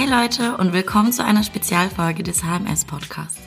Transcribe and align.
Hey 0.00 0.08
Leute 0.08 0.56
und 0.56 0.72
willkommen 0.72 1.12
zu 1.12 1.22
einer 1.22 1.42
Spezialfolge 1.42 2.22
des 2.22 2.42
HMS 2.42 2.86
Podcasts. 2.86 3.42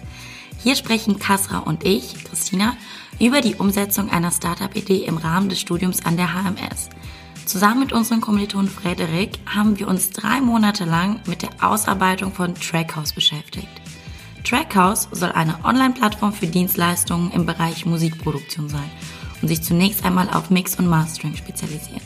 Hier 0.60 0.76
sprechen 0.76 1.18
Kasra 1.18 1.58
und 1.58 1.84
ich, 1.84 2.26
Christina, 2.26 2.78
über 3.20 3.42
die 3.42 3.56
Umsetzung 3.56 4.12
einer 4.12 4.30
Startup-Idee 4.30 5.06
im 5.06 5.18
Rahmen 5.18 5.50
des 5.50 5.60
Studiums 5.60 6.06
an 6.06 6.16
der 6.16 6.32
HMS. 6.32 6.90
Zusammen 7.48 7.80
mit 7.80 7.92
unserem 7.92 8.22
Kommilitonen 8.22 8.70
Frederik 8.70 9.40
haben 9.48 9.80
wir 9.80 9.88
uns 9.88 10.12
drei 10.12 10.42
Monate 10.42 10.86
lang 10.86 11.22
mit 11.26 11.42
der 11.42 11.50
Ausarbeitung 11.60 12.32
von 12.32 12.54
Trackhouse 12.54 13.14
beschäftigt. 13.14 13.82
Trackhouse 14.44 15.08
soll 15.12 15.32
eine 15.32 15.56
Online-Plattform 15.66 16.34
für 16.34 16.46
Dienstleistungen 16.46 17.32
im 17.32 17.48
Bereich 17.48 17.88
Musikproduktion 17.88 18.70
sein 18.70 18.92
und 19.42 19.48
sich 19.48 19.64
zunächst 19.64 20.06
einmal 20.06 20.30
auf 20.30 20.52
Mix 20.52 20.76
und 20.76 20.86
Mastering 20.86 21.36
spezialisieren. 21.36 22.04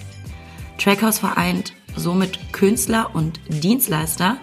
Trackhouse 0.77 1.19
vereint 1.19 1.73
somit 1.97 2.53
Künstler 2.53 3.11
und 3.13 3.39
Dienstleister 3.49 4.37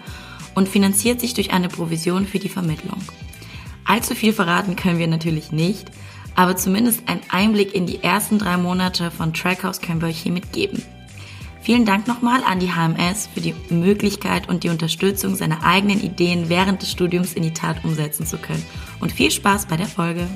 und 0.53 0.69
finanziert 0.69 1.19
sich 1.19 1.33
durch 1.33 1.51
eine 1.51 1.69
Provision 1.69 2.25
für 2.25 2.39
die 2.39 2.49
Vermittlung. 2.49 3.01
Allzu 3.85 4.15
viel 4.15 4.33
verraten 4.33 4.75
können 4.75 4.99
wir 4.99 5.07
natürlich 5.07 5.51
nicht, 5.51 5.91
aber 6.35 6.57
zumindest 6.57 7.03
ein 7.07 7.21
Einblick 7.29 7.73
in 7.73 7.85
die 7.85 8.03
ersten 8.03 8.39
drei 8.39 8.57
Monate 8.57 9.11
von 9.11 9.33
Trackhouse 9.33 9.81
können 9.81 10.01
wir 10.01 10.09
euch 10.09 10.21
hiermit 10.21 10.51
geben. 10.51 10.83
Vielen 11.61 11.85
Dank 11.85 12.07
nochmal 12.07 12.43
an 12.43 12.59
die 12.59 12.71
HMS 12.73 13.27
für 13.33 13.41
die 13.41 13.55
Möglichkeit 13.69 14.47
und 14.47 14.63
die 14.63 14.69
Unterstützung, 14.69 15.35
seine 15.35 15.63
eigenen 15.63 15.99
Ideen 15.99 16.47
während 16.47 16.83
des 16.83 16.91
Studiums 16.91 17.33
in 17.33 17.41
die 17.41 17.53
Tat 17.53 17.83
umsetzen 17.83 18.27
zu 18.27 18.37
können. 18.37 18.63
Und 18.99 19.11
viel 19.11 19.31
Spaß 19.31 19.65
bei 19.65 19.75
der 19.75 19.87
Folge. 19.87 20.27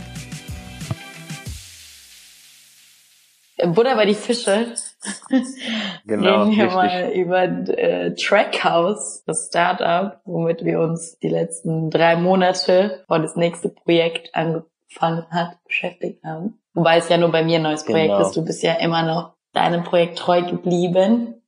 Butter 3.57 3.95
bei 3.95 4.05
die 4.05 4.15
Fische. 4.15 4.73
Genau. 6.05 6.43
Reden 6.43 6.57
wir 6.57 6.63
richtig. 6.65 6.75
mal 6.75 7.11
über 7.11 7.43
äh, 7.77 8.15
Trackhouse, 8.15 9.23
das 9.25 9.47
Startup, 9.47 10.19
womit 10.25 10.65
wir 10.65 10.79
uns 10.79 11.17
die 11.19 11.29
letzten 11.29 11.89
drei 11.89 12.15
Monate, 12.15 13.03
vor 13.07 13.19
das 13.19 13.35
nächste 13.35 13.69
Projekt 13.69 14.33
angefangen 14.33 15.25
hat, 15.29 15.57
beschäftigt 15.65 16.23
haben. 16.23 16.59
Wobei 16.73 16.97
es 16.97 17.09
ja 17.09 17.17
nur 17.17 17.31
bei 17.31 17.43
mir 17.43 17.57
ein 17.57 17.63
neues 17.63 17.85
Projekt 17.85 18.13
Genau. 18.13 18.21
ist. 18.27 18.35
Du 18.35 18.43
bist 18.43 18.63
ja 18.63 18.73
immer 18.73 19.03
noch 19.03 19.33
deinem 19.53 19.83
Projekt 19.83 20.17
treu 20.17 20.41
geblieben. 20.43 21.41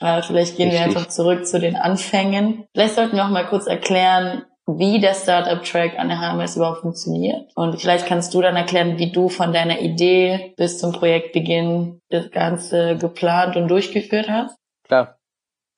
Äh, 0.00 0.22
vielleicht 0.22 0.56
gehen 0.56 0.70
wir 0.70 0.80
Richtig. 0.80 0.96
einfach 0.96 1.08
zurück 1.10 1.46
zu 1.46 1.60
den 1.60 1.76
Anfängen. 1.76 2.64
Vielleicht 2.72 2.94
sollten 2.94 3.16
wir 3.16 3.24
auch 3.24 3.30
mal 3.30 3.46
kurz 3.46 3.66
erklären, 3.66 4.44
wie 4.66 5.00
der 5.00 5.14
Startup-Track 5.14 5.98
an 5.98 6.08
der 6.08 6.18
HMS 6.18 6.56
überhaupt 6.56 6.82
funktioniert. 6.82 7.50
Und 7.54 7.80
vielleicht 7.80 8.06
kannst 8.06 8.32
du 8.34 8.40
dann 8.40 8.56
erklären, 8.56 8.98
wie 8.98 9.10
du 9.10 9.28
von 9.28 9.52
deiner 9.52 9.80
Idee 9.80 10.54
bis 10.56 10.78
zum 10.78 10.92
Projektbeginn 10.92 12.00
das 12.10 12.30
Ganze 12.30 12.96
geplant 12.96 13.56
und 13.56 13.68
durchgeführt 13.68 14.28
hast. 14.28 14.56
Klar, 14.84 15.18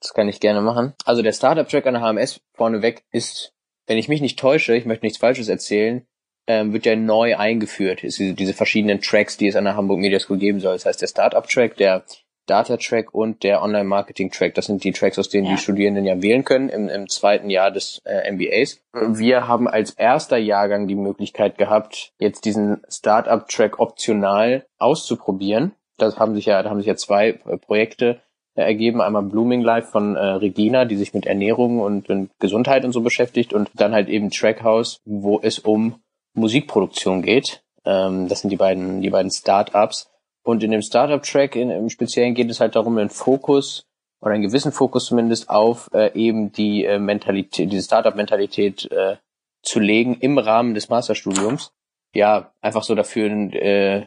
das 0.01 0.12
kann 0.12 0.29
ich 0.29 0.41
gerne 0.41 0.61
machen. 0.61 0.95
Also 1.05 1.23
der 1.23 1.33
Startup-Track 1.33 1.87
an 1.87 1.95
der 1.95 2.03
HMS 2.03 2.41
vorneweg 2.55 3.05
ist, 3.11 3.53
wenn 3.87 3.99
ich 3.99 4.09
mich 4.09 4.21
nicht 4.21 4.39
täusche, 4.39 4.77
ich 4.77 4.85
möchte 4.85 5.07
nichts 5.07 5.19
Falsches 5.19 5.49
erzählen, 5.49 6.07
ähm, 6.47 6.75
wird 6.75 6.85
ja 6.85 6.95
neu 6.95 7.37
eingeführt. 7.37 8.05
Es 8.05 8.17
sind 8.17 8.39
diese 8.39 8.53
verschiedenen 8.53 9.01
Tracks, 9.01 9.39
die 9.39 9.49
es 9.49 9.57
an 9.57 9.65
der 9.65 9.77
Hamburg 9.77 9.99
Media 9.99 10.21
School 10.21 10.39
geben 10.39 10.61
soll. 10.61 10.75
Das 10.75 10.85
heißt, 10.85 11.01
der 11.01 11.09
Startup-Track, 11.09 11.77
der 11.77 12.05
Data-Track 12.47 13.14
und 13.14 13.42
der 13.42 13.62
Online-Marketing-Track. 13.62 14.55
Das 14.55 14.67
sind 14.67 14.84
die 14.84 14.92
Tracks, 14.92 15.19
aus 15.19 15.28
denen 15.28 15.47
Ja. 15.47 15.53
die 15.53 15.59
Studierenden 15.59 16.05
ja 16.05 16.20
wählen 16.23 16.45
können 16.45 16.69
im, 16.69 16.89
im 16.89 17.09
zweiten 17.09 17.50
Jahr 17.50 17.70
des 17.70 18.03
äh, 18.05 18.31
MBAs. 18.31 18.81
Wir 18.92 19.48
haben 19.48 19.69
als 19.69 19.92
erster 19.92 20.37
Jahrgang 20.37 20.87
die 20.87 20.95
Möglichkeit 20.95 21.59
gehabt, 21.59 22.12
jetzt 22.19 22.45
diesen 22.45 22.83
Startup-Track 22.89 23.81
optional 23.81 24.67
auszuprobieren. 24.78 25.72
Das 25.97 26.19
haben 26.19 26.34
sich 26.34 26.47
ja, 26.47 26.62
da 26.62 26.70
haben 26.70 26.78
sich 26.78 26.87
ja 26.87 26.97
zwei 26.97 27.28
äh, 27.47 27.56
Projekte 27.56 28.20
äh, 28.55 28.62
ergeben. 28.62 29.00
Einmal 29.00 29.22
Blooming 29.22 29.62
Life 29.62 29.89
von 29.91 30.17
äh, 30.17 30.20
Regina, 30.20 30.84
die 30.84 30.97
sich 30.97 31.15
mit 31.15 31.27
Ernährung 31.27 31.81
und, 31.81 32.11
und 32.11 32.31
Gesundheit 32.41 32.84
und 32.84 32.92
so 32.92 33.00
beschäftigt 33.00 33.53
und 33.53 33.70
dann 33.75 33.92
halt 33.92 34.09
eben 34.09 34.31
Trackhouse, 34.31 35.00
wo 35.05 35.41
es 35.43 35.59
um 35.59 36.00
Musikproduktion 36.34 37.22
geht. 37.22 37.62
Ähm, 37.84 38.28
das 38.28 38.41
sind 38.41 38.50
die 38.50 38.56
beiden, 38.56 39.00
die 39.03 39.11
beiden 39.11 39.31
Startups. 39.31 40.11
Und 40.44 40.62
in 40.62 40.71
dem 40.71 40.82
Startup-Track 40.82 41.56
im 41.56 41.88
Speziellen 41.88 42.34
geht 42.34 42.50
es 42.50 42.60
halt 42.60 42.77
darum, 42.77 42.99
einen 42.99 43.09
Fokus 43.09 43.87
oder 44.21 44.34
einen 44.34 44.43
gewissen 44.43 44.72
Fokus 44.72 45.06
zumindest 45.06 45.49
auf 45.49 45.91
äh, 45.94 46.12
eben 46.15 46.53
die 46.53 46.84
äh, 46.84 46.99
Mentalität, 46.99 47.72
diese 47.72 47.82
Startup-Mentalität 47.82 48.91
äh, 48.93 49.16
zu 49.62 49.81
legen 49.81 50.19
im 50.21 50.38
Rahmen 50.38 50.75
des 50.75 50.91
Masterstudiums. 50.91 51.72
Ja, 52.15 52.53
einfach 52.60 52.84
so 52.84 52.94
dafür, 52.94 53.27
äh, 53.55 54.06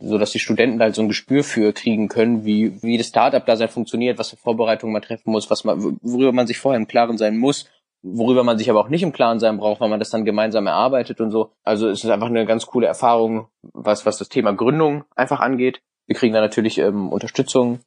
so 0.00 0.18
dass 0.18 0.32
die 0.32 0.38
Studenten 0.38 0.80
halt 0.80 0.94
so 0.94 1.02
ein 1.02 1.08
Gespür 1.08 1.44
für 1.44 1.72
kriegen 1.72 2.08
können, 2.08 2.44
wie, 2.46 2.82
wie 2.82 2.96
das 2.96 3.08
Startup 3.08 3.44
da 3.44 3.56
sein 3.56 3.68
funktioniert, 3.68 4.18
was 4.18 4.30
für 4.30 4.36
Vorbereitungen 4.36 4.94
man 4.94 5.02
treffen 5.02 5.30
muss, 5.30 5.50
was 5.50 5.64
man, 5.64 5.98
worüber 6.00 6.32
man 6.32 6.46
sich 6.46 6.58
vorher 6.58 6.80
im 6.80 6.88
Klaren 6.88 7.18
sein 7.18 7.36
muss, 7.36 7.68
worüber 8.04 8.44
man 8.44 8.58
sich 8.58 8.68
aber 8.68 8.80
auch 8.80 8.88
nicht 8.88 9.02
im 9.02 9.12
Klaren 9.12 9.40
sein 9.40 9.56
braucht, 9.56 9.80
weil 9.80 9.88
man 9.88 9.98
das 9.98 10.10
dann 10.10 10.26
gemeinsam 10.26 10.66
erarbeitet 10.66 11.20
und 11.20 11.30
so. 11.30 11.50
Also 11.64 11.88
es 11.88 12.04
ist 12.04 12.10
einfach 12.10 12.26
eine 12.26 12.44
ganz 12.44 12.66
coole 12.66 12.86
Erfahrung, 12.86 13.48
was, 13.62 14.04
was 14.04 14.18
das 14.18 14.28
Thema 14.28 14.52
Gründung 14.52 15.04
einfach 15.16 15.40
angeht. 15.40 15.80
Wir 16.06 16.14
kriegen 16.14 16.34
da 16.34 16.40
natürlich 16.40 16.78
ähm, 16.78 17.10
Unterstützung 17.10 17.80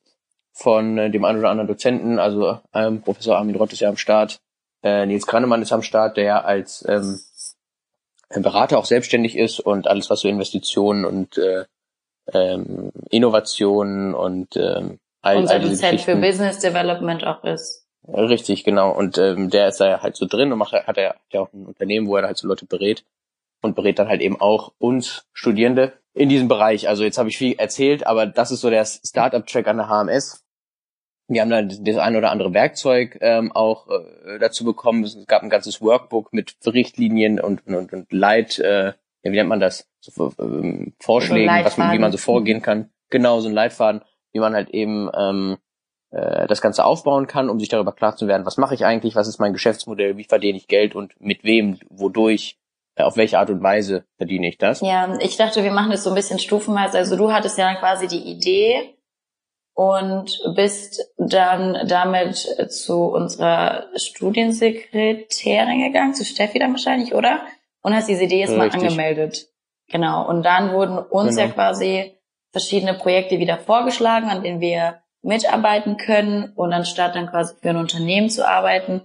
von 0.53 0.97
äh, 0.97 1.11
dem 1.11 1.23
einen 1.23 1.39
oder 1.39 1.51
anderen 1.51 1.67
Dozenten, 1.67 2.17
also 2.17 2.59
ähm, 2.73 3.03
Professor 3.03 3.37
Armin 3.37 3.55
Rott 3.55 3.73
ist 3.73 3.81
ja 3.81 3.89
am 3.89 3.97
Start, 3.97 4.39
äh, 4.81 5.05
Nils 5.05 5.27
Kranemann 5.27 5.61
ist 5.61 5.71
am 5.71 5.83
Start, 5.83 6.17
der 6.17 6.23
ja 6.23 6.41
als 6.41 6.83
ähm, 6.87 7.19
Berater 8.41 8.79
auch 8.79 8.85
selbstständig 8.85 9.37
ist 9.37 9.59
und 9.59 9.87
alles, 9.87 10.09
was 10.09 10.21
so 10.21 10.27
Investitionen 10.27 11.05
und 11.05 11.37
äh, 11.37 11.65
ähm, 12.33 12.91
Innovationen 13.09 14.15
und 14.15 14.55
ähm, 14.57 14.99
all, 15.21 15.37
Unser 15.37 15.53
all 15.53 15.59
diese 15.59 15.73
Dozent 15.73 16.01
für. 16.01 16.15
Business 16.15 16.59
Development 16.59 17.23
auch 17.25 17.43
ist. 17.43 17.86
Richtig, 18.07 18.63
genau. 18.63 18.91
Und 18.91 19.17
ähm, 19.17 19.49
der 19.49 19.67
ist 19.67 19.79
da 19.79 19.87
ja 19.89 20.01
halt 20.01 20.15
so 20.15 20.25
drin 20.25 20.51
und 20.51 20.59
macht, 20.59 20.73
hat 20.73 20.97
er 20.97 21.15
ja 21.31 21.41
auch 21.41 21.51
ein 21.53 21.65
Unternehmen, 21.65 22.07
wo 22.07 22.15
er 22.15 22.25
halt 22.25 22.37
so 22.37 22.47
Leute 22.47 22.65
berät 22.65 23.03
und 23.61 23.75
berät 23.75 23.99
dann 23.99 24.07
halt 24.07 24.21
eben 24.21 24.39
auch 24.39 24.73
uns 24.77 25.25
Studierende 25.33 25.93
in 26.13 26.29
diesem 26.29 26.47
Bereich. 26.47 26.87
Also 26.87 27.03
jetzt 27.03 27.17
habe 27.17 27.29
ich 27.29 27.37
viel 27.37 27.55
erzählt, 27.57 28.07
aber 28.07 28.25
das 28.25 28.51
ist 28.51 28.61
so 28.61 28.69
der 28.69 28.85
Startup-Track 28.85 29.67
an 29.67 29.77
der 29.77 29.89
HMS. 29.89 30.43
Wir 31.27 31.41
haben 31.41 31.49
dann 31.49 31.83
das 31.83 31.97
ein 31.97 32.15
oder 32.15 32.31
andere 32.31 32.53
Werkzeug 32.53 33.17
ähm, 33.19 33.51
auch 33.51 33.87
äh, 33.89 34.39
dazu 34.39 34.63
bekommen. 34.63 35.03
Es 35.03 35.17
gab 35.27 35.43
ein 35.43 35.49
ganzes 35.49 35.81
Workbook 35.81 36.31
mit 36.31 36.55
Richtlinien 36.65 37.39
und, 37.39 37.67
und, 37.67 37.91
und 37.91 38.11
Leit, 38.13 38.59
äh, 38.59 38.93
wie 39.23 39.29
nennt 39.31 39.49
man 39.49 39.59
das? 39.59 39.89
So, 39.99 40.33
ähm, 40.39 40.93
Vorschlägen, 41.01 41.65
was 41.65 41.77
man, 41.77 41.91
wie 41.91 41.99
man 41.99 42.13
so 42.13 42.17
vorgehen 42.17 42.61
kann. 42.61 42.89
Genau, 43.09 43.41
so 43.41 43.49
ein 43.49 43.53
Leitfaden, 43.53 44.01
wie 44.31 44.39
man 44.39 44.53
halt 44.53 44.69
eben 44.69 45.09
ähm, 45.13 45.57
äh, 46.11 46.47
das 46.47 46.61
Ganze 46.61 46.85
aufbauen 46.85 47.27
kann, 47.27 47.49
um 47.49 47.59
sich 47.59 47.69
darüber 47.69 47.91
klar 47.91 48.15
zu 48.15 48.27
werden, 48.27 48.45
was 48.45 48.57
mache 48.57 48.75
ich 48.75 48.85
eigentlich, 48.85 49.15
was 49.15 49.27
ist 49.27 49.39
mein 49.39 49.53
Geschäftsmodell, 49.53 50.17
wie 50.17 50.23
verdiene 50.23 50.57
ich 50.57 50.67
Geld 50.67 50.95
und 50.95 51.19
mit 51.19 51.43
wem, 51.43 51.79
wodurch, 51.89 52.57
äh, 52.95 53.03
auf 53.03 53.17
welche 53.17 53.39
Art 53.39 53.49
und 53.49 53.61
Weise 53.61 54.05
verdiene 54.17 54.47
ich 54.47 54.57
das. 54.57 54.81
Ja, 54.81 55.17
ich 55.19 55.37
dachte, 55.37 55.63
wir 55.63 55.71
machen 55.71 55.91
das 55.91 56.03
so 56.03 56.09
ein 56.11 56.15
bisschen 56.15 56.39
stufenweise. 56.39 56.97
Also 56.97 57.15
du 57.15 57.31
hattest 57.31 57.57
ja 57.57 57.65
dann 57.65 57.77
quasi 57.77 58.07
die 58.07 58.23
Idee 58.31 58.95
und 59.73 60.41
bist 60.55 61.13
dann 61.17 61.87
damit 61.87 62.37
zu 62.71 63.03
unserer 63.03 63.85
Studiensekretärin 63.95 65.83
gegangen, 65.83 66.13
zu 66.13 66.25
Steffi 66.25 66.59
dann 66.59 66.71
wahrscheinlich, 66.71 67.13
oder? 67.13 67.41
Und 67.81 67.93
hast 67.93 68.09
diese 68.09 68.23
Idee 68.23 68.41
erstmal 68.41 68.67
Richtig. 68.67 68.83
angemeldet. 68.83 69.47
Genau. 69.89 70.27
Und 70.27 70.43
dann 70.43 70.73
wurden 70.73 70.97
uns 70.97 71.35
Genau. 71.35 71.47
ja 71.47 71.53
quasi 71.53 72.17
verschiedene 72.51 72.95
Projekte 72.95 73.39
wieder 73.39 73.57
vorgeschlagen, 73.57 74.29
an 74.29 74.41
denen 74.41 74.61
wir 74.61 75.01
mitarbeiten 75.27 75.97
können. 75.97 76.51
Und 76.55 76.73
anstatt 76.73 77.15
dann 77.15 77.29
quasi 77.29 77.53
für 77.61 77.69
ein 77.69 77.77
Unternehmen 77.77 78.29
zu 78.29 78.47
arbeiten, 78.47 79.01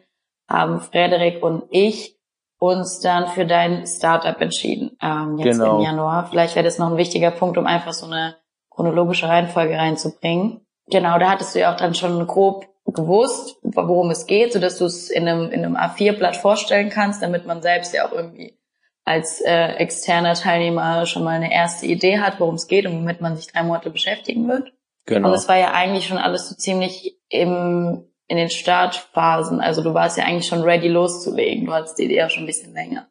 haben 0.48 0.80
Frederik 0.80 1.42
und 1.42 1.64
ich 1.70 2.16
uns 2.58 3.00
dann 3.00 3.26
für 3.28 3.44
dein 3.44 3.86
Startup 3.86 4.40
entschieden. 4.40 4.96
Ähm, 5.02 5.38
jetzt 5.38 5.58
Genau. 5.58 5.78
im 5.78 5.84
Januar. 5.84 6.28
Vielleicht 6.30 6.54
wäre 6.54 6.64
das 6.64 6.78
noch 6.78 6.90
ein 6.90 6.96
wichtiger 6.96 7.32
Punkt, 7.32 7.58
um 7.58 7.66
einfach 7.66 7.92
so 7.92 8.06
eine 8.06 8.36
chronologische 8.70 9.28
Reihenfolge 9.28 9.76
reinzubringen. 9.76 10.60
Genau, 10.86 11.19
da 11.19 11.30
hattest 11.30 11.54
du 11.54 11.60
ja 11.60 11.72
auch 11.72 11.76
dann 11.76 11.94
schon 11.94 12.25
grob 12.26 12.66
gewusst, 12.86 13.56
worum 13.62 14.10
es 14.10 14.26
geht, 14.26 14.52
sodass 14.52 14.78
du 14.78 14.84
es 14.84 15.10
in 15.10 15.26
einem, 15.26 15.50
in 15.50 15.64
einem 15.64 15.76
A4-Blatt 15.76 16.36
vorstellen 16.36 16.90
kannst, 16.90 17.22
damit 17.22 17.46
man 17.46 17.62
selbst 17.62 17.94
ja 17.94 18.06
auch 18.06 18.12
irgendwie 18.12 18.58
als 19.04 19.40
äh, 19.40 19.75
externer 19.75 20.34
Teilnehmer 20.34 21.06
schon 21.06 21.25
mal 21.25 21.30
eine 21.30 21.52
erste 21.52 21.86
Idee 21.86 22.20
hat, 22.20 22.38
worum 22.38 22.54
es 22.54 22.68
geht 22.68 22.86
und 22.86 22.94
womit 22.94 23.20
man 23.20 23.36
sich 23.36 23.48
drei 23.52 23.62
Monate 23.64 23.90
beschäftigen 23.90 24.46
wird. 24.48 24.72
Genau. 25.06 25.28
Und 25.28 25.34
es 25.34 25.49
war 25.49 25.58
ja 25.58 25.72
eigentlich 25.72 26.06
schon 26.06 26.19
alles 26.19 26.49
so 26.49 26.54
ziemlich 26.54 27.19
im, 27.28 28.04
in 28.28 28.37
den 28.37 28.50
Startphasen. 28.50 29.60
Also 29.60 29.82
du 29.82 29.94
warst 29.94 30.16
ja 30.16 30.25
eigentlich 30.25 30.46
schon 30.46 30.62
ready 30.62 30.88
loszulegen. 30.88 31.66
Du 31.66 31.72
hattest 31.72 31.99
die 31.99 32.04
Idee 32.04 32.22
auch 32.22 32.31
schon 32.31 32.44
ein 32.44 32.46
bisschen 32.46 32.72
länger. 32.72 33.08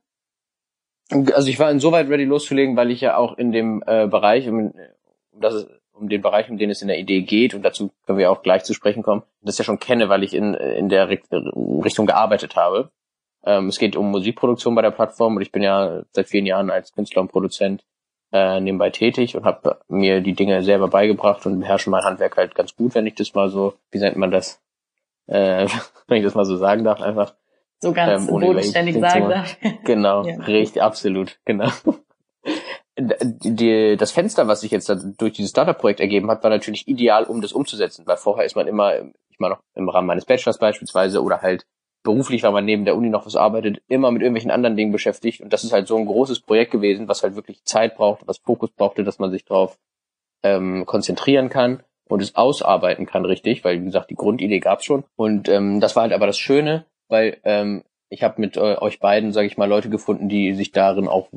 Also 1.34 1.50
ich 1.50 1.60
war 1.60 1.70
insoweit 1.70 2.08
ready 2.08 2.24
loszulegen, 2.24 2.78
weil 2.78 2.90
ich 2.92 3.02
ja 3.02 3.18
auch 3.18 3.38
in 3.38 3.52
dem 3.52 3.84
äh, 3.86 4.08
Bereich, 4.08 4.48
um, 4.48 4.72
um, 5.32 5.42
das, 5.42 5.68
um 5.92 6.08
den 6.08 6.22
Bereich, 6.22 6.50
um 6.50 6.58
den 6.58 6.70
es 6.70 6.82
in 6.82 6.88
der 6.88 7.00
Idee 7.00 7.24
geht, 7.24 7.54
und 7.54 7.64
dazu 7.64 7.92
können 8.06 8.18
wir 8.18 8.32
auch 8.32 8.44
gleich 8.44 8.64
zu 8.64 8.74
sprechen 8.74 9.04
kommen, 9.04 9.24
das 9.42 9.58
ja 9.58 9.66
schon 9.66 9.80
kenne, 9.80 10.08
weil 10.08 10.24
ich 10.24 10.34
in, 10.34 10.54
in 10.54 10.88
der 10.88 11.10
Richt- 11.10 11.28
Richtung 11.30 12.06
gearbeitet 12.06 12.56
habe. 12.56 12.92
Ähm, 13.44 13.68
es 13.68 13.78
geht 13.78 13.98
um 13.98 14.10
Musikproduktion 14.10 14.74
bei 14.74 14.82
der 14.82 14.92
Plattform 14.92 15.36
und 15.36 15.42
ich 15.42 15.52
bin 15.52 15.64
ja 15.64 16.04
seit 16.12 16.30
vielen 16.30 16.46
Jahren 16.46 16.70
als 16.70 16.94
Künstler 16.94 17.22
und 17.22 17.32
Produzent 17.32 17.84
äh, 18.32 18.60
nebenbei 18.60 18.90
tätig 18.90 19.36
und 19.36 19.46
habe 19.46 19.80
mir 19.88 20.22
die 20.22 20.34
Dinge 20.34 20.64
selber 20.64 20.88
beigebracht 20.88 21.46
und 21.46 21.60
beherrsche 21.60 21.90
mein 21.90 22.04
Handwerk 22.04 22.38
halt 22.38 22.56
ganz 22.56 22.76
gut, 22.76 22.96
wenn 22.96 23.06
ich 23.06 23.16
das 23.16 23.34
mal 23.34 23.50
so, 23.50 23.74
wie 23.92 24.00
nennt 24.00 24.18
man 24.18 24.32
das, 24.32 24.62
äh, 25.28 25.68
wenn 26.08 26.18
ich 26.18 26.24
das 26.24 26.36
mal 26.36 26.46
so 26.46 26.58
sagen 26.58 26.84
darf, 26.84 27.02
einfach. 27.02 27.34
So 27.80 27.94
ganz 27.94 28.28
ähm, 28.28 28.40
bodenständig 28.40 29.00
sagen 29.00 29.30
darf. 29.30 29.58
Genau, 29.84 30.24
ja. 30.24 30.36
richtig, 30.38 30.82
absolut, 30.82 31.40
genau. 31.46 31.70
Die, 32.98 33.98
das 33.98 34.12
Fenster, 34.12 34.48
was 34.48 34.62
sich 34.62 34.72
jetzt 34.72 34.94
durch 35.18 35.34
dieses 35.34 35.52
Startup-Projekt 35.52 36.00
ergeben 36.00 36.30
hat, 36.30 36.44
war 36.44 36.50
natürlich 36.50 36.88
ideal, 36.88 37.24
um 37.24 37.42
das 37.42 37.54
umzusetzen, 37.54 38.06
weil 38.06 38.18
vorher 38.18 38.46
ist 38.46 38.56
man 38.56 38.68
immer, 38.68 38.94
ich 39.30 39.40
meine 39.40 39.56
noch 39.56 39.64
im 39.74 39.90
Rahmen 39.90 40.08
meines 40.08 40.26
Bachelors 40.26 40.60
beispielsweise 40.60 41.24
oder 41.24 41.42
halt 41.42 41.66
beruflich, 42.04 42.44
weil 42.44 42.52
man 42.52 42.66
neben 42.66 42.86
der 42.86 42.96
Uni 42.96 43.10
noch 43.10 43.26
was 43.26 43.36
arbeitet, 43.36 43.82
immer 43.88 44.12
mit 44.12 44.22
irgendwelchen 44.22 44.52
anderen 44.52 44.76
Dingen 44.76 44.92
beschäftigt. 44.92 45.42
Und 45.42 45.54
das 45.54 45.64
ist 45.64 45.74
halt 45.74 45.88
so 45.88 45.98
ein 45.98 46.06
großes 46.06 46.42
Projekt 46.42 46.72
gewesen, 46.72 47.08
was 47.08 47.24
halt 47.24 47.36
wirklich 47.36 47.64
Zeit 47.64 47.96
braucht, 47.96 48.28
was 48.28 48.40
Fokus 48.40 48.72
brauchte, 48.72 49.04
dass 49.04 49.20
man 49.20 49.32
sich 49.32 49.46
darauf 49.46 49.78
ähm, 50.44 50.86
konzentrieren 50.86 51.50
kann 51.50 51.84
und 52.10 52.22
es 52.22 52.36
ausarbeiten 52.36 53.06
kann, 53.06 53.26
richtig, 53.26 53.64
weil 53.64 53.80
wie 53.82 53.86
gesagt, 53.86 54.10
die 54.10 54.16
Grundidee 54.16 54.60
gab's 54.60 54.86
schon. 54.86 55.04
Und 55.16 55.48
ähm, 55.48 55.80
das 55.80 55.96
war 55.96 56.04
halt 56.04 56.14
aber 56.14 56.28
das 56.28 56.38
Schöne, 56.38 56.86
weil 57.08 57.38
ähm, 57.44 57.84
ich 58.10 58.24
habe 58.24 58.42
mit 58.42 58.58
äh, 58.58 58.78
euch 58.78 59.00
beiden, 59.00 59.32
sage 59.32 59.48
ich 59.48 59.58
mal, 59.58 59.70
Leute 59.70 59.90
gefunden, 59.90 60.28
die 60.28 60.54
sich 60.54 60.72
darin 60.72 61.08
auch 61.08 61.30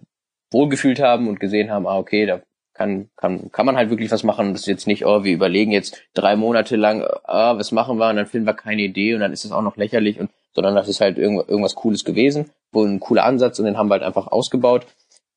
wohlgefühlt 0.50 1.00
haben 1.00 1.28
und 1.28 1.40
gesehen 1.40 1.70
haben, 1.70 1.86
ah, 1.86 1.98
okay, 1.98 2.26
da 2.26 2.40
kann, 2.74 3.08
kann, 3.16 3.50
kann 3.52 3.66
man 3.66 3.76
halt 3.76 3.90
wirklich 3.90 4.10
was 4.10 4.24
machen. 4.24 4.52
Das 4.52 4.62
ist 4.62 4.66
jetzt 4.66 4.86
nicht, 4.86 5.06
oh, 5.06 5.24
wir 5.24 5.32
überlegen 5.32 5.72
jetzt 5.72 6.02
drei 6.12 6.36
Monate 6.36 6.76
lang, 6.76 7.06
ah, 7.24 7.56
was 7.56 7.72
machen 7.72 7.98
wir 7.98 8.10
und 8.10 8.16
dann 8.16 8.26
finden 8.26 8.46
wir 8.46 8.54
keine 8.54 8.82
Idee 8.82 9.14
und 9.14 9.20
dann 9.20 9.32
ist 9.32 9.44
es 9.44 9.52
auch 9.52 9.62
noch 9.62 9.76
lächerlich 9.76 10.20
und 10.20 10.30
sondern 10.54 10.74
das 10.74 10.88
ist 10.88 11.00
halt 11.00 11.18
irgend, 11.18 11.48
irgendwas 11.48 11.74
Cooles 11.74 12.04
gewesen, 12.04 12.50
wo 12.70 12.84
ein 12.84 13.00
cooler 13.00 13.24
Ansatz 13.24 13.58
und 13.58 13.64
den 13.64 13.76
haben 13.76 13.88
wir 13.88 13.94
halt 13.94 14.04
einfach 14.04 14.28
ausgebaut. 14.28 14.86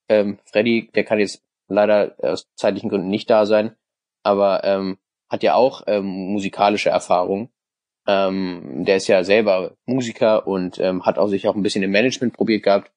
Ähm, 0.10 0.38
Freddy, 0.46 0.90
der 0.94 1.04
kann 1.04 1.20
jetzt 1.20 1.42
leider 1.68 2.16
aus 2.22 2.48
zeitlichen 2.56 2.90
Gründen 2.90 3.10
nicht 3.10 3.30
da 3.30 3.46
sein, 3.46 3.76
aber 4.24 4.64
ähm, 4.64 4.98
hat 5.30 5.44
ja 5.44 5.56
auch 5.56 5.82
ähm, 5.88 6.06
musikalische 6.06 6.90
Erfahrung. 6.90 7.50
Ähm, 8.08 8.86
der 8.86 8.98
ist 8.98 9.08
ja 9.08 9.24
selber 9.24 9.76
Musiker 9.86 10.48
und 10.48 10.80
ähm, 10.80 11.06
hat 11.06 11.18
auch 11.18 11.28
sich 11.28 11.48
auch 11.48 11.56
ein 11.56 11.64
bisschen 11.64 11.84
im 11.84 11.92
Management 11.92 12.34
probiert 12.34 12.64
gehabt 12.64 12.92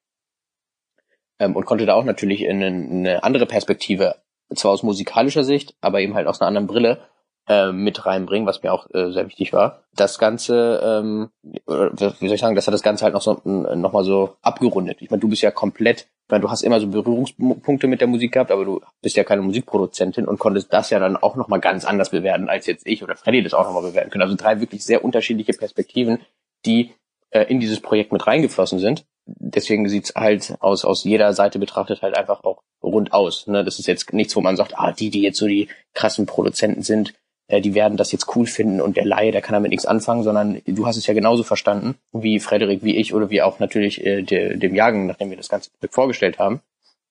ähm, 1.39 1.55
und 1.55 1.65
konnte 1.65 1.85
da 1.85 1.95
auch 1.95 2.05
natürlich 2.05 2.43
in 2.43 2.63
eine, 2.63 2.67
eine 2.67 3.23
andere 3.23 3.45
Perspektive, 3.45 4.15
zwar 4.55 4.71
aus 4.71 4.83
musikalischer 4.83 5.43
Sicht, 5.43 5.75
aber 5.81 5.99
eben 6.01 6.13
halt 6.13 6.27
aus 6.27 6.41
einer 6.41 6.47
anderen 6.47 6.67
Brille 6.67 6.99
äh, 7.47 7.71
mit 7.71 8.05
reinbringen, 8.05 8.47
was 8.47 8.61
mir 8.63 8.71
auch 8.71 8.87
äh, 8.93 9.11
sehr 9.11 9.27
wichtig 9.27 9.51
war. 9.51 9.83
Das 9.95 10.19
Ganze, 10.19 10.79
ähm, 10.83 11.29
wie 11.43 12.27
soll 12.27 12.35
ich 12.35 12.39
sagen, 12.39 12.55
das 12.55 12.67
hat 12.67 12.73
das 12.73 12.83
Ganze 12.83 13.03
halt 13.03 13.13
noch 13.13 13.21
so 13.21 13.41
noch 13.43 13.93
mal 13.93 14.03
so 14.03 14.35
abgerundet. 14.41 15.01
Ich 15.01 15.09
meine, 15.09 15.21
du 15.21 15.27
bist 15.27 15.41
ja 15.41 15.51
komplett, 15.51 16.01
ich 16.01 16.31
meine, 16.31 16.41
du 16.41 16.49
hast 16.49 16.61
immer 16.61 16.79
so 16.79 16.87
Berührungspunkte 16.87 17.87
mit 17.87 17.99
der 17.99 18.07
Musik 18.07 18.33
gehabt, 18.33 18.51
aber 18.51 18.63
du 18.63 18.81
bist 19.01 19.17
ja 19.17 19.23
keine 19.23 19.41
Musikproduzentin 19.41 20.27
und 20.27 20.39
konntest 20.39 20.71
das 20.71 20.91
ja 20.91 20.99
dann 20.99 21.17
auch 21.17 21.35
noch 21.35 21.47
mal 21.47 21.59
ganz 21.59 21.83
anders 21.83 22.11
bewerten, 22.11 22.47
als 22.47 22.67
jetzt 22.67 22.85
ich 22.85 23.03
oder 23.03 23.15
Freddy 23.15 23.43
das 23.43 23.53
auch 23.53 23.65
noch 23.65 23.73
mal 23.73 23.89
bewerten 23.89 24.11
können. 24.11 24.23
Also 24.23 24.35
drei 24.35 24.59
wirklich 24.59 24.85
sehr 24.85 25.03
unterschiedliche 25.03 25.53
Perspektiven, 25.53 26.19
die 26.65 26.93
äh, 27.31 27.43
in 27.45 27.59
dieses 27.59 27.81
Projekt 27.81 28.11
mit 28.11 28.27
reingeflossen 28.27 28.79
sind. 28.79 29.05
Deswegen 29.25 29.87
sieht's 29.87 30.13
halt 30.15 30.55
aus, 30.59 30.85
aus 30.85 31.03
jeder 31.03 31.33
Seite 31.33 31.59
betrachtet 31.59 32.01
halt 32.01 32.17
einfach 32.17 32.43
auch 32.43 32.63
rund 32.81 33.13
aus. 33.13 33.47
Ne? 33.47 33.63
Das 33.63 33.79
ist 33.79 33.87
jetzt 33.87 34.13
nichts, 34.13 34.35
wo 34.35 34.41
man 34.41 34.57
sagt, 34.57 34.77
ah, 34.77 34.91
die, 34.91 35.09
die 35.09 35.21
jetzt 35.21 35.37
so 35.37 35.47
die 35.47 35.67
krassen 35.93 36.25
Produzenten 36.25 36.81
sind, 36.81 37.13
äh, 37.47 37.61
die 37.61 37.75
werden 37.75 37.97
das 37.97 38.11
jetzt 38.11 38.35
cool 38.35 38.47
finden 38.47 38.81
und 38.81 38.97
der 38.97 39.05
Laie, 39.05 39.31
der 39.31 39.41
kann 39.41 39.53
damit 39.53 39.71
nichts 39.71 39.85
anfangen, 39.85 40.23
sondern 40.23 40.61
du 40.65 40.87
hast 40.87 40.97
es 40.97 41.05
ja 41.05 41.13
genauso 41.13 41.43
verstanden, 41.43 41.95
wie 42.11 42.39
Frederik, 42.39 42.83
wie 42.83 42.97
ich 42.97 43.13
oder 43.13 43.29
wie 43.29 43.41
auch 43.41 43.59
natürlich 43.59 44.03
äh, 44.05 44.23
de, 44.23 44.57
dem 44.57 44.73
Jagen, 44.73 45.05
nachdem 45.05 45.29
wir 45.29 45.37
das 45.37 45.49
Ganze 45.49 45.69
vorgestellt 45.89 46.39
haben. 46.39 46.61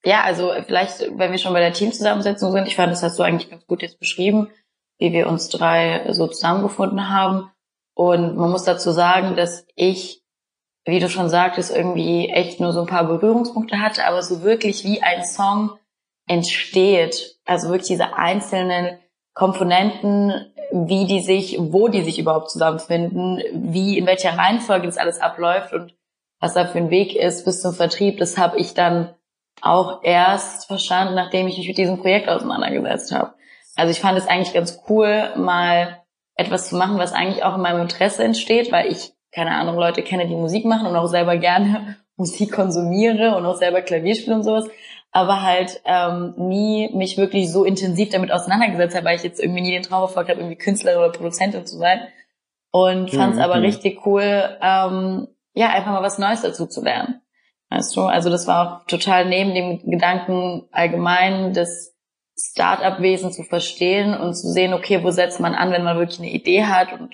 Ja, 0.02 0.22
also 0.22 0.52
vielleicht, 0.66 1.00
wenn 1.18 1.30
wir 1.30 1.38
schon 1.38 1.52
bei 1.52 1.60
der 1.60 1.74
Teamzusammensetzung 1.74 2.52
sind, 2.52 2.66
ich 2.66 2.76
fand, 2.76 2.90
das 2.90 3.02
hast 3.02 3.18
du 3.18 3.22
eigentlich 3.22 3.50
ganz 3.50 3.66
gut 3.66 3.82
jetzt 3.82 4.00
beschrieben, 4.00 4.48
wie 4.98 5.12
wir 5.12 5.28
uns 5.28 5.48
drei 5.48 6.10
so 6.12 6.26
zusammengefunden 6.26 7.10
haben. 7.10 7.50
Und 7.94 8.36
man 8.36 8.50
muss 8.50 8.64
dazu 8.64 8.92
sagen, 8.92 9.36
dass 9.36 9.66
ich, 9.74 10.19
wie 10.84 10.98
du 10.98 11.08
schon 11.08 11.28
sagtest, 11.28 11.74
irgendwie 11.74 12.28
echt 12.28 12.60
nur 12.60 12.72
so 12.72 12.80
ein 12.80 12.86
paar 12.86 13.04
Berührungspunkte 13.04 13.80
hatte, 13.80 14.06
aber 14.06 14.22
so 14.22 14.42
wirklich 14.42 14.84
wie 14.84 15.02
ein 15.02 15.24
Song 15.24 15.72
entsteht. 16.26 17.38
Also 17.44 17.68
wirklich 17.68 17.88
diese 17.88 18.14
einzelnen 18.16 18.98
Komponenten, 19.34 20.52
wie 20.72 21.06
die 21.06 21.20
sich, 21.20 21.56
wo 21.58 21.88
die 21.88 22.02
sich 22.02 22.18
überhaupt 22.18 22.50
zusammenfinden, 22.50 23.42
wie, 23.52 23.98
in 23.98 24.06
welcher 24.06 24.36
Reihenfolge 24.36 24.86
das 24.86 24.98
alles 24.98 25.20
abläuft 25.20 25.72
und 25.72 25.94
was 26.40 26.54
da 26.54 26.66
für 26.66 26.78
ein 26.78 26.90
Weg 26.90 27.14
ist 27.14 27.44
bis 27.44 27.60
zum 27.60 27.74
Vertrieb, 27.74 28.18
das 28.18 28.38
habe 28.38 28.58
ich 28.58 28.72
dann 28.74 29.14
auch 29.60 30.02
erst 30.02 30.66
verstanden, 30.66 31.14
nachdem 31.14 31.46
ich 31.46 31.58
mich 31.58 31.68
mit 31.68 31.78
diesem 31.78 31.98
Projekt 31.98 32.28
auseinandergesetzt 32.28 33.12
habe. 33.12 33.34
Also 33.76 33.90
ich 33.90 34.00
fand 34.00 34.18
es 34.18 34.26
eigentlich 34.26 34.54
ganz 34.54 34.80
cool, 34.88 35.32
mal 35.36 36.02
etwas 36.34 36.68
zu 36.68 36.76
machen, 36.76 36.98
was 36.98 37.12
eigentlich 37.12 37.44
auch 37.44 37.56
in 37.56 37.60
meinem 37.60 37.82
Interesse 37.82 38.24
entsteht, 38.24 38.72
weil 38.72 38.90
ich, 38.90 39.12
keine 39.32 39.52
Ahnung, 39.52 39.76
Leute 39.76 40.02
kenne, 40.02 40.26
die 40.26 40.34
Musik 40.34 40.64
machen 40.64 40.86
und 40.86 40.96
auch 40.96 41.06
selber 41.06 41.36
gerne 41.36 41.96
Musik 42.16 42.52
konsumiere 42.52 43.36
und 43.36 43.46
auch 43.46 43.56
selber 43.56 43.82
Klavier 43.82 44.14
spiele 44.14 44.36
und 44.36 44.42
sowas 44.42 44.66
aber 45.12 45.42
halt 45.42 45.80
ähm, 45.84 46.34
nie 46.36 46.90
mich 46.94 47.16
wirklich 47.16 47.50
so 47.50 47.64
intensiv 47.64 48.10
damit 48.10 48.30
auseinandergesetzt 48.30 48.94
habe, 48.94 49.06
weil 49.06 49.16
ich 49.16 49.22
jetzt 49.22 49.40
irgendwie 49.40 49.62
nie 49.62 49.72
den 49.72 49.82
Traum 49.82 50.00
verfolgt 50.00 50.30
habe, 50.30 50.40
irgendwie 50.40 50.58
Künstlerin 50.58 51.00
oder 51.00 51.10
Produzentin 51.10 51.66
zu 51.66 51.78
sein. 51.78 52.00
Und 52.70 53.10
fand 53.10 53.32
es 53.32 53.38
mhm. 53.38 53.42
aber 53.42 53.60
richtig 53.62 54.06
cool, 54.06 54.22
ähm, 54.62 55.26
ja, 55.54 55.70
einfach 55.70 55.90
mal 55.90 56.02
was 56.02 56.18
Neues 56.18 56.42
dazu 56.42 56.66
zu 56.66 56.82
lernen. 56.82 57.20
Weißt 57.70 57.96
du, 57.96 58.02
also 58.02 58.30
das 58.30 58.46
war 58.46 58.82
auch 58.82 58.86
total 58.86 59.26
neben 59.26 59.54
dem 59.54 59.90
Gedanken 59.90 60.68
allgemein 60.70 61.52
des 61.52 61.96
Start-up-Wesen 62.38 63.32
zu 63.32 63.42
verstehen 63.42 64.16
und 64.16 64.34
zu 64.34 64.48
sehen, 64.48 64.72
okay, 64.72 65.02
wo 65.02 65.10
setzt 65.10 65.40
man 65.40 65.54
an, 65.54 65.72
wenn 65.72 65.84
man 65.84 65.98
wirklich 65.98 66.20
eine 66.20 66.30
Idee 66.30 66.64
hat 66.64 66.92
und 66.92 67.12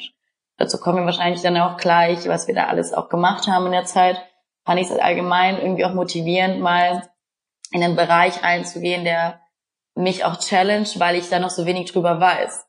dazu 0.57 0.79
kommen 0.79 0.99
wir 0.99 1.05
wahrscheinlich 1.07 1.43
dann 1.43 1.57
auch 1.57 1.77
gleich, 1.77 2.29
was 2.29 2.49
wir 2.49 2.55
da 2.55 2.67
alles 2.67 2.93
auch 2.93 3.09
gemacht 3.09 3.47
haben 3.47 3.67
in 3.67 3.73
der 3.73 3.85
Zeit, 3.85 4.21
fand 4.65 4.81
ich 4.81 4.91
es 4.91 4.99
allgemein 4.99 5.59
irgendwie 5.59 5.85
auch 5.85 5.95
motivierend, 5.95 6.61
mal 6.61 7.03
in 7.71 7.83
einen 7.83 7.97
Bereich 7.97 8.43
einzugehen, 8.43 9.05
der 9.05 9.41
mich 9.95 10.25
auch 10.25 10.39
challenge, 10.39 10.89
weil 10.97 11.17
ich 11.17 11.29
da 11.29 11.39
noch 11.39 11.51
so 11.51 11.67
wenig 11.67 11.91
drüber 11.91 12.21
weiß. 12.21 12.67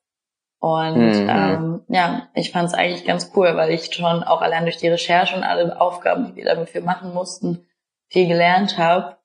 Und 0.59 1.23
mhm. 1.23 1.29
ähm, 1.29 1.81
ja, 1.87 2.29
ich 2.33 2.51
fand 2.51 2.69
es 2.69 2.73
eigentlich 2.73 3.05
ganz 3.05 3.31
cool, 3.35 3.55
weil 3.55 3.71
ich 3.71 3.93
schon 3.93 4.23
auch 4.23 4.41
allein 4.41 4.63
durch 4.63 4.77
die 4.77 4.87
Recherche 4.87 5.35
und 5.35 5.43
alle 5.43 5.79
Aufgaben, 5.79 6.25
die 6.25 6.35
wir 6.35 6.45
dafür 6.45 6.81
machen 6.81 7.13
mussten, 7.13 7.67
viel 8.07 8.27
gelernt 8.27 8.77
habe. 8.77 9.17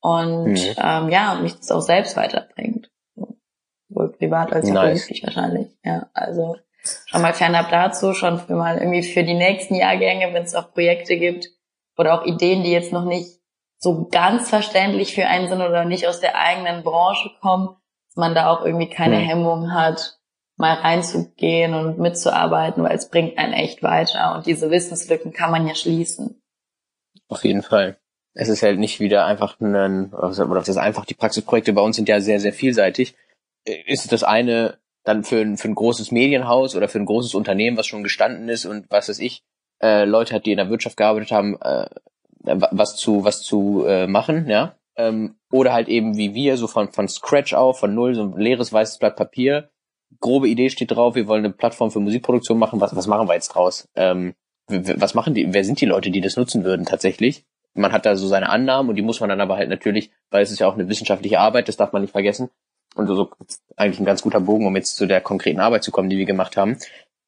Und 0.00 0.52
mhm. 0.52 0.74
ähm, 0.76 1.08
ja, 1.08 1.32
und 1.32 1.42
mich 1.42 1.56
das 1.56 1.70
auch 1.70 1.80
selbst 1.80 2.16
weiterbringt. 2.16 2.90
Sowohl 3.88 4.12
privat 4.12 4.52
als 4.52 4.68
auch 4.68 4.74
nice. 4.74 4.90
beruflich 4.90 5.22
wahrscheinlich. 5.22 5.78
Ja, 5.82 6.10
also 6.12 6.56
schon 7.06 7.22
mal 7.22 7.34
fernab 7.34 7.70
dazu, 7.70 8.14
schon 8.14 8.38
für 8.38 8.54
mal 8.54 8.78
irgendwie 8.78 9.02
für 9.02 9.24
die 9.24 9.34
nächsten 9.34 9.74
Jahrgänge, 9.74 10.32
wenn 10.32 10.42
es 10.42 10.54
auch 10.54 10.72
Projekte 10.72 11.16
gibt 11.16 11.48
oder 11.96 12.14
auch 12.14 12.26
Ideen, 12.26 12.62
die 12.62 12.72
jetzt 12.72 12.92
noch 12.92 13.04
nicht 13.04 13.40
so 13.78 14.08
ganz 14.08 14.48
verständlich 14.48 15.14
für 15.14 15.26
einen 15.26 15.48
sind 15.48 15.60
oder 15.60 15.84
nicht 15.84 16.06
aus 16.08 16.20
der 16.20 16.38
eigenen 16.38 16.82
Branche 16.82 17.30
kommen, 17.40 17.76
dass 18.08 18.16
man 18.16 18.34
da 18.34 18.50
auch 18.50 18.64
irgendwie 18.64 18.88
keine 18.88 19.18
hm. 19.18 19.26
Hemmung 19.26 19.72
hat, 19.72 20.18
mal 20.56 20.74
reinzugehen 20.74 21.74
und 21.74 21.98
mitzuarbeiten, 21.98 22.82
weil 22.82 22.96
es 22.96 23.10
bringt 23.10 23.38
einen 23.38 23.52
echt 23.52 23.82
weiter 23.82 24.34
und 24.34 24.46
diese 24.46 24.70
Wissenslücken 24.70 25.32
kann 25.32 25.50
man 25.50 25.66
ja 25.66 25.74
schließen. 25.74 26.40
Auf 27.28 27.44
jeden 27.44 27.62
Fall. 27.62 27.98
Es 28.34 28.48
ist 28.48 28.62
halt 28.62 28.78
nicht 28.78 29.00
wieder 29.00 29.24
einfach 29.24 29.58
ein, 29.60 30.12
oder 30.12 30.54
das 30.54 30.68
ist 30.68 30.76
einfach, 30.76 31.06
die 31.06 31.14
Praxisprojekte 31.14 31.72
bei 31.72 31.80
uns 31.80 31.96
sind 31.96 32.08
ja 32.08 32.20
sehr, 32.20 32.38
sehr 32.38 32.52
vielseitig. 32.52 33.16
Ist 33.64 34.12
das 34.12 34.22
eine 34.22 34.78
dann 35.06 35.22
für 35.22 35.40
ein, 35.40 35.56
für 35.56 35.68
ein 35.68 35.74
großes 35.74 36.10
Medienhaus 36.10 36.74
oder 36.74 36.88
für 36.88 36.98
ein 36.98 37.06
großes 37.06 37.34
Unternehmen, 37.34 37.76
was 37.76 37.86
schon 37.86 38.02
gestanden 38.02 38.48
ist 38.48 38.66
und 38.66 38.86
was 38.90 39.08
weiß 39.08 39.20
ich, 39.20 39.42
äh, 39.80 40.04
Leute 40.04 40.34
hat, 40.34 40.46
die 40.46 40.50
in 40.50 40.56
der 40.56 40.68
Wirtschaft 40.68 40.96
gearbeitet 40.96 41.30
haben, 41.30 41.56
äh, 41.62 41.86
was 42.40 42.96
zu, 42.96 43.24
was 43.24 43.40
zu 43.40 43.84
äh, 43.86 44.06
machen, 44.06 44.48
ja. 44.48 44.74
Ähm, 44.96 45.36
oder 45.52 45.72
halt 45.72 45.88
eben 45.88 46.16
wie 46.16 46.34
wir, 46.34 46.56
so 46.56 46.66
von, 46.66 46.92
von 46.92 47.08
Scratch 47.08 47.54
auf, 47.54 47.78
von 47.78 47.94
null, 47.94 48.14
so 48.14 48.22
ein 48.22 48.36
leeres 48.36 48.72
weißes 48.72 48.98
Blatt 48.98 49.16
Papier. 49.16 49.70
Grobe 50.20 50.48
Idee 50.48 50.70
steht 50.70 50.90
drauf, 50.90 51.14
wir 51.14 51.28
wollen 51.28 51.44
eine 51.44 51.54
Plattform 51.54 51.90
für 51.90 52.00
Musikproduktion 52.00 52.58
machen. 52.58 52.80
Was, 52.80 52.96
was 52.96 53.06
machen 53.06 53.28
wir 53.28 53.34
jetzt 53.34 53.48
draus? 53.48 53.88
Ähm, 53.94 54.34
was 54.68 55.14
machen 55.14 55.34
die, 55.34 55.52
wer 55.52 55.64
sind 55.64 55.80
die 55.80 55.86
Leute, 55.86 56.10
die 56.10 56.20
das 56.20 56.36
nutzen 56.36 56.64
würden 56.64 56.84
tatsächlich? 56.84 57.44
Man 57.74 57.92
hat 57.92 58.06
da 58.06 58.16
so 58.16 58.26
seine 58.26 58.48
Annahmen 58.48 58.88
und 58.88 58.96
die 58.96 59.02
muss 59.02 59.20
man 59.20 59.28
dann 59.28 59.40
aber 59.40 59.56
halt 59.56 59.68
natürlich, 59.68 60.10
weil 60.30 60.42
es 60.42 60.50
ist 60.50 60.60
ja 60.60 60.66
auch 60.66 60.74
eine 60.74 60.88
wissenschaftliche 60.88 61.38
Arbeit, 61.38 61.68
das 61.68 61.76
darf 61.76 61.92
man 61.92 62.02
nicht 62.02 62.12
vergessen. 62.12 62.48
Und 62.96 63.06
so 63.06 63.30
eigentlich 63.76 64.00
ein 64.00 64.06
ganz 64.06 64.22
guter 64.22 64.40
Bogen, 64.40 64.66
um 64.66 64.74
jetzt 64.74 64.96
zu 64.96 65.06
der 65.06 65.20
konkreten 65.20 65.60
Arbeit 65.60 65.84
zu 65.84 65.90
kommen, 65.90 66.08
die 66.08 66.18
wir 66.18 66.24
gemacht 66.24 66.56
haben. 66.56 66.78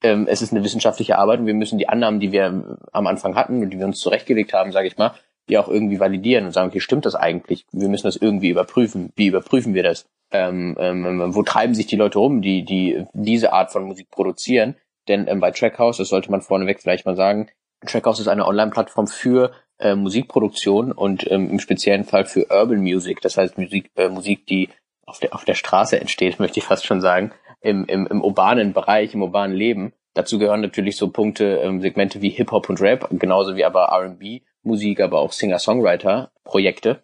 Ähm, 0.03 0.27
es 0.29 0.43
ist 0.43 0.53
eine 0.53 0.65
wissenschaftliche 0.65 1.19
Arbeit 1.19 1.41
und 1.41 1.47
wir 1.47 1.55
müssen 1.55 1.79
die 1.79 1.89
Annahmen, 1.89 2.21
die 2.21 2.33
wir 2.33 2.79
am 2.93 3.07
Anfang 3.07 3.35
hatten 3.35 3.63
und 3.63 3.71
die 3.71 3.79
wir 3.79 3.87
uns 3.87 4.01
zurechtgelegt 4.01 4.53
haben, 4.53 4.73
sage 4.73 4.89
ich 4.89 4.97
mal, 4.97 5.15
die 5.49 5.59
auch 5.59 5.69
irgendwie 5.69 6.01
validieren 6.01 6.47
und 6.47 6.53
sagen, 6.53 6.69
okay, 6.69 6.81
stimmt 6.81 7.05
das 7.05 7.15
eigentlich? 7.15 7.67
Wir 7.73 7.89
müssen 7.89 8.07
das 8.07 8.17
irgendwie 8.17 8.49
überprüfen. 8.49 9.13
Wie 9.17 9.27
überprüfen 9.27 9.75
wir 9.75 9.83
das? 9.83 10.07
Ähm, 10.31 10.77
ähm, 10.79 11.35
wo 11.35 11.43
treiben 11.43 11.75
sich 11.75 11.87
die 11.87 11.97
Leute 11.97 12.19
rum, 12.19 12.43
die, 12.43 12.65
die 12.65 13.05
diese 13.13 13.53
Art 13.53 13.71
von 13.71 13.85
Musik 13.85 14.11
produzieren? 14.11 14.77
Denn 15.09 15.27
ähm, 15.27 15.41
bei 15.41 15.51
Trackhouse, 15.51 15.99
das 15.99 16.09
sollte 16.09 16.31
man 16.31 16.43
vorneweg 16.43 16.81
vielleicht 16.81 17.07
mal 17.07 17.17
sagen, 17.17 17.49
Trackhouse 17.87 18.21
ist 18.21 18.29
eine 18.29 18.47
Online-Plattform 18.47 19.07
für 19.07 19.53
äh, 19.79 19.95
Musikproduktion 19.95 20.93
und 20.93 21.31
ähm, 21.31 21.51
im 21.51 21.61
speziellen 21.61 22.05
Fall 22.05 22.25
für 22.25 22.47
Urban 22.51 22.81
Music, 22.81 23.21
das 23.21 23.37
heißt 23.37 23.59
Musik, 23.59 23.91
äh, 23.97 24.09
Musik, 24.09 24.47
die 24.47 24.69
auf 25.09 25.19
der, 25.19 25.35
auf 25.35 25.45
der 25.45 25.55
Straße 25.55 26.01
entsteht, 26.01 26.39
möchte 26.41 26.59
ich 26.59 26.65
fast 26.65 26.87
schon 26.87 27.01
sagen, 27.01 27.33
im, 27.61 27.87
im, 27.87 28.07
im 28.07 28.23
urbanen 28.23 28.73
Bereich, 28.73 29.15
im 29.15 29.23
urbanen 29.23 29.57
Leben 29.57 29.93
dazu 30.19 30.39
gehören 30.39 30.61
natürlich 30.61 30.97
so 30.97 31.09
Punkte, 31.11 31.61
ähm, 31.63 31.81
Segmente 31.81 32.21
wie 32.21 32.31
Hip-Hop 32.31 32.69
und 32.69 32.81
Rap, 32.81 33.09
genauso 33.13 33.57
wie 33.57 33.65
aber 33.65 33.85
R&B, 33.85 34.41
Musik, 34.63 35.01
aber 35.01 35.21
auch 35.21 35.33
Singer-Songwriter-Projekte. 35.33 37.03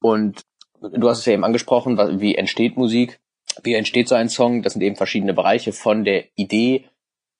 Und 0.00 0.42
du 0.80 1.08
hast 1.08 1.20
es 1.20 1.26
ja 1.26 1.32
eben 1.32 1.44
angesprochen, 1.44 2.20
wie 2.20 2.34
entsteht 2.34 2.76
Musik, 2.76 3.20
wie 3.62 3.74
entsteht 3.74 4.08
so 4.08 4.14
ein 4.14 4.28
Song. 4.28 4.62
Das 4.62 4.74
sind 4.74 4.82
eben 4.82 4.96
verschiedene 4.96 5.32
Bereiche 5.32 5.72
von 5.72 6.04
der 6.04 6.24
Idee 6.36 6.84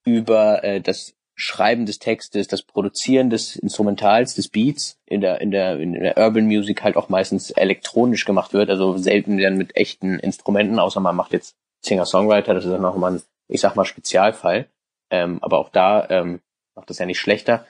über 0.05 0.65
äh, 0.65 0.81
das 0.81 1.15
Schreiben 1.43 1.87
des 1.87 1.99
Textes, 1.99 2.47
das 2.47 2.63
Produzieren 2.63 3.29
des 3.29 3.57
Instrumentals, 3.57 4.35
des 4.35 4.49
Beats 4.49 4.97
in 5.07 5.21
der, 5.21 5.41
in 5.41 5.51
der, 5.51 5.81
in 5.81 5.93
der 5.95 6.17
Urban 6.17 6.47
Music 6.47 6.85
halt 6.85 6.97
auch 6.97 7.09
meistens 7.09 7.51
elektronisch 7.51 8.25
gemacht 8.25 8.53
wird, 8.53 8.71
also 8.71 8.97
selten 8.97 9.39
dann 9.39 9.57
mit 9.57 9.75
echten 9.75 10.21
Instrumenten, 10.21 10.79
außer 10.79 11.01
man 11.01 11.17
macht 11.17 11.33
jetzt 11.33 11.57
Singer-Songwriter, 11.81 12.55
das 12.55 12.65
ist 12.65 12.71
dann 12.71 12.81
nochmal 12.81 13.15
ein, 13.15 13.23
ich 13.49 13.61
sag 13.61 13.75
mal, 13.75 13.85
Spezialfall. 13.85 14.69
Ähm, 15.11 15.39
aber 15.43 15.59
auch 15.59 15.69
da 15.71 16.09
ähm, 16.11 16.41
macht 16.77 16.89
das 16.91 17.01
ja 17.01 17.07
nicht 17.07 17.19
schlechter 17.19 17.67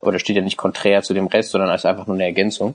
oder 0.00 0.18
steht 0.18 0.34
ja 0.34 0.42
nicht 0.42 0.56
konträr 0.56 1.02
zu 1.02 1.14
dem 1.14 1.28
Rest, 1.28 1.52
sondern 1.52 1.70
als 1.70 1.86
einfach 1.86 2.08
nur 2.08 2.16
eine 2.16 2.24
Ergänzung. 2.24 2.74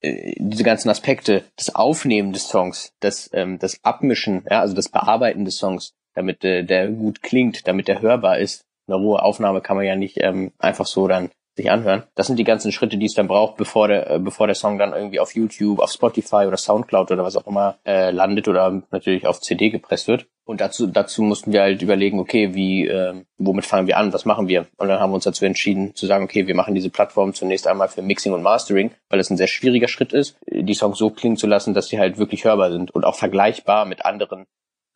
Äh, 0.00 0.34
diese 0.38 0.62
ganzen 0.62 0.90
Aspekte, 0.90 1.42
das 1.56 1.74
Aufnehmen 1.74 2.32
des 2.32 2.48
Songs, 2.48 2.92
das, 3.00 3.28
ähm, 3.32 3.58
das 3.58 3.82
Abmischen, 3.82 4.44
ja, 4.48 4.60
also 4.60 4.74
das 4.74 4.88
Bearbeiten 4.88 5.44
des 5.44 5.58
Songs, 5.58 5.92
damit 6.14 6.44
äh, 6.44 6.62
der 6.62 6.88
gut 6.88 7.20
klingt, 7.22 7.66
damit 7.66 7.88
der 7.88 8.00
hörbar 8.00 8.38
ist. 8.38 8.65
Eine 8.86 8.96
rohe 8.96 9.22
Aufnahme 9.22 9.60
kann 9.60 9.76
man 9.76 9.86
ja 9.86 9.96
nicht 9.96 10.18
ähm, 10.20 10.52
einfach 10.58 10.86
so 10.86 11.08
dann 11.08 11.30
sich 11.56 11.70
anhören. 11.70 12.04
Das 12.14 12.26
sind 12.26 12.38
die 12.38 12.44
ganzen 12.44 12.70
Schritte, 12.70 12.98
die 12.98 13.06
es 13.06 13.14
dann 13.14 13.28
braucht, 13.28 13.56
bevor 13.56 13.88
der, 13.88 14.10
äh, 14.10 14.18
bevor 14.18 14.46
der 14.46 14.54
Song 14.54 14.78
dann 14.78 14.92
irgendwie 14.92 15.20
auf 15.20 15.34
YouTube, 15.34 15.80
auf 15.80 15.90
Spotify 15.90 16.44
oder 16.46 16.56
Soundcloud 16.56 17.10
oder 17.10 17.24
was 17.24 17.36
auch 17.36 17.46
immer 17.46 17.78
äh, 17.86 18.10
landet 18.10 18.46
oder 18.46 18.82
natürlich 18.90 19.26
auf 19.26 19.40
CD 19.40 19.70
gepresst 19.70 20.06
wird. 20.06 20.26
Und 20.44 20.60
dazu, 20.60 20.86
dazu 20.86 21.22
mussten 21.22 21.52
wir 21.52 21.62
halt 21.62 21.82
überlegen, 21.82 22.20
okay, 22.20 22.54
wie, 22.54 22.86
äh, 22.86 23.24
womit 23.38 23.64
fangen 23.64 23.88
wir 23.88 23.96
an, 23.96 24.12
was 24.12 24.26
machen 24.26 24.46
wir? 24.46 24.66
Und 24.76 24.88
dann 24.88 25.00
haben 25.00 25.10
wir 25.10 25.16
uns 25.16 25.24
dazu 25.24 25.44
entschieden 25.44 25.94
zu 25.94 26.06
sagen, 26.06 26.24
okay, 26.24 26.46
wir 26.46 26.54
machen 26.54 26.74
diese 26.74 26.90
Plattform 26.90 27.34
zunächst 27.34 27.66
einmal 27.66 27.88
für 27.88 28.02
Mixing 28.02 28.32
und 28.32 28.42
Mastering, 28.42 28.92
weil 29.08 29.18
das 29.18 29.30
ein 29.30 29.36
sehr 29.36 29.48
schwieriger 29.48 29.88
Schritt 29.88 30.12
ist, 30.12 30.36
die 30.46 30.74
Songs 30.74 30.98
so 30.98 31.10
klingen 31.10 31.36
zu 31.36 31.46
lassen, 31.46 31.74
dass 31.74 31.88
sie 31.88 31.98
halt 31.98 32.18
wirklich 32.18 32.44
hörbar 32.44 32.70
sind 32.70 32.94
und 32.94 33.04
auch 33.04 33.16
vergleichbar 33.16 33.86
mit 33.86 34.04
anderen 34.04 34.46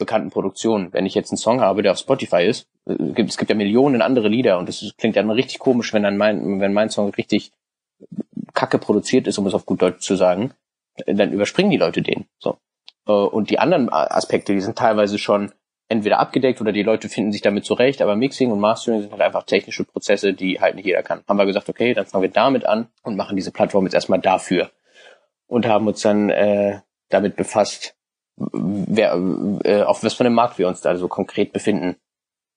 bekannten 0.01 0.31
Produktionen. 0.31 0.93
Wenn 0.93 1.07
ich 1.07 1.15
jetzt 1.15 1.31
einen 1.31 1.39
Song 1.39 1.61
habe, 1.61 1.83
der 1.83 1.93
auf 1.93 1.99
Spotify 1.99 2.45
ist, 2.45 2.67
äh, 2.87 3.23
es 3.23 3.39
gibt 3.39 3.51
ja 3.51 3.57
Millionen 3.57 4.03
andere 4.03 4.29
Lieder 4.29 4.59
und 4.59 4.69
es 4.69 4.93
klingt 4.99 5.17
immer 5.17 5.37
richtig 5.37 5.61
komisch, 5.61 5.95
wenn 5.95 6.03
dann 6.03 6.17
mein, 6.17 6.61
wenn 6.61 6.73
mein 6.73 6.91
Song 6.91 7.11
richtig 7.11 7.53
kacke 8.55 8.79
produziert 8.79 9.29
ist, 9.29 9.39
um 9.39 9.47
es 9.47 9.55
auf 9.55 9.67
gut 9.67 9.81
Deutsch 9.81 10.01
zu 10.01 10.17
sagen, 10.17 10.53
dann 11.07 11.33
überspringen 11.33 11.71
die 11.71 11.77
Leute 11.77 12.03
den. 12.03 12.27
So. 12.39 12.59
Äh, 13.07 13.13
und 13.13 13.51
die 13.51 13.61
anderen 13.61 13.93
Aspekte, 13.93 14.53
die 14.53 14.61
sind 14.61 14.77
teilweise 14.77 15.19
schon 15.19 15.53
entweder 15.89 16.21
abgedeckt 16.21 16.61
oder 16.61 16.73
die 16.73 16.85
Leute 16.85 17.09
finden 17.09 17.33
sich 17.33 17.43
damit 17.43 17.65
zurecht, 17.65 18.01
aber 18.01 18.15
Mixing 18.15 18.53
und 18.53 18.61
Mastering 18.61 19.03
sind 19.03 19.11
halt 19.11 19.23
einfach 19.23 19.43
technische 19.43 19.85
Prozesse, 19.85 20.35
die 20.35 20.61
halt 20.61 20.77
nicht 20.77 20.87
jeder 20.87 21.03
kann. 21.03 21.23
Haben 21.27 21.39
wir 21.39 21.47
gesagt, 21.47 21.69
okay, 21.69 21.95
dann 21.95 22.07
fangen 22.07 22.23
wir 22.23 22.31
damit 22.31 22.65
an 22.65 22.89
und 23.03 23.17
machen 23.17 23.37
diese 23.37 23.51
Plattform 23.51 23.85
jetzt 23.85 23.95
erstmal 23.95 24.21
dafür. 24.21 24.71
Und 25.49 25.67
haben 25.67 25.89
uns 25.89 26.01
dann 26.01 26.31
äh, 26.31 26.81
damit 27.09 27.35
befasst, 27.35 27.97
wer, 28.53 29.15
äh, 29.65 29.83
auf 29.83 30.03
was 30.03 30.15
für 30.15 30.25
einem 30.25 30.35
Markt 30.35 30.59
wir 30.59 30.69
uns 30.69 30.81
da 30.81 30.97
so 30.97 31.09
konkret 31.09 31.53
befinden. 31.53 31.97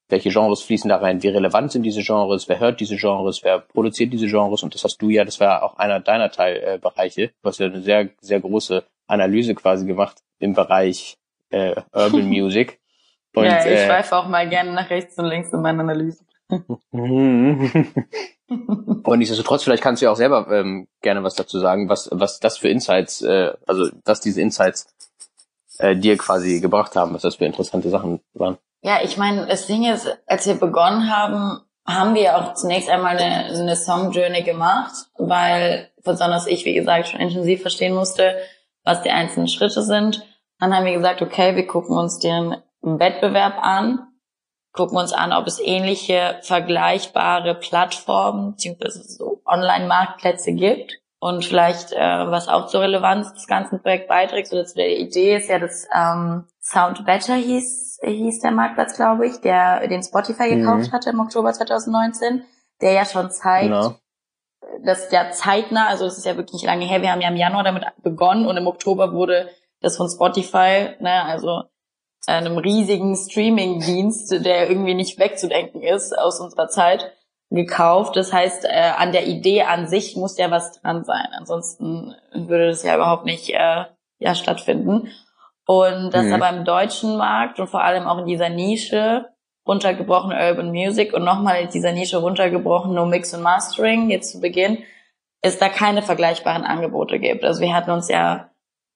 Welche 0.10 0.30
Genres 0.30 0.62
fließen 0.62 0.90
da 0.90 0.98
rein? 0.98 1.24
Wie 1.24 1.30
relevant 1.30 1.72
sind 1.72 1.84
diese 1.84 2.04
Genres? 2.04 2.48
Wer 2.50 2.60
hört 2.60 2.80
diese 2.80 2.98
Genres? 2.98 3.44
Wer 3.44 3.60
produziert 3.60 4.14
diese 4.14 4.28
Genres? 4.28 4.64
Und 4.64 4.76
das 4.76 4.84
hast 4.84 5.02
du 5.02 5.10
ja, 5.10 5.24
das 5.26 5.40
war 5.40 5.64
auch 5.64 5.78
einer 5.78 6.00
deiner 6.00 6.30
Teilbereiche. 6.30 7.30
Du 7.42 7.50
hast 7.50 7.60
ja 7.60 7.68
eine 7.68 7.82
sehr, 7.82 8.10
sehr 8.22 8.40
große 8.40 8.84
Analyse 9.08 9.56
quasi 9.56 9.86
gemacht 9.86 10.22
im 10.40 10.54
Bereich 10.54 11.18
äh, 11.50 11.76
Urban 11.94 12.28
Music. 12.30 12.80
Und, 13.36 13.46
ja, 13.46 13.66
ich 13.66 13.72
äh, 13.72 13.86
schweife 13.88 14.16
auch 14.16 14.28
mal 14.28 14.48
gerne 14.48 14.74
nach 14.74 14.90
rechts 14.90 15.18
und 15.18 15.26
links 15.26 15.52
in 15.52 15.62
meiner 15.62 15.82
Analyse. 15.82 16.24
und 18.48 19.18
nichtsdestotrotz, 19.18 19.64
vielleicht 19.64 19.84
kannst 19.84 20.02
du 20.02 20.06
ja 20.06 20.12
auch 20.12 20.18
selber 20.18 20.48
ähm, 20.52 20.88
gerne 21.02 21.24
was 21.24 21.36
dazu 21.36 21.60
sagen, 21.60 21.90
was, 21.90 22.10
was 22.12 22.40
das 22.40 22.58
für 22.58 22.70
Insights, 22.70 23.22
äh, 23.22 23.54
also 23.66 23.90
was 24.06 24.22
diese 24.22 24.42
Insights 24.42 24.94
äh, 25.84 25.98
dir 25.98 26.18
quasi 26.18 26.62
gebracht 26.62 26.96
haben, 26.96 27.14
was 27.14 27.24
das 27.24 27.36
für 27.36 27.46
interessante 27.46 27.90
Sachen 27.90 28.22
waren. 28.34 28.58
Ja, 28.82 29.00
ich 29.04 29.18
meine, 29.18 29.46
das 29.48 29.68
Ding 29.68 29.84
ist, 29.84 30.08
als 30.28 30.48
wir 30.48 30.56
begonnen 30.56 31.14
haben, 31.14 31.60
haben 31.86 32.16
wir 32.16 32.38
auch 32.38 32.54
zunächst 32.54 32.90
einmal 32.90 33.18
eine, 33.18 33.54
eine 33.54 33.76
Song 33.76 34.12
Journey 34.12 34.44
gemacht, 34.44 34.94
weil 35.18 35.92
besonders 36.04 36.48
ich, 36.48 36.64
wie 36.64 36.74
gesagt, 36.74 37.10
schon 37.10 37.20
intensiv 37.20 37.62
verstehen 37.62 37.94
musste, 37.94 38.36
was 38.86 39.02
die 39.02 39.12
einzelnen 39.12 39.50
Schritte 39.50 39.82
sind. 39.82 40.26
Dann 40.60 40.74
haben 40.74 40.86
wir 40.86 40.94
gesagt, 40.94 41.22
okay, 41.22 41.56
wir 41.58 41.68
gucken 41.68 41.98
uns 41.98 42.20
den 42.20 42.56
Wettbewerb 42.82 43.56
an, 43.62 44.08
gucken 44.72 44.98
uns 44.98 45.12
an, 45.12 45.34
ob 45.34 45.48
es 45.48 45.60
ähnliche 45.60 46.40
vergleichbare 46.44 47.56
Plattformen 47.56 48.54
bzw. 48.54 48.90
so 48.90 49.42
Online-Marktplätze 49.46 50.54
gibt 50.54 51.03
und 51.24 51.46
vielleicht, 51.46 51.94
äh, 51.94 51.98
was 51.98 52.50
auch 52.50 52.68
zur 52.68 52.82
Relevanz 52.82 53.34
des 53.34 53.48
ganzen 53.48 53.82
Projekts 53.82 54.10
beiträgt, 54.10 54.52
oder 54.52 54.66
zu 54.66 54.76
der 54.76 55.00
Idee 55.00 55.38
ist 55.38 55.48
ja, 55.48 55.58
dass 55.58 55.88
ähm, 55.96 56.44
Sound 56.62 57.06
Better 57.06 57.36
hieß, 57.36 58.02
hieß 58.04 58.42
der 58.42 58.52
Marktplatz, 58.52 58.98
glaube 58.98 59.26
ich, 59.28 59.40
der 59.40 59.88
den 59.88 60.04
Spotify 60.04 60.50
gekauft 60.50 60.88
mhm. 60.88 60.92
hatte 60.92 61.12
im 61.12 61.22
Oktober 61.22 61.54
2019, 61.54 62.44
der 62.82 62.92
ja 62.92 63.06
schon 63.06 63.32
zeigt, 63.32 63.70
genau. 63.70 63.96
dass 64.84 65.10
ja 65.14 65.32
zeitnah, 65.32 65.88
also 65.88 66.06
es 66.08 66.18
ist 66.18 66.26
ja 66.26 66.36
wirklich 66.36 66.64
lange 66.64 66.84
her, 66.84 67.02
wir 67.02 67.14
haben 67.14 67.22
ja 67.22 67.30
im 67.30 67.38
Januar 67.38 67.64
damit 67.64 67.86
begonnen 68.02 68.46
und 68.46 68.58
im 68.58 68.68
Oktober 68.68 69.14
wurde 69.14 69.50
das 69.80 69.96
von 69.96 70.10
Spotify, 70.10 70.90
ne, 71.00 71.24
also 71.24 71.64
einem 72.26 72.58
riesigen 72.58 73.16
Streaming-Dienst, 73.16 74.30
der 74.46 74.70
irgendwie 74.70 74.94
nicht 74.94 75.18
wegzudenken 75.20 75.82
ist 75.84 76.18
aus 76.18 76.42
unserer 76.42 76.68
Zeit, 76.68 77.14
gekauft. 77.54 78.16
Das 78.16 78.34
heißt, 78.34 78.66
äh, 78.66 78.92
an 78.98 79.12
der 79.12 79.28
Idee 79.28 79.64
an 79.64 79.88
sich 79.88 80.16
muss 80.16 80.38
ja 80.38 80.52
was 80.52 80.82
dran 80.82 81.04
sein. 81.04 81.28
Ansonsten 81.38 82.16
würde 82.34 82.68
das 82.68 82.84
ja 82.84 82.96
überhaupt 82.96 83.26
nicht 83.26 83.50
äh, 83.50 83.86
ja, 84.20 84.36
stattfinden. 84.36 85.10
Und 85.66 86.12
das 86.12 86.26
mhm. 86.26 86.34
aber 86.34 86.50
im 86.50 86.66
deutschen 86.66 87.18
Markt 87.18 87.60
und 87.60 87.68
vor 87.68 87.84
allem 87.84 88.06
auch 88.08 88.18
in 88.20 88.26
dieser 88.26 88.50
Nische 88.50 89.30
runtergebrochen 89.66 90.34
Urban 90.34 90.72
Music 90.72 91.14
und 91.14 91.24
nochmal 91.24 91.62
in 91.62 91.70
dieser 91.70 91.94
Nische 91.94 92.18
runtergebrochen 92.18 92.94
No 92.94 93.06
Mix 93.06 93.34
und 93.34 93.44
Mastering 93.44 94.10
jetzt 94.10 94.32
zu 94.32 94.42
Beginn, 94.42 94.80
es 95.42 95.58
da 95.58 95.70
keine 95.70 96.02
vergleichbaren 96.02 96.64
Angebote 96.64 97.20
gibt. 97.20 97.46
Also 97.46 97.62
wir 97.62 97.74
hatten 97.74 97.92
uns 97.92 98.10
ja 98.10 98.50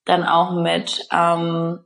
dann 0.03 0.25
auch 0.25 0.51
mit 0.51 1.07
ähm, 1.13 1.79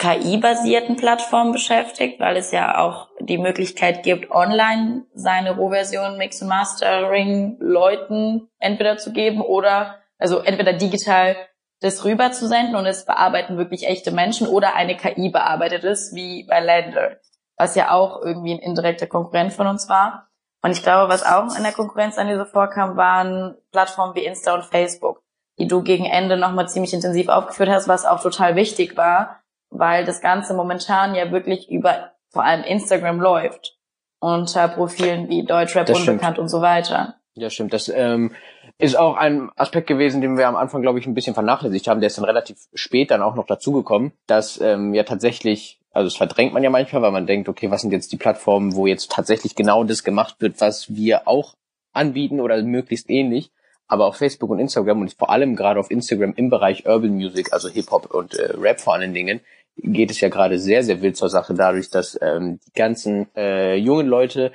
KI-basierten 0.00 0.96
Plattformen 0.96 1.52
beschäftigt, 1.52 2.20
weil 2.20 2.38
es 2.38 2.52
ja 2.52 2.78
auch 2.78 3.08
die 3.20 3.36
Möglichkeit 3.36 4.02
gibt, 4.02 4.30
online 4.30 5.04
seine 5.12 5.56
Rohversion 5.56 6.16
Mix 6.16 6.40
und 6.40 6.48
Mastering 6.48 7.58
Leuten 7.60 8.48
entweder 8.58 8.96
zu 8.96 9.12
geben 9.12 9.42
oder, 9.42 9.96
also 10.18 10.38
entweder 10.38 10.72
digital 10.72 11.36
das 11.80 12.04
rüber 12.06 12.32
zu 12.32 12.48
senden 12.48 12.76
und 12.76 12.86
es 12.86 13.04
bearbeiten 13.04 13.58
wirklich 13.58 13.86
echte 13.86 14.10
Menschen 14.10 14.46
oder 14.46 14.74
eine 14.74 14.96
KI 14.96 15.28
bearbeitet 15.28 15.84
es, 15.84 16.14
wie 16.14 16.44
bei 16.44 16.60
Lander, 16.60 17.18
was 17.58 17.74
ja 17.74 17.90
auch 17.90 18.22
irgendwie 18.22 18.54
ein 18.54 18.58
indirekter 18.58 19.06
Konkurrent 19.06 19.52
von 19.52 19.66
uns 19.66 19.90
war. 19.90 20.28
Und 20.62 20.70
ich 20.70 20.82
glaube, 20.82 21.12
was 21.12 21.24
auch 21.24 21.54
in 21.56 21.62
der 21.62 21.72
Konkurrenz 21.72 22.16
an 22.16 22.28
diese 22.28 22.46
vorkam, 22.46 22.96
waren 22.96 23.56
Plattformen 23.70 24.14
wie 24.14 24.24
Insta 24.24 24.54
und 24.54 24.64
Facebook, 24.64 25.22
die 25.58 25.68
du 25.68 25.82
gegen 25.82 26.06
Ende 26.06 26.38
nochmal 26.38 26.70
ziemlich 26.70 26.94
intensiv 26.94 27.28
aufgeführt 27.28 27.68
hast, 27.68 27.86
was 27.86 28.06
auch 28.06 28.22
total 28.22 28.56
wichtig 28.56 28.96
war, 28.96 29.39
weil 29.70 30.04
das 30.04 30.20
Ganze 30.20 30.54
momentan 30.54 31.14
ja 31.14 31.30
wirklich 31.32 31.70
über 31.70 32.12
vor 32.28 32.44
allem 32.44 32.64
Instagram 32.64 33.20
läuft 33.20 33.76
unter 34.20 34.68
Profilen 34.68 35.28
wie 35.28 35.44
Deutschrap 35.44 35.86
das 35.86 35.98
unbekannt 35.98 36.22
stimmt. 36.22 36.38
und 36.38 36.48
so 36.48 36.60
weiter. 36.60 37.16
Ja, 37.34 37.48
stimmt. 37.48 37.72
Das 37.72 37.88
ähm, 37.88 38.32
ist 38.78 38.98
auch 38.98 39.16
ein 39.16 39.50
Aspekt 39.56 39.86
gewesen, 39.86 40.20
den 40.20 40.36
wir 40.36 40.48
am 40.48 40.56
Anfang, 40.56 40.82
glaube 40.82 40.98
ich, 40.98 41.06
ein 41.06 41.14
bisschen 41.14 41.34
vernachlässigt 41.34 41.88
haben. 41.88 42.00
Der 42.00 42.08
ist 42.08 42.18
dann 42.18 42.24
relativ 42.24 42.56
spät 42.74 43.10
dann 43.10 43.22
auch 43.22 43.34
noch 43.34 43.46
dazugekommen, 43.46 44.12
dass 44.26 44.60
ähm, 44.60 44.94
ja 44.94 45.04
tatsächlich, 45.04 45.80
also 45.92 46.06
das 46.06 46.16
verdrängt 46.16 46.52
man 46.52 46.62
ja 46.62 46.70
manchmal, 46.70 47.02
weil 47.02 47.12
man 47.12 47.26
denkt, 47.26 47.48
okay, 47.48 47.70
was 47.70 47.82
sind 47.82 47.92
jetzt 47.92 48.12
die 48.12 48.16
Plattformen, 48.16 48.74
wo 48.74 48.86
jetzt 48.86 49.10
tatsächlich 49.10 49.54
genau 49.54 49.84
das 49.84 50.04
gemacht 50.04 50.36
wird, 50.40 50.60
was 50.60 50.94
wir 50.94 51.26
auch 51.26 51.54
anbieten 51.92 52.40
oder 52.40 52.62
möglichst 52.62 53.08
ähnlich. 53.08 53.50
Aber 53.86 54.06
auf 54.06 54.16
Facebook 54.16 54.50
und 54.50 54.60
Instagram 54.60 55.00
und 55.00 55.14
vor 55.14 55.30
allem 55.30 55.56
gerade 55.56 55.80
auf 55.80 55.90
Instagram 55.90 56.34
im 56.36 56.48
Bereich 56.48 56.86
Urban 56.86 57.14
Music, 57.14 57.52
also 57.52 57.68
Hip-Hop 57.68 58.14
und 58.14 58.34
äh, 58.34 58.52
Rap 58.56 58.80
vor 58.80 58.94
allen 58.94 59.14
Dingen, 59.14 59.40
geht 59.82 60.10
es 60.10 60.20
ja 60.20 60.28
gerade 60.28 60.58
sehr, 60.58 60.82
sehr 60.82 61.02
wild 61.02 61.16
zur 61.16 61.28
Sache 61.28 61.54
dadurch, 61.54 61.90
dass 61.90 62.18
ähm, 62.20 62.58
die 62.66 62.72
ganzen 62.72 63.28
äh, 63.36 63.76
jungen 63.76 64.06
Leute, 64.06 64.52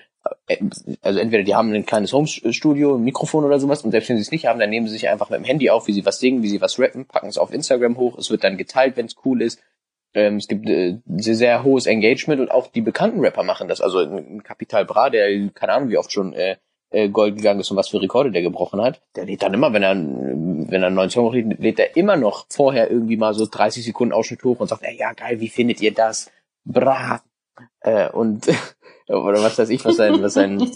äh, 0.48 0.58
also 1.01 1.20
entweder 1.20 1.44
die 1.44 1.55
haben 1.55 1.74
ein 1.74 1.86
kleines 1.86 2.13
Home-Studio, 2.13 2.96
ein 2.96 3.03
Mikrofon 3.03 3.44
oder 3.44 3.60
sowas 3.60 3.84
und 3.84 3.91
selbst 3.91 4.10
wenn 4.10 4.17
sie 4.17 4.24
es 4.24 4.32
nicht 4.32 4.46
haben, 4.46 4.60
dann 4.60 4.70
nehmen 4.70 4.88
sie 4.88 4.94
sich 4.94 5.10
einfach 5.10 5.29
mit 5.29 5.39
dem 5.39 5.46
Handy 5.46 5.70
auf, 5.70 5.88
wie 5.88 5.94
sie 5.94 6.05
was 6.05 6.20
singen, 6.20 6.44
wie 6.44 6.50
sie 6.50 6.62
was 6.62 6.79
rappen, 6.79 7.05
packen 7.05 7.27
es 7.27 7.38
auf 7.38 7.53
Instagram 7.53 7.98
hoch, 7.98 8.17
es 8.17 8.29
wird 8.29 8.44
dann 8.44 8.58
geteilt, 8.58 8.98
wenn 8.98 9.05
es 9.05 9.15
cool 9.25 9.41
ist. 9.41 9.62
Ähm, 10.13 10.38
es 10.38 10.48
gibt 10.48 10.67
äh, 10.70 10.98
sehr, 11.17 11.36
sehr 11.36 11.63
hohes 11.63 11.86
Engagement 11.88 12.39
und 12.39 12.50
auch 12.50 12.67
die 12.67 12.82
bekannten 12.82 13.20
Rapper 13.20 13.44
machen 13.44 13.67
das. 13.67 13.82
Also 13.82 14.00
ein 14.00 14.44
Capital 14.44 14.86
Bra, 14.86 15.10
der 15.10 15.50
keine 15.50 15.74
Ahnung 15.74 15.89
wie 15.89 15.98
oft 15.98 16.12
schon 16.12 16.34
äh, 16.34 16.55
äh, 16.95 17.09
Gold 17.09 17.35
gegangen 17.35 17.59
ist 17.59 17.69
und 17.71 17.77
was 17.77 17.89
für 17.89 18.01
Rekorde 18.01 18.31
der 18.31 18.41
gebrochen 18.41 18.81
hat. 18.81 19.01
Der 19.15 19.25
lädt 19.25 19.43
dann 19.43 19.53
immer, 19.53 19.73
wenn 19.73 19.83
er, 19.83 19.95
wenn 19.95 20.81
er 20.81 20.87
einen 20.87 20.95
neuen 20.95 21.09
Song 21.09 21.25
hochlädt, 21.25 21.59
lädt 21.59 21.77
er 21.77 21.97
immer 21.97 22.15
noch 22.15 22.45
vorher 22.49 22.89
irgendwie 22.89 23.17
mal 23.17 23.33
so 23.33 23.45
30 23.45 23.83
Sekunden 23.83 24.13
Ausschnitt 24.13 24.43
hoch 24.43 24.61
und 24.61 24.67
sagt, 24.67 24.83
ey, 24.83 24.97
ja 24.97 25.11
geil, 25.11 25.41
wie 25.41 25.49
findet 25.49 25.81
ihr 25.81 25.93
das? 25.93 26.31
Bra. 26.63 27.21
Äh, 27.81 28.09
und 28.09 28.47
oder 29.07 29.43
was 29.43 29.59
weiß 29.59 29.69
ich, 29.69 29.83
was 29.83 29.97
sein, 29.97 30.21
was 30.21 30.33
sein, 30.35 30.71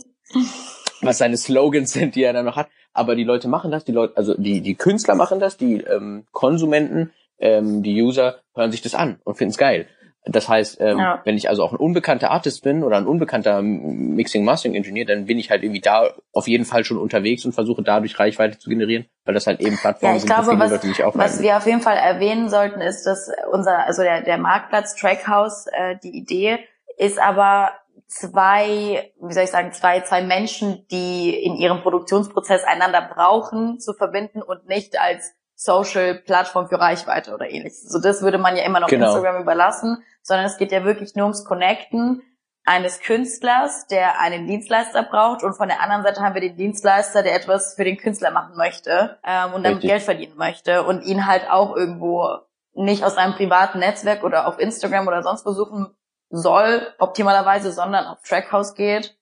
was 1.01 1.17
seine 1.17 1.37
Slogans 1.37 1.93
sind, 1.93 2.15
die 2.15 2.23
er 2.23 2.33
dann 2.33 2.45
noch 2.45 2.57
hat. 2.57 2.67
Aber 2.91 3.15
die 3.15 3.23
Leute 3.23 3.47
machen 3.47 3.71
das, 3.71 3.85
die 3.85 3.93
Leute, 3.93 4.17
also 4.17 4.35
die, 4.35 4.59
die 4.59 4.75
Künstler 4.75 5.15
machen 5.15 5.39
das, 5.39 5.55
die 5.55 5.75
ähm, 5.75 6.25
Konsumenten, 6.31 7.13
ähm, 7.37 7.81
die 7.81 8.01
User 8.01 8.39
hören 8.55 8.71
sich 8.71 8.81
das 8.81 8.93
an 8.93 9.21
und 9.23 9.37
finden 9.37 9.51
es 9.51 9.57
geil. 9.57 9.87
Das 10.31 10.49
heißt, 10.49 10.79
ähm, 10.81 10.99
ja. 10.99 11.21
wenn 11.23 11.35
ich 11.35 11.49
also 11.49 11.63
auch 11.63 11.71
ein 11.71 11.77
unbekannter 11.77 12.31
Artist 12.31 12.63
bin 12.63 12.83
oder 12.83 12.97
ein 12.97 13.07
unbekannter 13.07 13.61
Mixing 13.61 14.43
Mastering 14.43 14.75
Engineer, 14.75 15.05
dann 15.05 15.25
bin 15.25 15.39
ich 15.39 15.49
halt 15.49 15.63
irgendwie 15.63 15.81
da 15.81 16.13
auf 16.33 16.47
jeden 16.47 16.65
Fall 16.65 16.83
schon 16.83 16.97
unterwegs 16.97 17.45
und 17.45 17.53
versuche 17.53 17.83
dadurch 17.83 18.19
Reichweite 18.19 18.59
zu 18.59 18.69
generieren, 18.69 19.05
weil 19.25 19.33
das 19.33 19.47
halt 19.47 19.59
eben 19.59 19.77
Plattformen 19.77 20.13
ja, 20.13 20.17
ich 20.17 20.23
sind, 20.23 20.33
glaube, 20.33 20.59
was, 20.59 20.71
Leute 20.71 20.87
nicht 20.87 21.03
Was 21.03 21.41
wir 21.41 21.57
auf 21.57 21.65
jeden 21.65 21.81
Fall 21.81 21.97
erwähnen 21.97 22.49
sollten, 22.49 22.81
ist, 22.81 23.05
dass 23.05 23.31
unser, 23.51 23.85
also 23.85 24.01
der, 24.01 24.21
der 24.23 24.37
Marktplatz 24.37 24.95
Trackhouse, 24.95 25.67
äh, 25.67 25.97
die 26.03 26.17
Idee 26.17 26.59
ist 26.97 27.19
aber 27.19 27.71
zwei, 28.07 29.11
wie 29.21 29.33
soll 29.33 29.43
ich 29.43 29.51
sagen, 29.51 29.71
zwei, 29.71 30.01
zwei 30.01 30.21
Menschen, 30.21 30.85
die 30.91 31.29
in 31.29 31.55
ihrem 31.55 31.81
Produktionsprozess 31.81 32.63
einander 32.63 33.01
brauchen, 33.01 33.79
zu 33.79 33.93
verbinden 33.93 34.41
und 34.41 34.67
nicht 34.67 34.99
als 34.99 35.33
Social-Plattform 35.61 36.69
für 36.69 36.79
Reichweite 36.79 37.33
oder 37.33 37.49
ähnliches. 37.49 37.83
So 37.83 37.99
das 37.99 38.21
würde 38.21 38.37
man 38.37 38.55
ja 38.55 38.63
immer 38.63 38.79
noch 38.79 38.87
genau. 38.87 39.07
Instagram 39.07 39.41
überlassen, 39.41 40.01
sondern 40.21 40.45
es 40.45 40.57
geht 40.57 40.71
ja 40.71 40.85
wirklich 40.85 41.15
nur 41.15 41.25
ums 41.25 41.43
Connecten 41.43 42.21
eines 42.63 43.01
Künstlers, 43.01 43.85
der 43.87 44.21
einen 44.21 44.47
Dienstleister 44.47 45.03
braucht 45.03 45.43
und 45.43 45.55
von 45.55 45.67
der 45.67 45.81
anderen 45.81 46.03
Seite 46.03 46.21
haben 46.21 46.33
wir 46.33 46.41
den 46.41 46.55
Dienstleister, 46.55 47.23
der 47.23 47.35
etwas 47.35 47.73
für 47.75 47.83
den 47.83 47.97
Künstler 47.97 48.31
machen 48.31 48.55
möchte 48.55 49.19
ähm, 49.25 49.53
und 49.53 49.63
damit 49.65 49.81
Geld 49.81 50.01
verdienen 50.01 50.37
möchte 50.37 50.83
und 50.83 51.01
ihn 51.01 51.25
halt 51.25 51.49
auch 51.49 51.75
irgendwo 51.75 52.37
nicht 52.73 53.03
aus 53.03 53.17
einem 53.17 53.33
privaten 53.33 53.79
Netzwerk 53.79 54.23
oder 54.23 54.47
auf 54.47 54.59
Instagram 54.59 55.07
oder 55.07 55.23
sonst 55.23 55.45
wo 55.45 55.51
suchen 55.51 55.87
soll, 56.29 56.87
optimalerweise, 56.99 57.73
sondern 57.73 58.05
auf 58.05 58.21
Trackhouse 58.21 58.75
geht, 58.75 59.17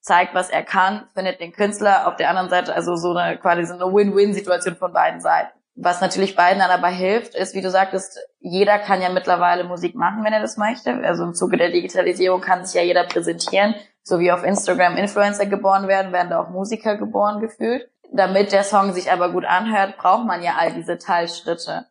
zeigt, 0.00 0.34
was 0.34 0.50
er 0.50 0.62
kann, 0.62 1.08
findet 1.14 1.40
den 1.40 1.52
Künstler 1.52 2.06
auf 2.06 2.14
der 2.14 2.30
anderen 2.30 2.48
Seite, 2.48 2.74
also 2.74 2.94
so 2.94 3.12
eine 3.12 3.38
quasi 3.38 3.64
so 3.64 3.74
eine 3.74 3.92
Win-Win-Situation 3.92 4.76
von 4.76 4.92
beiden 4.92 5.20
Seiten. 5.20 5.59
Was 5.82 6.02
natürlich 6.02 6.36
beiden 6.36 6.58
dann 6.58 6.70
aber 6.70 6.88
hilft, 6.88 7.34
ist, 7.34 7.54
wie 7.54 7.62
du 7.62 7.70
sagtest, 7.70 8.18
jeder 8.38 8.78
kann 8.78 9.00
ja 9.00 9.08
mittlerweile 9.08 9.64
Musik 9.64 9.94
machen, 9.94 10.22
wenn 10.24 10.32
er 10.32 10.42
das 10.42 10.58
möchte. 10.58 10.92
Also 11.04 11.24
im 11.24 11.32
Zuge 11.32 11.56
der 11.56 11.70
Digitalisierung 11.70 12.42
kann 12.42 12.66
sich 12.66 12.74
ja 12.74 12.82
jeder 12.82 13.04
präsentieren. 13.04 13.74
So 14.02 14.18
wie 14.18 14.30
auf 14.30 14.44
Instagram 14.44 14.98
Influencer 14.98 15.46
geboren 15.46 15.88
werden, 15.88 16.12
werden 16.12 16.28
da 16.28 16.40
auch 16.40 16.50
Musiker 16.50 16.96
geboren 16.96 17.40
gefühlt. 17.40 17.88
Damit 18.12 18.52
der 18.52 18.62
Song 18.62 18.92
sich 18.92 19.10
aber 19.10 19.32
gut 19.32 19.46
anhört, 19.46 19.96
braucht 19.96 20.26
man 20.26 20.42
ja 20.42 20.56
all 20.58 20.74
diese 20.74 20.98
Teilschritte. 20.98 21.86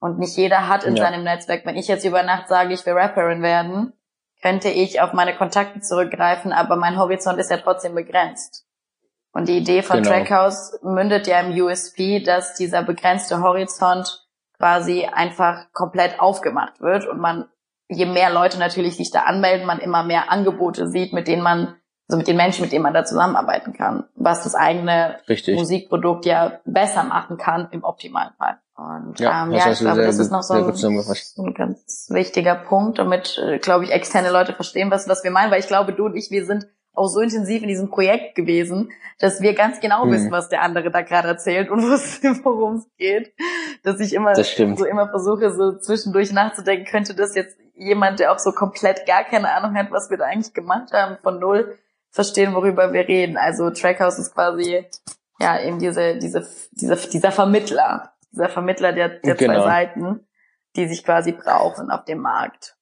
Und 0.00 0.18
nicht 0.18 0.36
jeder 0.36 0.68
hat 0.68 0.84
in 0.84 0.96
ja. 0.96 1.04
seinem 1.04 1.24
Netzwerk, 1.24 1.64
wenn 1.64 1.76
ich 1.76 1.88
jetzt 1.88 2.04
über 2.04 2.22
Nacht 2.22 2.48
sage, 2.48 2.74
ich 2.74 2.84
will 2.84 2.92
Rapperin 2.92 3.40
werden, 3.40 3.94
könnte 4.42 4.68
ich 4.68 5.00
auf 5.00 5.14
meine 5.14 5.34
Kontakte 5.34 5.80
zurückgreifen, 5.80 6.52
aber 6.52 6.76
mein 6.76 6.98
Horizont 6.98 7.38
ist 7.38 7.50
ja 7.50 7.56
trotzdem 7.56 7.94
begrenzt. 7.94 8.66
Und 9.32 9.48
die 9.48 9.58
Idee 9.58 9.82
von 9.82 10.02
genau. 10.02 10.10
Trackhouse 10.10 10.78
mündet 10.82 11.26
ja 11.26 11.40
im 11.40 11.52
USP, 11.52 12.20
dass 12.20 12.54
dieser 12.54 12.82
begrenzte 12.82 13.42
Horizont 13.42 14.26
quasi 14.58 15.06
einfach 15.10 15.72
komplett 15.72 16.20
aufgemacht 16.20 16.80
wird 16.80 17.06
und 17.06 17.18
man, 17.18 17.48
je 17.88 18.06
mehr 18.06 18.30
Leute 18.30 18.58
natürlich 18.58 18.96
sich 18.96 19.10
da 19.10 19.20
anmelden, 19.22 19.66
man 19.66 19.78
immer 19.78 20.02
mehr 20.02 20.30
Angebote 20.30 20.88
sieht, 20.88 21.12
mit 21.12 21.28
denen 21.28 21.42
man, 21.42 21.76
also 22.08 22.18
mit 22.18 22.26
den 22.26 22.36
Menschen, 22.36 22.62
mit 22.62 22.72
denen 22.72 22.82
man 22.82 22.92
da 22.92 23.04
zusammenarbeiten 23.04 23.72
kann, 23.72 24.04
was 24.16 24.42
das 24.42 24.54
eigene 24.54 25.16
Richtig. 25.28 25.56
Musikprodukt 25.56 26.26
ja 26.26 26.60
besser 26.64 27.04
machen 27.04 27.38
kann 27.38 27.68
im 27.70 27.84
optimalen 27.84 28.32
Fall. 28.36 28.58
Und 28.76 29.20
ja, 29.20 29.44
ähm, 29.44 29.52
ja 29.52 29.70
ich 29.70 29.78
glaube, 29.78 30.02
das 30.02 30.18
ist 30.18 30.30
noch 30.30 30.42
so 30.42 30.54
ein, 30.54 30.74
so 30.74 30.88
ein, 30.88 31.54
ganz 31.54 32.08
wichtiger 32.10 32.54
Punkt, 32.54 32.98
damit, 32.98 33.38
äh, 33.38 33.58
glaube 33.58 33.84
ich, 33.84 33.92
externe 33.92 34.30
Leute 34.30 34.54
verstehen, 34.54 34.90
was, 34.90 35.08
was 35.08 35.22
wir 35.22 35.30
meinen, 35.30 35.50
weil 35.50 35.60
ich 35.60 35.68
glaube, 35.68 35.92
du 35.92 36.06
und 36.06 36.16
ich, 36.16 36.30
wir 36.30 36.44
sind 36.44 36.66
auch 37.00 37.08
so 37.08 37.20
intensiv 37.20 37.62
in 37.62 37.68
diesem 37.68 37.90
Projekt 37.90 38.34
gewesen, 38.34 38.90
dass 39.18 39.40
wir 39.40 39.54
ganz 39.54 39.80
genau 39.80 40.04
mhm. 40.04 40.12
wissen, 40.12 40.30
was 40.30 40.48
der 40.50 40.62
andere 40.62 40.90
da 40.90 41.00
gerade 41.00 41.28
erzählt 41.28 41.70
und 41.70 41.82
worum 42.44 42.76
es 42.76 42.88
geht. 42.98 43.32
Dass 43.82 43.98
ich 44.00 44.14
immer 44.14 44.34
so 44.34 44.84
immer 44.84 45.08
versuche, 45.08 45.52
so 45.52 45.78
zwischendurch 45.78 46.32
nachzudenken, 46.32 46.84
könnte 46.84 47.14
das 47.14 47.34
jetzt 47.34 47.56
jemand, 47.74 48.20
der 48.20 48.32
auch 48.32 48.38
so 48.38 48.52
komplett 48.52 49.06
gar 49.06 49.24
keine 49.24 49.50
Ahnung 49.50 49.74
hat, 49.76 49.90
was 49.90 50.10
wir 50.10 50.18
da 50.18 50.26
eigentlich 50.26 50.52
gemacht 50.52 50.92
haben, 50.92 51.16
von 51.22 51.40
null 51.40 51.78
verstehen, 52.10 52.54
worüber 52.54 52.92
wir 52.92 53.08
reden. 53.08 53.38
Also 53.38 53.70
Trackhouse 53.70 54.18
ist 54.18 54.34
quasi 54.34 54.84
ja 55.40 55.58
eben 55.60 55.78
diese, 55.78 56.18
diese, 56.18 56.46
diese, 56.72 56.96
dieser 56.96 57.32
Vermittler, 57.32 58.12
dieser 58.30 58.50
Vermittler 58.50 58.92
der, 58.92 59.08
der 59.08 59.36
genau. 59.36 59.54
zwei 59.54 59.64
Seiten, 59.64 60.26
die 60.76 60.86
sich 60.86 61.02
quasi 61.02 61.32
brauchen 61.32 61.90
auf 61.90 62.04
dem 62.04 62.18
Markt. 62.18 62.76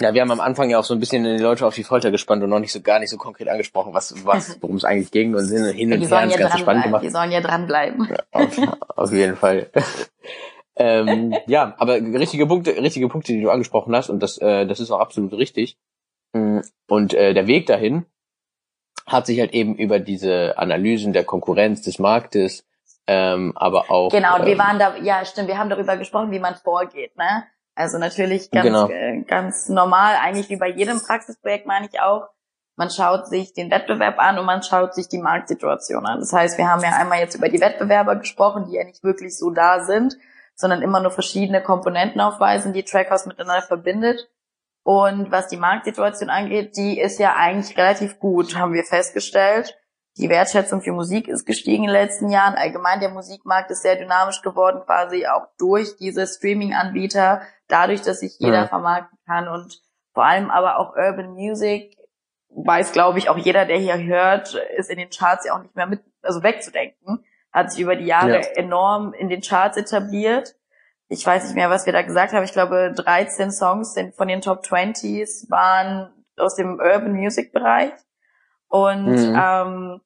Ja, 0.00 0.14
wir 0.14 0.22
haben 0.22 0.30
am 0.30 0.40
Anfang 0.40 0.70
ja 0.70 0.78
auch 0.78 0.84
so 0.84 0.94
ein 0.94 1.00
bisschen 1.00 1.24
die 1.24 1.42
Leute 1.42 1.66
auf 1.66 1.74
die 1.74 1.84
Folter 1.84 2.10
gespannt 2.10 2.42
und 2.42 2.48
noch 2.48 2.58
nicht 2.58 2.72
so 2.72 2.80
gar 2.80 2.98
nicht 3.00 3.10
so 3.10 3.18
konkret 3.18 3.48
angesprochen, 3.48 3.92
was, 3.92 4.24
was, 4.24 4.56
worum 4.62 4.76
es 4.76 4.84
eigentlich 4.84 5.10
ging 5.10 5.34
und 5.34 5.44
sind 5.44 5.74
hin 5.74 5.92
und 5.92 6.00
her 6.00 6.26
das 6.26 6.36
Ganze 6.36 6.58
spannend 6.58 6.84
gemacht. 6.84 7.04
Die 7.04 7.10
sollen 7.10 7.30
ja 7.30 7.40
dranbleiben. 7.40 8.08
Ja, 8.10 8.16
auf, 8.32 8.58
auf 8.96 9.12
jeden 9.12 9.36
Fall. 9.36 9.70
ähm, 10.76 11.34
ja, 11.46 11.74
aber 11.76 11.96
richtige 11.96 12.46
Punkte, 12.46 12.76
richtige 12.78 13.08
Punkte, 13.08 13.34
die 13.34 13.42
du 13.42 13.50
angesprochen 13.50 13.94
hast 13.94 14.08
und 14.08 14.22
das, 14.22 14.38
äh, 14.38 14.66
das 14.66 14.80
ist 14.80 14.90
auch 14.90 15.00
absolut 15.00 15.34
richtig. 15.34 15.76
Mm, 16.32 16.60
und 16.88 17.12
äh, 17.12 17.34
der 17.34 17.46
Weg 17.46 17.66
dahin 17.66 18.06
hat 19.06 19.26
sich 19.26 19.38
halt 19.38 19.52
eben 19.52 19.74
über 19.74 19.98
diese 19.98 20.56
Analysen 20.56 21.12
der 21.12 21.24
Konkurrenz 21.24 21.82
des 21.82 21.98
Marktes, 21.98 22.66
ähm, 23.06 23.52
aber 23.54 23.90
auch. 23.90 24.10
Genau, 24.10 24.38
und 24.38 24.46
wir 24.46 24.52
ähm, 24.52 24.58
waren 24.58 24.78
da, 24.78 24.96
ja, 24.96 25.24
stimmt, 25.26 25.48
wir 25.48 25.58
haben 25.58 25.68
darüber 25.68 25.96
gesprochen, 25.98 26.30
wie 26.30 26.38
man 26.38 26.54
vorgeht, 26.54 27.16
ne? 27.18 27.44
Also 27.80 27.96
natürlich 27.96 28.50
ganz, 28.50 28.66
genau. 28.66 28.88
äh, 28.90 29.22
ganz 29.22 29.70
normal, 29.70 30.16
eigentlich 30.22 30.50
wie 30.50 30.56
bei 30.56 30.68
jedem 30.68 31.00
Praxisprojekt 31.00 31.66
meine 31.66 31.88
ich 31.90 31.98
auch. 32.00 32.28
Man 32.76 32.90
schaut 32.90 33.26
sich 33.26 33.54
den 33.54 33.70
Wettbewerb 33.70 34.18
an 34.18 34.38
und 34.38 34.44
man 34.44 34.62
schaut 34.62 34.94
sich 34.94 35.08
die 35.08 35.18
Marktsituation 35.18 36.04
an. 36.04 36.20
Das 36.20 36.32
heißt, 36.32 36.58
wir 36.58 36.68
haben 36.68 36.82
ja 36.82 36.90
einmal 36.96 37.20
jetzt 37.20 37.34
über 37.34 37.48
die 37.48 37.60
Wettbewerber 37.60 38.16
gesprochen, 38.16 38.66
die 38.68 38.76
ja 38.76 38.84
nicht 38.84 39.02
wirklich 39.02 39.36
so 39.36 39.50
da 39.50 39.80
sind, 39.84 40.16
sondern 40.54 40.82
immer 40.82 41.00
nur 41.00 41.10
verschiedene 41.10 41.62
Komponenten 41.62 42.20
aufweisen, 42.20 42.74
die 42.74 42.84
Trackhouse 42.84 43.24
miteinander 43.24 43.62
verbindet. 43.62 44.28
Und 44.82 45.30
was 45.30 45.48
die 45.48 45.56
Marktsituation 45.56 46.28
angeht, 46.28 46.76
die 46.76 47.00
ist 47.00 47.18
ja 47.18 47.34
eigentlich 47.36 47.76
relativ 47.78 48.18
gut, 48.18 48.56
haben 48.56 48.74
wir 48.74 48.84
festgestellt. 48.84 49.74
Die 50.18 50.28
Wertschätzung 50.28 50.82
für 50.82 50.92
Musik 50.92 51.28
ist 51.28 51.46
gestiegen 51.46 51.84
in 51.84 51.90
den 51.90 52.00
letzten 52.00 52.28
Jahren. 52.28 52.54
Allgemein 52.54 53.00
der 53.00 53.10
Musikmarkt 53.10 53.70
ist 53.70 53.82
sehr 53.82 53.96
dynamisch 53.96 54.42
geworden, 54.42 54.82
quasi 54.84 55.26
auch 55.26 55.46
durch 55.58 55.96
diese 55.96 56.26
Streaming-Anbieter, 56.26 57.42
dadurch, 57.70 58.02
dass 58.02 58.20
sich 58.20 58.36
jeder 58.38 58.62
ja. 58.62 58.66
vermarkten 58.66 59.18
kann 59.26 59.48
und 59.48 59.80
vor 60.12 60.24
allem 60.24 60.50
aber 60.50 60.78
auch 60.78 60.96
Urban 60.96 61.32
Music 61.32 61.96
weiß, 62.50 62.92
glaube 62.92 63.18
ich, 63.18 63.28
auch 63.28 63.38
jeder, 63.38 63.64
der 63.64 63.78
hier 63.78 63.98
hört, 63.98 64.54
ist 64.76 64.90
in 64.90 64.98
den 64.98 65.10
Charts 65.10 65.46
ja 65.46 65.54
auch 65.54 65.62
nicht 65.62 65.76
mehr 65.76 65.86
mit, 65.86 66.02
also 66.22 66.42
wegzudenken, 66.42 67.24
hat 67.52 67.72
sich 67.72 67.80
über 67.80 67.96
die 67.96 68.06
Jahre 68.06 68.40
ja. 68.40 68.48
enorm 68.56 69.12
in 69.12 69.28
den 69.28 69.40
Charts 69.40 69.76
etabliert. 69.76 70.56
Ich 71.08 71.26
weiß 71.26 71.44
nicht 71.44 71.54
mehr, 71.54 71.70
was 71.70 71.86
wir 71.86 71.92
da 71.92 72.02
gesagt 72.02 72.32
haben. 72.32 72.44
Ich 72.44 72.52
glaube, 72.52 72.92
13 72.94 73.50
Songs 73.50 73.94
sind 73.94 74.14
von 74.14 74.28
den 74.28 74.40
Top 74.40 74.62
20s 74.62 75.50
waren 75.50 76.12
aus 76.36 76.54
dem 76.54 76.78
Urban 76.78 77.12
Music 77.12 77.52
Bereich. 77.52 77.92
Und 78.68 79.06
mhm. 79.06 79.40
ähm, 79.40 80.00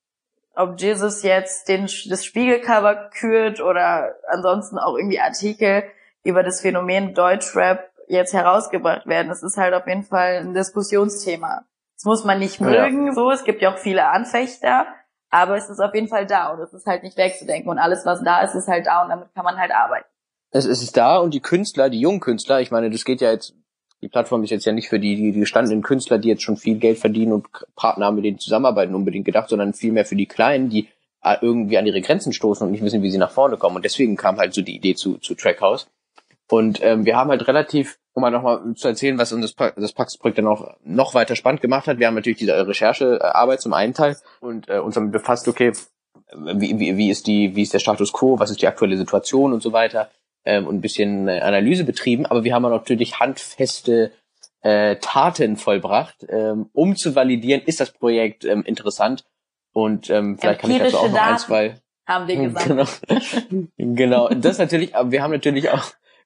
ob 0.55 0.81
Jesus 0.81 1.22
jetzt 1.22 1.68
den, 1.68 1.88
das 2.09 2.24
Spiegelcover 2.24 3.11
kürt 3.11 3.61
oder 3.61 4.14
ansonsten 4.29 4.79
auch 4.79 4.96
irgendwie 4.96 5.20
Artikel 5.20 5.85
über 6.25 6.43
das 6.43 6.61
Phänomen 6.61 7.15
Deutschrap 7.15 7.91
jetzt 8.09 8.33
herausgebracht 8.33 9.07
werden. 9.07 9.29
Das 9.29 9.43
ist 9.43 9.57
halt 9.57 9.75
auf 9.75 9.87
jeden 9.87 10.03
Fall 10.03 10.39
ein 10.39 10.55
Diskussionsthema. 10.55 11.65
Das 11.97 12.05
muss 12.05 12.25
man 12.25 12.39
nicht 12.39 12.61
mögen, 12.61 13.07
ja. 13.07 13.13
so. 13.13 13.31
Es 13.31 13.45
gibt 13.45 13.63
ja 13.63 13.73
auch 13.73 13.79
viele 13.79 14.09
Anfechter, 14.09 14.87
aber 15.31 15.57
es 15.57 15.69
ist 15.69 15.81
auf 15.81 15.95
jeden 15.95 16.09
Fall 16.09 16.27
da 16.27 16.53
und 16.53 16.61
es 16.61 16.73
ist 16.73 16.87
halt 16.87 17.03
nicht 17.03 17.17
wegzudenken 17.17 17.71
und 17.71 17.79
alles, 17.79 18.05
was 18.05 18.23
da 18.23 18.43
ist, 18.43 18.55
ist 18.55 18.69
halt 18.69 18.87
da 18.87 19.03
und 19.03 19.11
damit 19.11 19.33
kann 19.35 19.45
man 19.45 19.57
halt 19.57 19.71
arbeiten. 19.73 20.07
Es, 20.51 20.67
es 20.67 20.83
ist 20.83 20.97
da 20.97 21.19
und 21.19 21.33
die 21.35 21.41
Künstler, 21.41 21.91
die 21.91 22.01
jungen 22.01 22.21
Künstler, 22.21 22.61
ich 22.61 22.71
meine, 22.71 22.91
das 22.91 23.05
geht 23.05 23.21
ja 23.21 23.31
jetzt, 23.31 23.55
die 24.03 24.09
Plattform 24.09 24.45
ist 24.45 24.51
jetzt 24.51 24.65
ja 24.67 24.73
nicht 24.73 24.89
für 24.89 25.01
die, 25.01 25.17
die, 25.17 25.33
die 25.33 25.41
gestandenen 25.41 25.83
Künstler, 25.83 26.19
die 26.19 26.29
jetzt 26.29 26.43
schon 26.43 26.57
viel 26.57 26.79
Geld 26.79 26.99
verdienen 26.99 27.33
und 27.33 27.49
Partner 27.75 28.07
haben, 28.07 28.17
mit 28.17 28.25
denen 28.25 28.39
zusammenarbeiten, 28.39 28.95
unbedingt 28.95 29.25
gedacht, 29.25 29.49
sondern 29.49 29.73
vielmehr 29.73 30.05
für 30.05 30.17
die 30.17 30.27
Kleinen, 30.27 30.69
die 30.69 30.89
äh, 31.23 31.37
irgendwie 31.41 31.79
an 31.79 31.87
ihre 31.87 32.03
Grenzen 32.03 32.33
stoßen 32.33 32.67
und 32.67 32.73
nicht 32.73 32.85
wissen, 32.85 33.03
wie 33.03 33.11
sie 33.11 33.19
nach 33.19 33.31
vorne 33.31 33.57
kommen. 33.57 33.77
Und 33.77 33.85
deswegen 33.85 34.17
kam 34.17 34.37
halt 34.37 34.53
so 34.53 34.63
die 34.63 34.77
Idee 34.77 34.95
zu, 34.95 35.19
zu 35.19 35.35
Trackhouse. 35.35 35.89
Und 36.50 36.83
ähm, 36.83 37.04
wir 37.04 37.16
haben 37.16 37.30
halt 37.30 37.48
relativ, 37.48 37.98
um 38.12 38.20
mal 38.20 38.30
nochmal 38.30 38.74
zu 38.74 38.88
erzählen, 38.88 39.18
was 39.18 39.33
uns 39.33 39.54
das, 39.54 39.74
das 39.76 39.92
Praxisprojekt 39.92 40.38
dann 40.38 40.46
auch 40.46 40.76
noch 40.83 41.14
weiter 41.14 41.37
spannend 41.37 41.62
gemacht 41.62 41.87
hat. 41.87 41.98
Wir 41.98 42.07
haben 42.07 42.14
natürlich 42.14 42.38
diese 42.38 42.66
Recherchearbeit 42.66 43.61
zum 43.61 43.72
einen 43.72 43.94
Teil 43.94 44.16
und 44.40 44.68
äh, 44.68 44.78
uns 44.78 44.94
damit 44.94 45.12
befasst, 45.12 45.48
okay, 45.48 45.72
wie, 46.35 46.78
wie, 46.78 46.96
wie 46.96 47.11
ist 47.11 47.26
die, 47.26 47.57
wie 47.57 47.62
ist 47.62 47.72
der 47.72 47.78
Status 47.78 48.12
quo, 48.12 48.38
was 48.38 48.50
ist 48.50 48.61
die 48.61 48.66
aktuelle 48.66 48.96
Situation 48.96 49.52
und 49.52 49.62
so 49.62 49.72
weiter 49.72 50.11
ähm, 50.44 50.66
und 50.66 50.76
ein 50.76 50.80
bisschen 50.80 51.28
äh, 51.28 51.40
Analyse 51.40 51.85
betrieben. 51.85 52.26
Aber 52.26 52.44
wir 52.44 52.54
haben 52.54 52.62
natürlich 52.62 53.20
handfeste 53.20 54.12
äh, 54.61 54.96
Taten 54.96 55.57
vollbracht, 55.57 56.26
ähm, 56.28 56.68
um 56.72 56.96
zu 56.96 57.14
validieren, 57.14 57.62
ist 57.64 57.80
das 57.80 57.90
Projekt 57.90 58.44
ähm, 58.44 58.62
interessant 58.62 59.24
und 59.72 60.09
ähm, 60.11 60.38
vielleicht 60.38 60.61
kann 60.61 60.70
ich 60.70 60.78
dazu 60.78 60.98
auch 60.98 61.11
noch 61.11 61.20
ein, 61.20 61.38
zwei 61.38 61.80
haben 62.07 62.28
wir 62.28 62.37
gesagt. 62.48 62.68
Genau, 63.09 63.68
genau. 63.78 64.28
Das 64.28 64.59
natürlich, 64.59 64.94
aber 64.94 65.11
wir 65.11 65.22
haben 65.22 65.30
natürlich 65.30 65.70
auch 65.70 65.85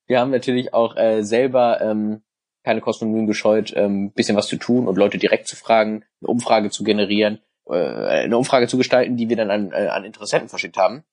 wir 0.09 0.21
haben 0.21 0.31
natürlich 0.31 0.75
auch 0.75 0.97
äh, 0.97 1.23
selber 1.23 1.81
ähm, 1.81 2.23
keine 2.65 2.81
Kosten 2.81 3.07
und 3.07 3.13
Mühen 3.13 3.27
gescheut, 3.27 3.73
ähm, 3.77 4.11
bisschen 4.11 4.37
was 4.37 4.49
zu 4.49 4.57
tun 4.57 4.89
und 4.89 4.99
Leute 4.99 5.19
direkt 5.19 5.47
zu 5.47 5.57
fragen, 5.57 6.05
eine 6.21 6.29
Umfrage 6.29 6.71
zu 6.71 6.83
generieren, 6.83 7.41
äh, 7.69 7.75
eine 7.75 8.37
Umfrage 8.37 8.67
zu 8.67 8.77
gestalten, 8.77 9.17
die 9.17 9.29
wir 9.29 9.37
dann 9.37 9.51
an, 9.51 9.73
äh, 9.73 9.87
an 9.87 10.05
Interessenten 10.05 10.49
verschickt 10.49 10.77
haben. 10.77 11.05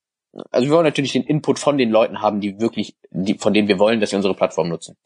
Also 0.52 0.68
wir 0.68 0.74
wollen 0.74 0.86
natürlich 0.86 1.14
den 1.14 1.24
Input 1.24 1.60
von 1.60 1.78
den 1.78 1.92
Leuten 1.92 2.22
haben, 2.22 2.42
die 2.42 2.60
wirklich, 2.60 2.98
die, 3.10 3.36
von 3.36 3.54
denen 3.54 3.68
wir 3.68 3.80
wollen, 3.80 4.00
dass 4.02 4.10
sie 4.10 4.16
unsere 4.18 4.34
Plattform 4.34 4.70
nutzen. 4.70 4.98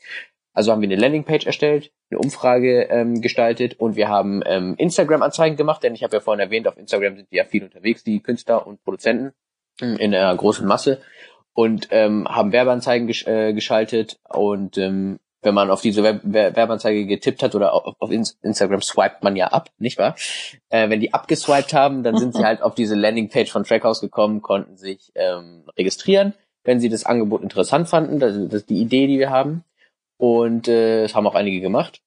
Also 0.53 0.71
haben 0.71 0.81
wir 0.81 0.87
eine 0.87 0.95
Landingpage 0.95 1.45
erstellt, 1.45 1.91
eine 2.09 2.19
Umfrage 2.19 2.83
ähm, 2.89 3.21
gestaltet 3.21 3.79
und 3.79 3.95
wir 3.95 4.07
haben 4.07 4.41
ähm, 4.45 4.75
Instagram-Anzeigen 4.77 5.55
gemacht, 5.55 5.83
denn 5.83 5.93
ich 5.93 6.03
habe 6.03 6.15
ja 6.15 6.19
vorhin 6.19 6.39
erwähnt, 6.39 6.67
auf 6.67 6.77
Instagram 6.77 7.15
sind 7.15 7.27
ja 7.31 7.43
viel 7.43 7.63
unterwegs, 7.63 8.03
die 8.03 8.21
Künstler 8.21 8.65
und 8.65 8.83
Produzenten 8.83 9.33
in 9.79 10.13
einer 10.13 10.35
großen 10.35 10.67
Masse 10.67 11.01
und 11.53 11.87
ähm, 11.91 12.27
haben 12.27 12.51
Werbeanzeigen 12.51 13.07
gesch 13.07 13.25
äh, 13.27 13.53
geschaltet 13.53 14.19
und 14.29 14.77
ähm, 14.77 15.19
wenn 15.41 15.53
man 15.53 15.71
auf 15.71 15.81
diese 15.81 16.03
Web 16.03 16.21
Werbeanzeige 16.23 17.05
getippt 17.05 17.41
hat 17.43 17.55
oder 17.55 17.73
auf, 17.73 17.95
auf 17.99 18.11
Instagram 18.11 18.81
swiped 18.81 19.23
man 19.23 19.35
ja 19.35 19.47
ab, 19.47 19.69
nicht 19.77 19.97
wahr? 19.97 20.15
Äh, 20.69 20.89
wenn 20.89 20.99
die 20.99 21.13
abgeswiped 21.13 21.73
haben, 21.73 22.03
dann 22.03 22.17
sind 22.17 22.35
sie 22.35 22.43
halt 22.45 22.61
auf 22.61 22.75
diese 22.75 22.95
Landingpage 22.95 23.51
von 23.51 23.63
Trackhouse 23.63 24.01
gekommen, 24.01 24.41
konnten 24.41 24.77
sich 24.77 25.11
ähm, 25.15 25.63
registrieren, 25.77 26.33
wenn 26.63 26.79
sie 26.79 26.89
das 26.89 27.05
Angebot 27.05 27.41
interessant 27.41 27.87
fanden, 27.87 28.19
das, 28.19 28.35
das 28.35 28.61
ist 28.61 28.69
die 28.69 28.81
Idee, 28.81 29.07
die 29.07 29.19
wir 29.19 29.29
haben. 29.29 29.63
Und 30.17 30.67
äh, 30.67 31.03
das 31.03 31.15
haben 31.15 31.27
auch 31.27 31.35
einige 31.35 31.61
gemacht. 31.61 32.01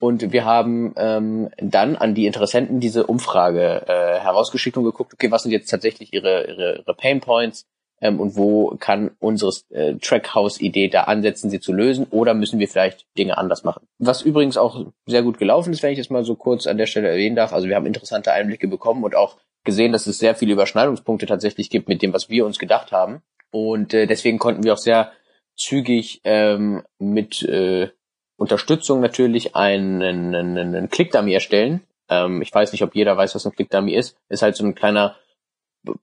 Und 0.00 0.32
wir 0.32 0.44
haben 0.44 0.94
ähm, 0.96 1.50
dann 1.58 1.96
an 1.96 2.14
die 2.14 2.26
Interessenten 2.26 2.80
diese 2.80 3.06
Umfrage 3.06 3.84
äh, 3.86 4.18
herausgeschickt 4.20 4.76
und 4.76 4.84
geguckt, 4.84 5.12
okay, 5.14 5.30
was 5.30 5.42
sind 5.42 5.52
jetzt 5.52 5.70
tatsächlich 5.70 6.12
ihre, 6.12 6.46
ihre, 6.46 6.78
ihre 6.78 6.94
Pain 6.94 7.20
Points 7.20 7.66
ähm, 8.04 8.20
und 8.20 8.36
wo 8.36 8.76
kann 8.78 9.12
unsere 9.18 9.50
äh, 9.70 9.94
Trackhouse-Idee 9.94 10.88
da 10.88 11.04
ansetzen, 11.04 11.48
sie 11.48 11.58
zu 11.58 11.72
lösen 11.72 12.06
oder 12.10 12.34
müssen 12.34 12.58
wir 12.58 12.68
vielleicht 12.68 13.06
Dinge 13.16 13.38
anders 13.38 13.64
machen. 13.64 13.88
Was 13.98 14.20
übrigens 14.20 14.58
auch 14.58 14.84
sehr 15.06 15.22
gut 15.22 15.38
gelaufen 15.38 15.72
ist, 15.72 15.82
wenn 15.82 15.92
ich 15.92 15.98
das 15.98 16.10
mal 16.10 16.22
so 16.22 16.34
kurz 16.34 16.66
an 16.66 16.76
der 16.76 16.84
Stelle 16.84 17.08
erwähnen 17.08 17.34
darf. 17.34 17.54
Also 17.54 17.66
wir 17.66 17.76
haben 17.76 17.86
interessante 17.86 18.30
Einblicke 18.30 18.68
bekommen 18.68 19.02
und 19.04 19.16
auch 19.16 19.38
gesehen, 19.64 19.92
dass 19.92 20.06
es 20.06 20.18
sehr 20.18 20.34
viele 20.34 20.52
Überschneidungspunkte 20.52 21.24
tatsächlich 21.24 21.70
gibt 21.70 21.88
mit 21.88 22.02
dem, 22.02 22.12
was 22.12 22.28
wir 22.28 22.44
uns 22.44 22.58
gedacht 22.58 22.92
haben. 22.92 23.22
Und 23.50 23.94
äh, 23.94 24.06
deswegen 24.06 24.38
konnten 24.38 24.64
wir 24.64 24.74
auch 24.74 24.78
sehr 24.78 25.10
zügig 25.56 26.20
ähm, 26.24 26.82
mit 26.98 27.42
äh, 27.42 27.88
Unterstützung 28.36 29.00
natürlich 29.00 29.56
einen, 29.56 30.02
einen, 30.02 30.58
einen 30.58 30.90
Clickdummy 30.90 31.32
erstellen. 31.32 31.80
Ähm, 32.10 32.42
ich 32.42 32.52
weiß 32.52 32.72
nicht, 32.72 32.82
ob 32.82 32.94
jeder 32.94 33.16
weiß, 33.16 33.34
was 33.34 33.46
ein 33.46 33.52
Clickdummy 33.52 33.94
ist. 33.94 34.18
Ist 34.28 34.42
halt 34.42 34.56
so 34.56 34.64
ein 34.64 34.74
kleiner 34.74 35.16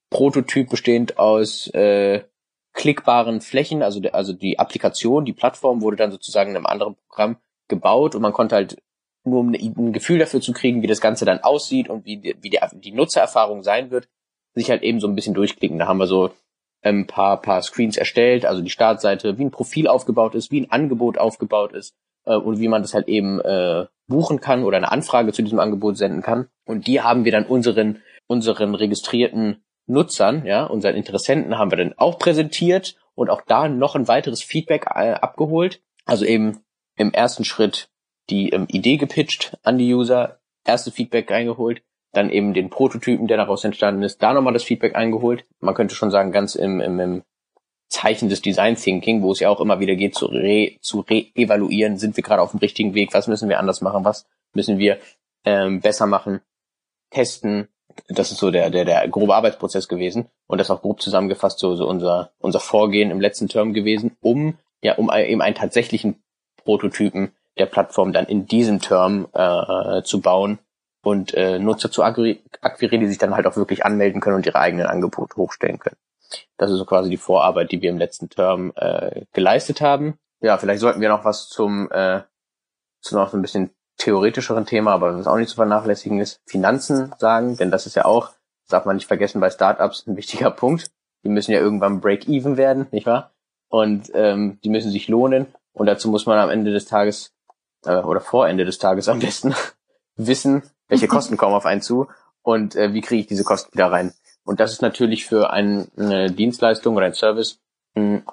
Prototyp 0.09 0.69
bestehend 0.69 1.17
aus 1.17 1.67
äh, 1.73 2.23
klickbaren 2.73 3.41
Flächen, 3.41 3.83
also, 3.83 4.01
also 4.11 4.33
die 4.33 4.59
Applikation, 4.59 5.25
die 5.25 5.33
Plattform 5.33 5.81
wurde 5.81 5.97
dann 5.97 6.11
sozusagen 6.11 6.51
in 6.51 6.57
einem 6.57 6.65
anderen 6.65 6.95
Programm 6.95 7.37
gebaut 7.67 8.15
und 8.15 8.21
man 8.21 8.33
konnte 8.33 8.55
halt 8.55 8.81
nur 9.23 9.39
um 9.41 9.53
ein 9.53 9.93
Gefühl 9.93 10.19
dafür 10.19 10.41
zu 10.41 10.51
kriegen, 10.53 10.81
wie 10.81 10.87
das 10.87 11.01
Ganze 11.01 11.25
dann 11.25 11.39
aussieht 11.39 11.89
und 11.89 12.05
wie, 12.05 12.17
die, 12.17 12.35
wie 12.41 12.49
die, 12.49 12.59
die 12.73 12.91
Nutzererfahrung 12.91 13.61
sein 13.61 13.91
wird, 13.91 14.07
sich 14.53 14.69
halt 14.69 14.83
eben 14.83 14.99
so 14.99 15.07
ein 15.07 15.15
bisschen 15.15 15.33
durchklicken. 15.33 15.77
Da 15.77 15.87
haben 15.87 15.99
wir 15.99 16.07
so 16.07 16.31
ein 16.81 17.05
paar, 17.05 17.41
paar 17.41 17.61
Screens 17.61 17.97
erstellt, 17.97 18.45
also 18.45 18.61
die 18.61 18.71
Startseite, 18.71 19.37
wie 19.37 19.45
ein 19.45 19.51
Profil 19.51 19.87
aufgebaut 19.87 20.33
ist, 20.33 20.51
wie 20.51 20.61
ein 20.61 20.71
Angebot 20.71 21.17
aufgebaut 21.17 21.73
ist 21.73 21.95
äh, 22.25 22.35
und 22.35 22.59
wie 22.59 22.67
man 22.67 22.81
das 22.81 22.93
halt 22.93 23.07
eben 23.07 23.39
äh, 23.41 23.85
buchen 24.07 24.41
kann 24.41 24.63
oder 24.63 24.77
eine 24.77 24.91
Anfrage 24.91 25.33
zu 25.33 25.43
diesem 25.43 25.59
Angebot 25.59 25.97
senden 25.97 26.21
kann. 26.21 26.47
Und 26.65 26.87
die 26.87 27.01
haben 27.01 27.25
wir 27.25 27.31
dann 27.31 27.45
unseren, 27.45 28.01
unseren 28.27 28.73
registrierten 28.73 29.63
Nutzern, 29.87 30.45
ja, 30.45 30.65
unseren 30.65 30.95
Interessenten 30.95 31.57
haben 31.57 31.71
wir 31.71 31.77
dann 31.77 31.93
auch 31.97 32.19
präsentiert 32.19 32.95
und 33.15 33.29
auch 33.29 33.41
da 33.41 33.67
noch 33.67 33.95
ein 33.95 34.07
weiteres 34.07 34.41
Feedback 34.41 34.85
äh, 34.87 35.13
abgeholt. 35.13 35.81
Also 36.05 36.25
eben 36.25 36.63
im 36.95 37.13
ersten 37.13 37.45
Schritt 37.45 37.89
die 38.29 38.49
ähm, 38.49 38.67
Idee 38.69 38.97
gepitcht 38.97 39.57
an 39.63 39.77
die 39.77 39.93
User, 39.93 40.39
erste 40.65 40.91
Feedback 40.91 41.31
eingeholt, 41.31 41.83
dann 42.13 42.29
eben 42.29 42.53
den 42.53 42.69
Prototypen, 42.69 43.27
der 43.27 43.37
daraus 43.37 43.63
entstanden 43.63 44.03
ist, 44.03 44.21
da 44.21 44.33
nochmal 44.33 44.53
das 44.53 44.63
Feedback 44.63 44.95
eingeholt. 44.95 45.45
Man 45.59 45.75
könnte 45.75 45.95
schon 45.95 46.11
sagen, 46.11 46.31
ganz 46.31 46.55
im, 46.55 46.79
im, 46.81 46.99
im 46.99 47.23
Zeichen 47.87 48.29
des 48.29 48.41
Design 48.41 48.75
Thinking, 48.75 49.21
wo 49.21 49.31
es 49.31 49.39
ja 49.39 49.49
auch 49.49 49.59
immer 49.59 49.79
wieder 49.79 49.95
geht, 49.95 50.15
zu 50.15 50.27
re, 50.27 50.77
zu 50.81 51.01
re-evaluieren, 51.01 51.97
sind 51.97 52.15
wir 52.15 52.23
gerade 52.23 52.41
auf 52.41 52.51
dem 52.51 52.59
richtigen 52.59 52.93
Weg, 52.93 53.13
was 53.13 53.27
müssen 53.27 53.49
wir 53.49 53.59
anders 53.59 53.81
machen, 53.81 54.05
was 54.05 54.27
müssen 54.53 54.77
wir 54.77 54.97
ähm, 55.45 55.81
besser 55.81 56.05
machen, 56.05 56.41
testen. 57.09 57.67
Das 58.07 58.31
ist 58.31 58.39
so 58.39 58.51
der, 58.51 58.69
der, 58.69 58.85
der 58.85 59.07
grobe 59.07 59.35
Arbeitsprozess 59.35 59.87
gewesen 59.87 60.27
und 60.47 60.59
das 60.59 60.71
auch 60.71 60.81
grob 60.81 61.01
zusammengefasst 61.01 61.59
so, 61.59 61.75
so 61.75 61.87
unser, 61.87 62.31
unser 62.39 62.59
Vorgehen 62.59 63.11
im 63.11 63.21
letzten 63.21 63.47
Term 63.47 63.73
gewesen, 63.73 64.17
um 64.21 64.57
ja, 64.81 64.95
um 64.95 65.11
eben 65.13 65.41
einen 65.41 65.55
tatsächlichen 65.55 66.23
Prototypen 66.63 67.31
der 67.57 67.65
Plattform 67.65 68.13
dann 68.13 68.25
in 68.25 68.47
diesem 68.47 68.79
Term 68.79 69.27
äh, 69.33 70.01
zu 70.03 70.21
bauen 70.21 70.59
und 71.03 71.33
äh, 71.33 71.59
Nutzer 71.59 71.91
zu 71.91 72.03
akquirieren, 72.03 73.01
die 73.01 73.07
sich 73.07 73.17
dann 73.17 73.35
halt 73.35 73.45
auch 73.47 73.55
wirklich 73.55 73.85
anmelden 73.85 74.21
können 74.21 74.37
und 74.37 74.45
ihre 74.45 74.59
eigenen 74.59 74.87
Angebote 74.87 75.35
hochstellen 75.35 75.79
können. 75.79 75.97
Das 76.57 76.71
ist 76.71 76.77
so 76.77 76.85
quasi 76.85 77.09
die 77.09 77.17
Vorarbeit, 77.17 77.71
die 77.71 77.81
wir 77.81 77.89
im 77.89 77.97
letzten 77.97 78.29
Term 78.29 78.71
äh, 78.75 79.25
geleistet 79.33 79.81
haben. 79.81 80.17
Ja, 80.39 80.57
vielleicht 80.57 80.79
sollten 80.79 81.01
wir 81.01 81.09
noch 81.09 81.25
was 81.25 81.49
zum 81.49 81.91
äh, 81.91 82.21
zu 83.01 83.15
noch 83.15 83.29
so 83.29 83.37
ein 83.37 83.41
bisschen 83.41 83.71
theoretischeren 84.01 84.65
Thema, 84.65 84.91
aber 84.93 85.17
was 85.17 85.27
auch 85.27 85.37
nicht 85.37 85.49
zu 85.49 85.55
vernachlässigen 85.55 86.19
ist, 86.19 86.41
Finanzen 86.45 87.13
sagen, 87.19 87.55
denn 87.57 87.71
das 87.71 87.85
ist 87.85 87.95
ja 87.95 88.05
auch, 88.05 88.29
das 88.63 88.69
darf 88.69 88.85
man 88.85 88.95
nicht 88.95 89.07
vergessen, 89.07 89.39
bei 89.39 89.49
Startups 89.49 90.07
ein 90.07 90.17
wichtiger 90.17 90.49
Punkt. 90.51 90.91
Die 91.23 91.29
müssen 91.29 91.51
ja 91.51 91.59
irgendwann 91.59 92.01
Break-Even 92.01 92.57
werden, 92.57 92.87
nicht 92.91 93.05
wahr? 93.05 93.31
Und 93.69 94.11
ähm, 94.15 94.59
die 94.63 94.69
müssen 94.69 94.91
sich 94.91 95.07
lohnen. 95.07 95.47
Und 95.73 95.85
dazu 95.85 96.09
muss 96.09 96.25
man 96.25 96.39
am 96.39 96.49
Ende 96.49 96.71
des 96.71 96.85
Tages 96.85 97.31
äh, 97.85 97.97
oder 97.97 98.19
vor 98.19 98.47
Ende 98.47 98.65
des 98.65 98.79
Tages 98.79 99.07
am 99.07 99.19
besten 99.19 99.53
wissen, 100.15 100.63
welche 100.87 101.07
Kosten 101.09 101.37
kommen 101.37 101.53
auf 101.53 101.65
einen 101.65 101.81
zu 101.81 102.07
und 102.41 102.75
äh, 102.75 102.93
wie 102.93 103.01
kriege 103.01 103.21
ich 103.21 103.27
diese 103.27 103.43
Kosten 103.43 103.71
wieder 103.73 103.91
rein. 103.91 104.13
Und 104.43 104.59
das 104.59 104.73
ist 104.73 104.81
natürlich 104.81 105.25
für 105.25 105.51
ein, 105.51 105.87
eine 105.95 106.31
Dienstleistung 106.31 106.95
oder 106.95 107.05
ein 107.05 107.13
Service, 107.13 107.59
mh, 107.93 108.23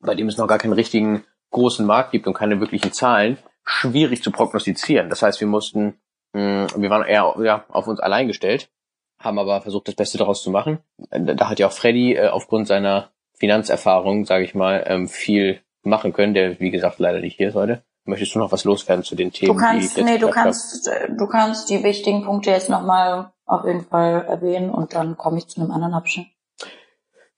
bei 0.00 0.14
dem 0.14 0.28
es 0.28 0.38
noch 0.38 0.48
gar 0.48 0.58
keinen 0.58 0.72
richtigen 0.72 1.24
großen 1.50 1.84
Markt 1.84 2.12
gibt 2.12 2.26
und 2.26 2.32
keine 2.32 2.58
wirklichen 2.60 2.92
Zahlen, 2.92 3.36
schwierig 3.64 4.22
zu 4.22 4.30
prognostizieren. 4.30 5.08
Das 5.08 5.22
heißt, 5.22 5.40
wir 5.40 5.46
mussten, 5.46 6.00
mh, 6.32 6.68
wir 6.76 6.90
waren 6.90 7.04
eher 7.04 7.34
ja, 7.42 7.64
auf 7.68 7.86
uns 7.86 8.00
allein 8.00 8.26
gestellt, 8.26 8.70
haben 9.18 9.38
aber 9.38 9.60
versucht, 9.60 9.88
das 9.88 9.94
Beste 9.94 10.18
daraus 10.18 10.42
zu 10.42 10.50
machen. 10.50 10.78
Da 11.10 11.48
hat 11.48 11.58
ja 11.58 11.68
auch 11.68 11.72
Freddy 11.72 12.14
äh, 12.14 12.28
aufgrund 12.28 12.66
seiner 12.66 13.10
Finanzerfahrung, 13.34 14.24
sage 14.24 14.44
ich 14.44 14.54
mal, 14.54 14.84
ähm, 14.86 15.08
viel 15.08 15.60
machen 15.82 16.12
können, 16.12 16.34
der 16.34 16.60
wie 16.60 16.70
gesagt 16.70 16.98
leider 16.98 17.20
nicht 17.20 17.36
hier 17.36 17.48
ist 17.48 17.54
heute. 17.54 17.82
Möchtest 18.04 18.34
du 18.34 18.40
noch 18.40 18.50
was 18.50 18.64
loswerden 18.64 19.04
zu 19.04 19.14
den 19.14 19.32
Themen? 19.32 19.56
Du 19.56 19.60
kannst, 19.60 19.96
nee, 19.98 20.18
du 20.18 20.28
kannst, 20.28 20.88
äh, 20.88 21.08
du 21.16 21.26
kannst 21.28 21.70
die 21.70 21.84
wichtigen 21.84 22.24
Punkte 22.24 22.50
jetzt 22.50 22.68
nochmal 22.68 23.32
auf 23.46 23.64
jeden 23.64 23.84
Fall 23.84 24.24
erwähnen 24.24 24.70
und 24.70 24.94
dann 24.94 25.16
komme 25.16 25.38
ich 25.38 25.48
zu 25.48 25.60
einem 25.60 25.70
anderen 25.70 25.94
Abschnitt. 25.94 26.26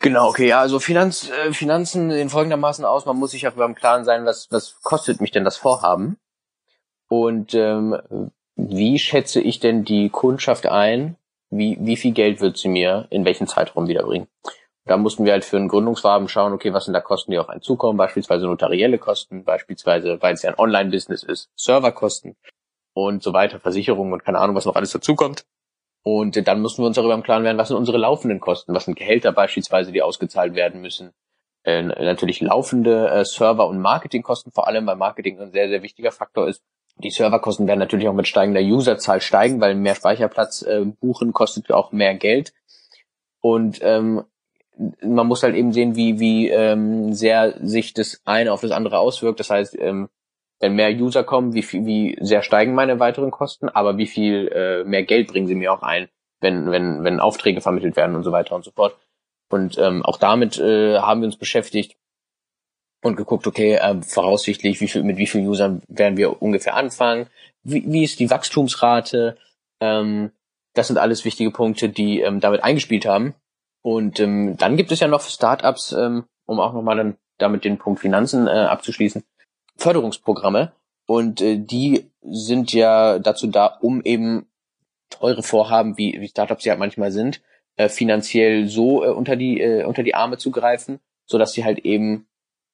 Genau, 0.01 0.29
okay, 0.29 0.49
ja, 0.49 0.61
also 0.61 0.81
Finanz, 0.81 1.31
äh, 1.31 1.53
Finanzen 1.53 2.11
sehen 2.11 2.29
folgendermaßen 2.29 2.85
aus. 2.85 3.07
Man 3.07 3.17
muss 3.17 3.31
sich 3.31 3.47
auch 3.49 3.55
über 3.55 3.65
im 3.65 3.75
Klaren 3.75 4.05
sein, 4.05 4.27
was, 4.27 4.49
was 4.51 4.81
kostet 4.83 5.21
mich 5.21 5.31
denn 5.31 5.45
das 5.45 5.57
Vorhaben? 5.57 6.19
Und 7.09 7.55
ähm, 7.55 7.97
wie 8.57 8.99
schätze 8.99 9.41
ich 9.41 9.61
denn 9.61 9.85
die 9.85 10.11
Kundschaft 10.11 10.67
ein? 10.67 11.17
Wie, 11.51 11.79
wie 11.81 11.97
viel 11.97 12.13
Geld 12.13 12.41
wird 12.41 12.57
sie 12.57 12.69
mir 12.69 13.07
in 13.11 13.25
welchen 13.25 13.47
Zeitraum 13.47 13.89
wiederbringen? 13.89 14.29
Da 14.87 14.97
mussten 14.99 15.25
wir 15.25 15.33
halt 15.33 15.45
für 15.45 15.57
einen 15.57 15.69
Gründungsfarben 15.69 16.29
schauen, 16.29 16.53
okay, 16.53 16.75
was 16.75 16.85
sind 16.85 16.93
da 16.93 17.01
Kosten, 17.01 17.31
die 17.31 17.39
auf 17.39 17.49
einen 17.49 17.63
zukommen, 17.63 17.97
beispielsweise 17.97 18.45
notarielle 18.47 18.99
Kosten, 18.99 19.45
beispielsweise, 19.45 20.21
weil 20.21 20.35
es 20.35 20.43
ja 20.43 20.51
ein 20.51 20.59
Online-Business 20.59 21.23
ist, 21.23 21.49
Serverkosten 21.57 22.37
und 22.93 23.23
so 23.23 23.33
weiter, 23.33 23.61
Versicherungen 23.61 24.13
und 24.13 24.25
keine 24.25 24.39
Ahnung, 24.39 24.57
was 24.57 24.67
noch 24.67 24.77
alles 24.77 24.93
dazukommt. 24.93 25.47
Und 26.05 26.47
dann 26.47 26.61
mussten 26.61 26.83
wir 26.83 26.87
uns 26.87 26.97
darüber 26.97 27.15
im 27.15 27.23
Klaren 27.23 27.45
werden, 27.45 27.57
was 27.57 27.69
sind 27.69 27.79
unsere 27.79 27.97
laufenden 27.97 28.39
Kosten, 28.39 28.75
was 28.75 28.85
sind 28.85 28.97
Gehälter 28.97 29.33
beispielsweise, 29.33 29.91
die 29.91 30.03
ausgezahlt 30.03 30.55
werden 30.55 30.83
müssen. 30.83 31.13
Äh, 31.65 31.83
natürlich 31.83 32.43
laufende 32.43 33.09
äh, 33.09 33.25
Server- 33.25 33.67
und 33.67 33.81
Marketingkosten, 33.81 34.53
vor 34.53 34.69
allem 34.69 34.87
weil 34.87 34.97
Marketing 34.97 35.41
ein 35.41 35.51
sehr, 35.51 35.69
sehr 35.69 35.83
wichtiger 35.83 36.13
Faktor 36.13 36.47
ist. 36.47 36.63
Die 36.99 37.11
Serverkosten 37.11 37.67
werden 37.67 37.81
natürlich 37.81 38.07
auch 38.07 38.13
mit 38.13 38.29
steigender 38.29 38.61
Userzahl 38.61 39.23
steigen, 39.23 39.63
weil 39.63 39.75
mehr 39.75 39.95
Speicherplatz 39.95 40.61
äh, 40.61 40.85
buchen 40.85 41.33
kostet 41.33 41.73
auch 41.73 41.91
mehr 41.91 42.15
Geld. 42.15 42.53
Und 43.41 43.81
ähm, 43.83 44.25
man 45.03 45.27
muss 45.27 45.43
halt 45.43 45.55
eben 45.55 45.73
sehen, 45.73 45.97
wie, 45.97 46.21
wie 46.21 46.51
ähm, 46.51 47.15
sehr 47.15 47.57
sich 47.67 47.95
das 47.95 48.21
eine 48.27 48.53
auf 48.53 48.61
das 48.61 48.73
andere 48.73 48.99
auswirkt. 48.99 49.41
Das 49.41 49.49
heißt, 49.49 49.77
ähm, 49.79 50.11
wenn 50.65 50.77
mehr 50.77 50.91
User 50.91 51.25
kommen, 51.25 51.53
wie 51.53 51.63
viel, 51.63 51.85
wie 51.85 52.17
sehr 52.23 52.43
steigen 52.43 52.75
meine 52.75 52.99
weiteren 52.99 53.31
Kosten, 53.31 53.69
aber 53.69 53.99
wie 53.99 54.07
viel 54.07 54.49
äh, 54.49 54.83
mehr 54.85 55.03
Geld 55.03 55.29
bringen 55.29 55.47
sie 55.47 55.55
mir 55.55 55.71
auch 55.75 55.83
ein, 55.83 56.09
wenn, 56.41 56.71
wenn, 56.71 57.05
wenn 57.05 57.21
Aufträge 57.21 57.61
vermittelt 57.61 57.97
werden 57.97 58.17
und 58.17 58.23
so 58.23 58.33
weiter 58.33 58.57
und 58.57 58.65
so 58.65 58.71
fort. 58.71 58.97
Und 59.51 59.77
ähm, 59.77 60.03
auch 60.03 60.17
damit 60.17 60.59
äh, 60.59 60.99
haben 61.01 61.21
wir 61.21 61.27
uns 61.27 61.37
beschäftigt 61.37 61.99
und 63.03 63.17
geguckt, 63.17 63.47
okay, 63.47 63.75
äh, 63.75 64.01
voraussichtlich, 64.01 64.81
wie 64.81 64.89
viel, 64.89 65.03
mit 65.03 65.19
wie 65.19 65.27
vielen 65.27 65.47
Usern 65.47 65.83
werden 65.87 66.17
wir 66.17 66.41
ungefähr 66.41 66.77
anfangen, 66.77 67.27
wie, 67.63 67.85
wie 67.87 68.03
ist 68.03 68.19
die 68.19 68.31
Wachstumsrate, 68.31 69.37
ähm, 69.81 70.31
das 70.73 70.87
sind 70.87 70.97
alles 70.97 71.27
wichtige 71.27 71.51
Punkte, 71.51 71.91
die 71.91 72.23
ähm, 72.23 72.41
damit 72.41 72.65
eingespielt 72.65 73.05
haben. 73.05 73.35
Und 73.83 74.19
ähm, 74.19 74.57
dann 74.57 74.79
gibt 74.79 74.93
es 74.93 75.01
ja 75.01 75.09
noch 75.09 75.21
Startups, 75.21 75.93
ähm, 75.93 76.25
um 76.47 76.59
auch 76.59 76.73
nochmal 76.73 76.97
dann 76.97 77.19
damit 77.37 77.65
den 77.67 77.77
Punkt 77.77 78.01
Finanzen 78.01 78.47
äh, 78.47 78.51
abzuschließen, 78.51 79.25
Förderungsprogramme. 79.77 80.73
Und 81.07 81.41
äh, 81.41 81.59
die 81.59 82.11
sind 82.23 82.73
ja 82.73 83.19
dazu 83.19 83.47
da, 83.47 83.67
um 83.67 84.03
eben 84.03 84.47
teure 85.11 85.43
Vorhaben, 85.43 85.99
wie, 85.99 86.21
wie 86.21 86.29
Startups 86.29 86.65
ja 86.65 86.77
manchmal 86.77 87.13
sind, 87.13 87.43
äh, 87.77 87.89
finanziell 87.89 88.67
so 88.67 89.05
äh, 89.05 89.09
unter 89.09 89.37
die 89.37 89.61
äh, 89.61 89.85
unter 89.85 90.03
die 90.03 90.15
Arme 90.15 90.39
zu 90.39 90.51
greifen, 90.51 91.01
so 91.27 91.39
dass 91.39 91.53
sie 91.53 91.65
halt 91.65 91.81
eben 91.81 92.27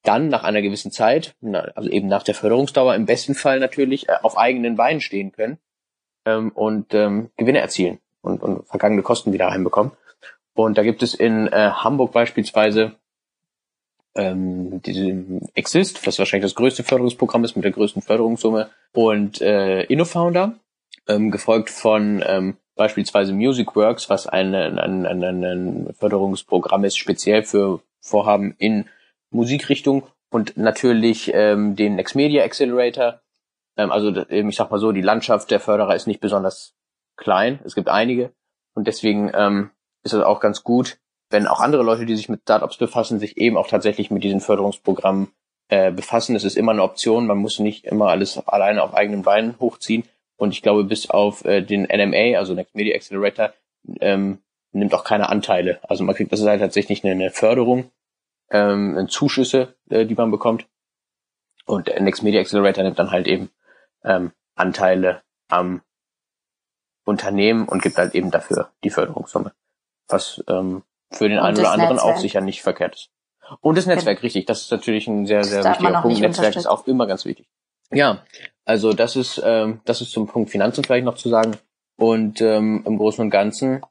dann 0.02 0.28
nach 0.28 0.44
einer 0.44 0.62
gewissen 0.62 0.92
Zeit, 0.92 1.34
na, 1.40 1.60
also 1.74 1.90
eben 1.90 2.08
nach 2.08 2.22
der 2.22 2.34
Förderungsdauer 2.34 2.94
im 2.94 3.06
besten 3.06 3.34
Fall 3.34 3.60
natürlich 3.60 4.08
äh, 4.08 4.16
auf 4.22 4.38
eigenen 4.38 4.76
Beinen 4.76 5.00
stehen 5.00 5.32
können 5.32 5.58
ähm, 6.24 6.50
und 6.52 6.94
ähm, 6.94 7.30
Gewinne 7.36 7.60
erzielen 7.60 7.98
und, 8.22 8.42
und 8.42 8.66
vergangene 8.66 9.02
Kosten 9.02 9.32
wieder 9.32 9.50
heimbekommen. 9.50 9.92
Und 10.54 10.78
da 10.78 10.82
gibt 10.82 11.02
es 11.02 11.14
in 11.14 11.48
äh, 11.48 11.70
Hamburg 11.70 12.12
beispielsweise 12.12 12.96
ähm, 14.14 14.82
diese 14.82 15.24
Exist, 15.54 16.06
was 16.06 16.18
wahrscheinlich 16.18 16.50
das 16.50 16.56
größte 16.56 16.82
Förderungsprogramm 16.82 17.44
ist 17.44 17.56
mit 17.56 17.64
der 17.64 17.72
größten 17.72 18.02
Förderungssumme, 18.02 18.70
und 18.92 19.40
äh, 19.40 19.82
InnoFounder, 19.82 20.54
ähm, 21.06 21.30
gefolgt 21.30 21.70
von 21.70 22.22
ähm, 22.26 22.56
beispielsweise 22.74 23.32
MusicWorks, 23.32 24.08
was 24.10 24.26
ein, 24.26 24.54
ein, 24.54 24.78
ein, 24.78 25.24
ein 25.24 25.94
Förderungsprogramm 25.98 26.84
ist, 26.84 26.96
speziell 26.96 27.42
für 27.42 27.82
Vorhaben 28.00 28.54
in 28.58 28.86
Musikrichtung 29.30 30.04
und 30.30 30.56
natürlich 30.56 31.30
ähm, 31.34 31.76
den 31.76 31.96
Nextmedia 31.96 32.42
Accelerator. 32.44 33.20
Ähm, 33.76 33.92
also 33.92 34.16
ich 34.28 34.56
sag 34.56 34.70
mal 34.70 34.80
so, 34.80 34.92
die 34.92 35.02
Landschaft 35.02 35.50
der 35.50 35.60
Förderer 35.60 35.94
ist 35.94 36.06
nicht 36.06 36.20
besonders 36.20 36.74
klein. 37.16 37.60
Es 37.64 37.74
gibt 37.74 37.88
einige 37.88 38.32
und 38.74 38.86
deswegen 38.86 39.30
ähm, 39.34 39.70
ist 40.02 40.14
es 40.14 40.22
auch 40.22 40.40
ganz 40.40 40.64
gut, 40.64 40.98
wenn 41.30 41.46
auch 41.46 41.60
andere 41.60 41.82
Leute, 41.82 42.06
die 42.06 42.16
sich 42.16 42.28
mit 42.28 42.42
Startups 42.42 42.76
befassen, 42.76 43.20
sich 43.20 43.36
eben 43.36 43.56
auch 43.56 43.68
tatsächlich 43.68 44.10
mit 44.10 44.24
diesen 44.24 44.40
Förderungsprogrammen 44.40 45.28
äh, 45.68 45.92
befassen. 45.92 46.34
Es 46.34 46.44
ist 46.44 46.56
immer 46.56 46.72
eine 46.72 46.82
Option. 46.82 47.26
Man 47.26 47.38
muss 47.38 47.60
nicht 47.60 47.84
immer 47.84 48.08
alles 48.08 48.36
alleine 48.46 48.82
auf 48.82 48.94
eigenen 48.94 49.22
Beinen 49.22 49.58
hochziehen. 49.60 50.04
Und 50.36 50.52
ich 50.52 50.62
glaube, 50.62 50.84
bis 50.84 51.08
auf 51.08 51.44
äh, 51.44 51.62
den 51.62 51.82
NMA, 51.82 52.36
also 52.38 52.54
Next 52.54 52.74
Media 52.74 52.96
Accelerator, 52.96 53.52
ähm, 54.00 54.38
nimmt 54.72 54.94
auch 54.94 55.04
keine 55.04 55.28
Anteile. 55.28 55.78
Also 55.88 56.02
man 56.02 56.14
kriegt, 56.14 56.32
das 56.32 56.40
ist 56.40 56.46
halt 56.46 56.60
tatsächlich 56.60 57.04
eine, 57.04 57.12
eine 57.12 57.30
Förderung, 57.30 57.90
ähm, 58.50 59.06
Zuschüsse, 59.08 59.74
äh, 59.88 60.06
die 60.06 60.14
man 60.14 60.30
bekommt. 60.30 60.66
Und 61.66 61.86
der 61.86 62.00
Next 62.00 62.22
Media 62.22 62.40
Accelerator 62.40 62.82
nimmt 62.82 62.98
dann 62.98 63.12
halt 63.12 63.28
eben 63.28 63.50
ähm, 64.02 64.32
Anteile 64.56 65.22
am 65.48 65.82
Unternehmen 67.04 67.68
und 67.68 67.82
gibt 67.82 67.96
halt 67.96 68.14
eben 68.14 68.30
dafür 68.30 68.70
die 68.82 68.90
Förderungssumme. 68.90 69.52
Was 70.08 70.42
ähm, 70.48 70.82
für 71.10 71.28
den 71.28 71.38
einen 71.38 71.58
oder 71.58 71.72
anderen 71.72 71.96
Netzwerk. 71.96 72.16
auch 72.16 72.20
sicher 72.20 72.40
nicht 72.40 72.62
verkehrt 72.62 72.94
ist. 72.94 73.10
Und 73.60 73.76
das 73.76 73.86
Netzwerk, 73.86 74.22
richtig. 74.22 74.46
Das 74.46 74.62
ist 74.62 74.70
natürlich 74.70 75.08
ein 75.08 75.26
sehr, 75.26 75.44
sehr 75.44 75.64
wichtiger 75.64 76.02
Punkt. 76.02 76.20
Netzwerk 76.20 76.56
ist 76.56 76.66
auch 76.66 76.86
immer 76.86 77.06
ganz 77.06 77.24
wichtig. 77.24 77.48
Ja, 77.92 78.24
also 78.64 78.92
das 78.92 79.16
ist, 79.16 79.42
ähm, 79.44 79.80
das 79.84 80.00
ist 80.00 80.12
zum 80.12 80.28
Punkt 80.28 80.50
Finanzen 80.50 80.84
vielleicht 80.84 81.04
noch 81.04 81.16
zu 81.16 81.28
sagen. 81.28 81.56
Und 81.96 82.40
ähm, 82.40 82.84
im 82.86 82.96
Großen 82.96 83.22
und 83.22 83.30
Ganzen 83.30 83.82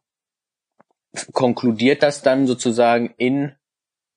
konkludiert 1.33 2.01
das 2.01 2.21
dann 2.21 2.47
sozusagen 2.47 3.13
in 3.17 3.53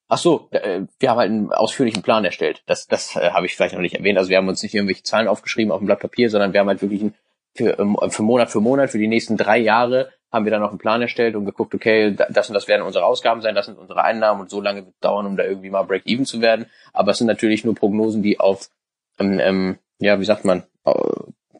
Ach 0.08 0.18
so, 0.18 0.48
äh, 0.50 0.82
wir 0.98 1.08
haben 1.08 1.18
halt 1.18 1.30
einen 1.30 1.52
ausführlichen 1.54 2.02
Plan 2.02 2.22
erstellt. 2.22 2.62
Das, 2.66 2.86
das 2.86 3.16
äh, 3.16 3.30
habe 3.30 3.46
ich 3.46 3.56
vielleicht 3.56 3.74
noch 3.74 3.80
nicht 3.80 3.94
erwähnt. 3.94 4.18
Also 4.18 4.28
wir 4.28 4.36
haben 4.36 4.48
uns 4.48 4.62
nicht 4.62 4.74
irgendwelche 4.74 5.04
Zahlen 5.04 5.26
aufgeschrieben 5.26 5.72
auf 5.72 5.78
dem 5.78 5.86
Blatt 5.86 6.00
Papier, 6.00 6.28
sondern 6.28 6.52
wir 6.52 6.60
haben 6.60 6.68
halt 6.68 6.82
wirklich 6.82 7.00
einen, 7.00 7.14
für, 7.54 7.78
ähm, 7.78 7.96
für 8.10 8.22
Monat 8.22 8.50
für 8.50 8.60
Monat, 8.60 8.90
für 8.90 8.98
die 8.98 9.08
nächsten 9.08 9.38
drei 9.38 9.56
Jahre 9.56 10.12
haben 10.32 10.46
wir 10.46 10.50
dann 10.50 10.62
noch 10.62 10.70
einen 10.70 10.78
Plan 10.78 11.02
erstellt 11.02 11.36
und 11.36 11.44
geguckt, 11.44 11.74
okay, 11.74 12.16
das 12.30 12.48
und 12.48 12.54
das 12.54 12.66
werden 12.66 12.82
unsere 12.82 13.04
Ausgaben 13.04 13.42
sein, 13.42 13.54
das 13.54 13.66
sind 13.66 13.78
unsere 13.78 14.02
Einnahmen 14.02 14.40
und 14.40 14.50
so 14.50 14.60
lange 14.60 14.86
wird 14.86 14.94
es 14.94 15.00
dauern, 15.00 15.26
um 15.26 15.36
da 15.36 15.44
irgendwie 15.44 15.70
mal 15.70 15.82
Break-Even 15.82 16.24
zu 16.24 16.40
werden. 16.40 16.66
Aber 16.92 17.10
es 17.10 17.18
sind 17.18 17.26
natürlich 17.26 17.64
nur 17.64 17.74
Prognosen, 17.74 18.22
die 18.22 18.40
auf, 18.40 18.70
ähm, 19.18 19.38
ähm, 19.38 19.78
ja, 19.98 20.18
wie 20.18 20.24
sagt 20.24 20.44
man, 20.44 20.62
äh, 20.84 20.92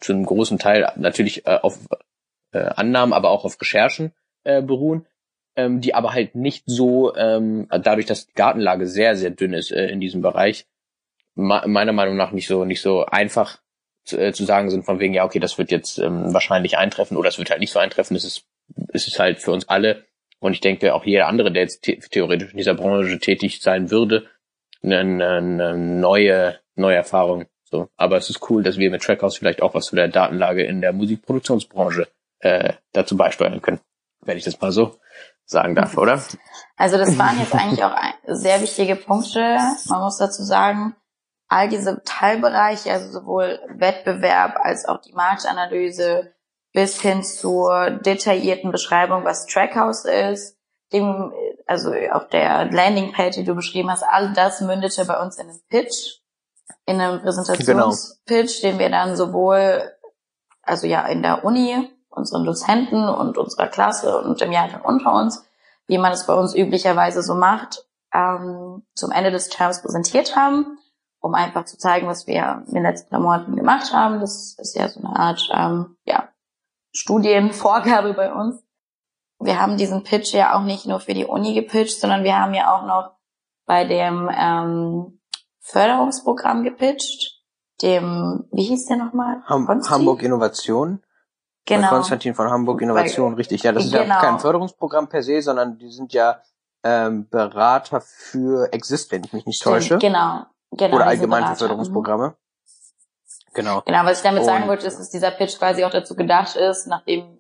zu 0.00 0.12
einem 0.12 0.24
großen 0.24 0.58
Teil 0.58 0.90
natürlich 0.96 1.46
äh, 1.46 1.58
auf 1.60 1.78
äh, 2.52 2.58
Annahmen, 2.58 3.12
aber 3.12 3.30
auch 3.30 3.44
auf 3.44 3.60
Recherchen 3.60 4.12
äh, 4.44 4.62
beruhen, 4.62 5.06
ähm, 5.54 5.80
die 5.82 5.94
aber 5.94 6.14
halt 6.14 6.34
nicht 6.34 6.64
so, 6.66 7.14
ähm, 7.14 7.68
dadurch, 7.70 8.06
dass 8.06 8.26
die 8.26 8.34
Gartenlage 8.34 8.86
sehr, 8.86 9.16
sehr 9.16 9.30
dünn 9.30 9.52
ist 9.52 9.70
äh, 9.70 9.86
in 9.88 10.00
diesem 10.00 10.22
Bereich, 10.22 10.66
meiner 11.34 11.92
Meinung 11.92 12.16
nach 12.16 12.32
nicht 12.32 12.46
so, 12.46 12.64
nicht 12.64 12.82
so 12.82 13.06
einfach 13.06 13.62
zu, 14.04 14.18
äh, 14.18 14.32
zu 14.32 14.44
sagen 14.44 14.70
sind, 14.70 14.84
von 14.84 14.98
wegen, 14.98 15.14
ja, 15.14 15.24
okay, 15.24 15.38
das 15.38 15.58
wird 15.58 15.70
jetzt 15.70 15.98
ähm, 15.98 16.32
wahrscheinlich 16.34 16.76
eintreffen 16.76 17.16
oder 17.16 17.28
es 17.28 17.38
wird 17.38 17.50
halt 17.50 17.60
nicht 17.60 17.72
so 17.72 17.78
eintreffen. 17.78 18.16
Es 18.16 18.24
ist, 18.24 18.44
es 18.92 19.06
ist 19.06 19.18
halt 19.18 19.38
für 19.40 19.52
uns 19.52 19.68
alle 19.68 20.04
und 20.40 20.52
ich 20.52 20.60
denke 20.60 20.94
auch 20.94 21.04
jeder 21.04 21.28
andere, 21.28 21.52
der 21.52 21.62
jetzt 21.62 21.82
theoretisch 21.82 22.50
in 22.50 22.58
dieser 22.58 22.74
Branche 22.74 23.18
tätig 23.18 23.60
sein 23.62 23.90
würde, 23.90 24.26
eine, 24.82 24.98
eine 24.98 25.76
neue, 25.76 26.58
neue 26.74 26.96
Erfahrung. 26.96 27.46
So. 27.64 27.88
Aber 27.96 28.16
es 28.16 28.28
ist 28.28 28.50
cool, 28.50 28.62
dass 28.62 28.76
wir 28.76 28.90
mit 28.90 29.02
Trackhouse 29.02 29.38
vielleicht 29.38 29.62
auch 29.62 29.74
was 29.74 29.86
zu 29.86 29.96
der 29.96 30.08
Datenlage 30.08 30.64
in 30.64 30.80
der 30.80 30.92
Musikproduktionsbranche 30.92 32.08
äh, 32.40 32.74
dazu 32.92 33.16
beisteuern 33.16 33.62
können. 33.62 33.80
Wenn 34.20 34.36
ich 34.36 34.44
das 34.44 34.60
mal 34.60 34.72
so 34.72 34.96
sagen 35.44 35.74
darf, 35.74 35.96
oder? 35.96 36.20
Also 36.76 36.98
das 36.98 37.16
waren 37.18 37.38
jetzt 37.38 37.54
eigentlich 37.54 37.84
auch 37.84 37.96
sehr 38.26 38.60
wichtige 38.60 38.96
Punkte. 38.96 39.58
Man 39.88 40.00
muss 40.00 40.18
dazu 40.18 40.42
sagen, 40.42 40.94
all 41.48 41.68
diese 41.68 42.02
Teilbereiche, 42.04 42.90
also 42.90 43.10
sowohl 43.10 43.60
Wettbewerb 43.68 44.56
als 44.60 44.86
auch 44.86 45.00
die 45.00 45.12
Marktanalyse 45.12 46.32
bis 46.72 47.00
hin 47.00 47.22
zur 47.22 47.90
detaillierten 47.90 48.72
Beschreibung, 48.72 49.24
was 49.24 49.46
Trackhouse 49.46 50.04
ist, 50.04 50.56
dem, 50.92 51.32
also 51.66 51.92
auf 52.12 52.28
der 52.28 52.70
Landingpage, 52.70 53.36
die 53.36 53.44
du 53.44 53.54
beschrieben 53.54 53.90
hast, 53.90 54.02
all 54.02 54.32
das 54.32 54.60
mündete 54.60 55.04
bei 55.04 55.20
uns 55.20 55.38
in 55.38 55.48
einem 55.48 55.60
Pitch, 55.68 56.20
in 56.86 57.00
einem 57.00 57.20
Präsentationspitch, 57.20 58.60
genau. 58.60 58.72
den 58.72 58.78
wir 58.78 58.90
dann 58.90 59.16
sowohl, 59.16 59.92
also 60.62 60.86
ja, 60.86 61.06
in 61.06 61.22
der 61.22 61.44
Uni, 61.44 61.88
unseren 62.08 62.44
Dozenten 62.44 63.08
und 63.08 63.38
unserer 63.38 63.68
Klasse 63.68 64.18
und 64.18 64.40
dem 64.40 64.52
Jahrgang 64.52 64.82
unter 64.82 65.14
uns, 65.14 65.44
wie 65.86 65.98
man 65.98 66.12
es 66.12 66.26
bei 66.26 66.34
uns 66.34 66.54
üblicherweise 66.54 67.22
so 67.22 67.34
macht, 67.34 67.86
ähm, 68.12 68.82
zum 68.94 69.10
Ende 69.10 69.30
des 69.30 69.48
Terms 69.48 69.82
präsentiert 69.82 70.36
haben 70.36 70.78
um 71.22 71.34
einfach 71.34 71.64
zu 71.64 71.78
zeigen, 71.78 72.08
was 72.08 72.26
wir 72.26 72.64
in 72.66 72.74
den 72.74 72.82
letzten 72.82 73.16
Monaten 73.16 73.54
gemacht 73.54 73.92
haben. 73.92 74.20
Das 74.20 74.56
ist 74.58 74.76
ja 74.76 74.88
so 74.88 75.00
eine 75.00 75.16
Art 75.16 75.48
ähm, 75.54 75.96
ja, 76.04 76.28
Studienvorgabe 76.92 78.14
bei 78.14 78.32
uns. 78.32 78.62
Wir 79.38 79.60
haben 79.60 79.76
diesen 79.76 80.04
Pitch 80.04 80.32
ja 80.32 80.56
auch 80.56 80.62
nicht 80.62 80.86
nur 80.86 81.00
für 81.00 81.14
die 81.14 81.24
Uni 81.24 81.54
gepitcht, 81.54 82.00
sondern 82.00 82.22
wir 82.22 82.38
haben 82.38 82.54
ja 82.54 82.74
auch 82.74 82.86
noch 82.86 83.16
bei 83.66 83.84
dem 83.84 84.30
ähm, 84.32 85.20
Förderungsprogramm 85.60 86.62
gepitcht, 86.62 87.40
dem, 87.80 88.44
wie 88.52 88.64
hieß 88.64 88.86
der 88.86 88.98
nochmal? 88.98 89.42
Ham 89.46 89.68
Hamburg 89.68 90.22
Innovation. 90.22 91.02
Genau. 91.64 91.82
Bei 91.82 91.88
Konstantin 91.88 92.34
von 92.34 92.50
Hamburg 92.50 92.82
Innovation, 92.82 93.32
Bei, 93.32 93.36
richtig. 93.38 93.62
Ja, 93.62 93.72
das 93.72 93.84
ist 93.84 93.92
genau. 93.92 94.04
ja 94.04 94.20
kein 94.20 94.38
Förderungsprogramm 94.38 95.08
per 95.08 95.22
se, 95.22 95.40
sondern 95.42 95.78
die 95.78 95.90
sind 95.90 96.12
ja 96.12 96.40
ähm, 96.82 97.28
Berater 97.28 98.00
für 98.00 98.72
Exist, 98.72 99.12
wenn 99.12 99.24
ich 99.24 99.32
mich 99.32 99.46
nicht 99.46 99.62
täusche. 99.62 99.98
Genau. 99.98 100.44
Genau, 100.72 100.96
Oder 100.96 101.06
allgemein 101.06 101.46
für 101.48 101.56
Förderungsprogramme. 101.56 102.34
Genau. 103.54 103.82
Genau, 103.84 104.04
was 104.04 104.18
ich 104.18 104.24
damit 104.24 104.44
sagen 104.44 104.66
wollte, 104.68 104.86
ist, 104.86 104.98
dass 104.98 105.10
dieser 105.10 105.30
Pitch 105.30 105.58
quasi 105.58 105.84
auch 105.84 105.90
dazu 105.90 106.16
gedacht 106.16 106.56
ist, 106.56 106.86
nachdem 106.86 107.38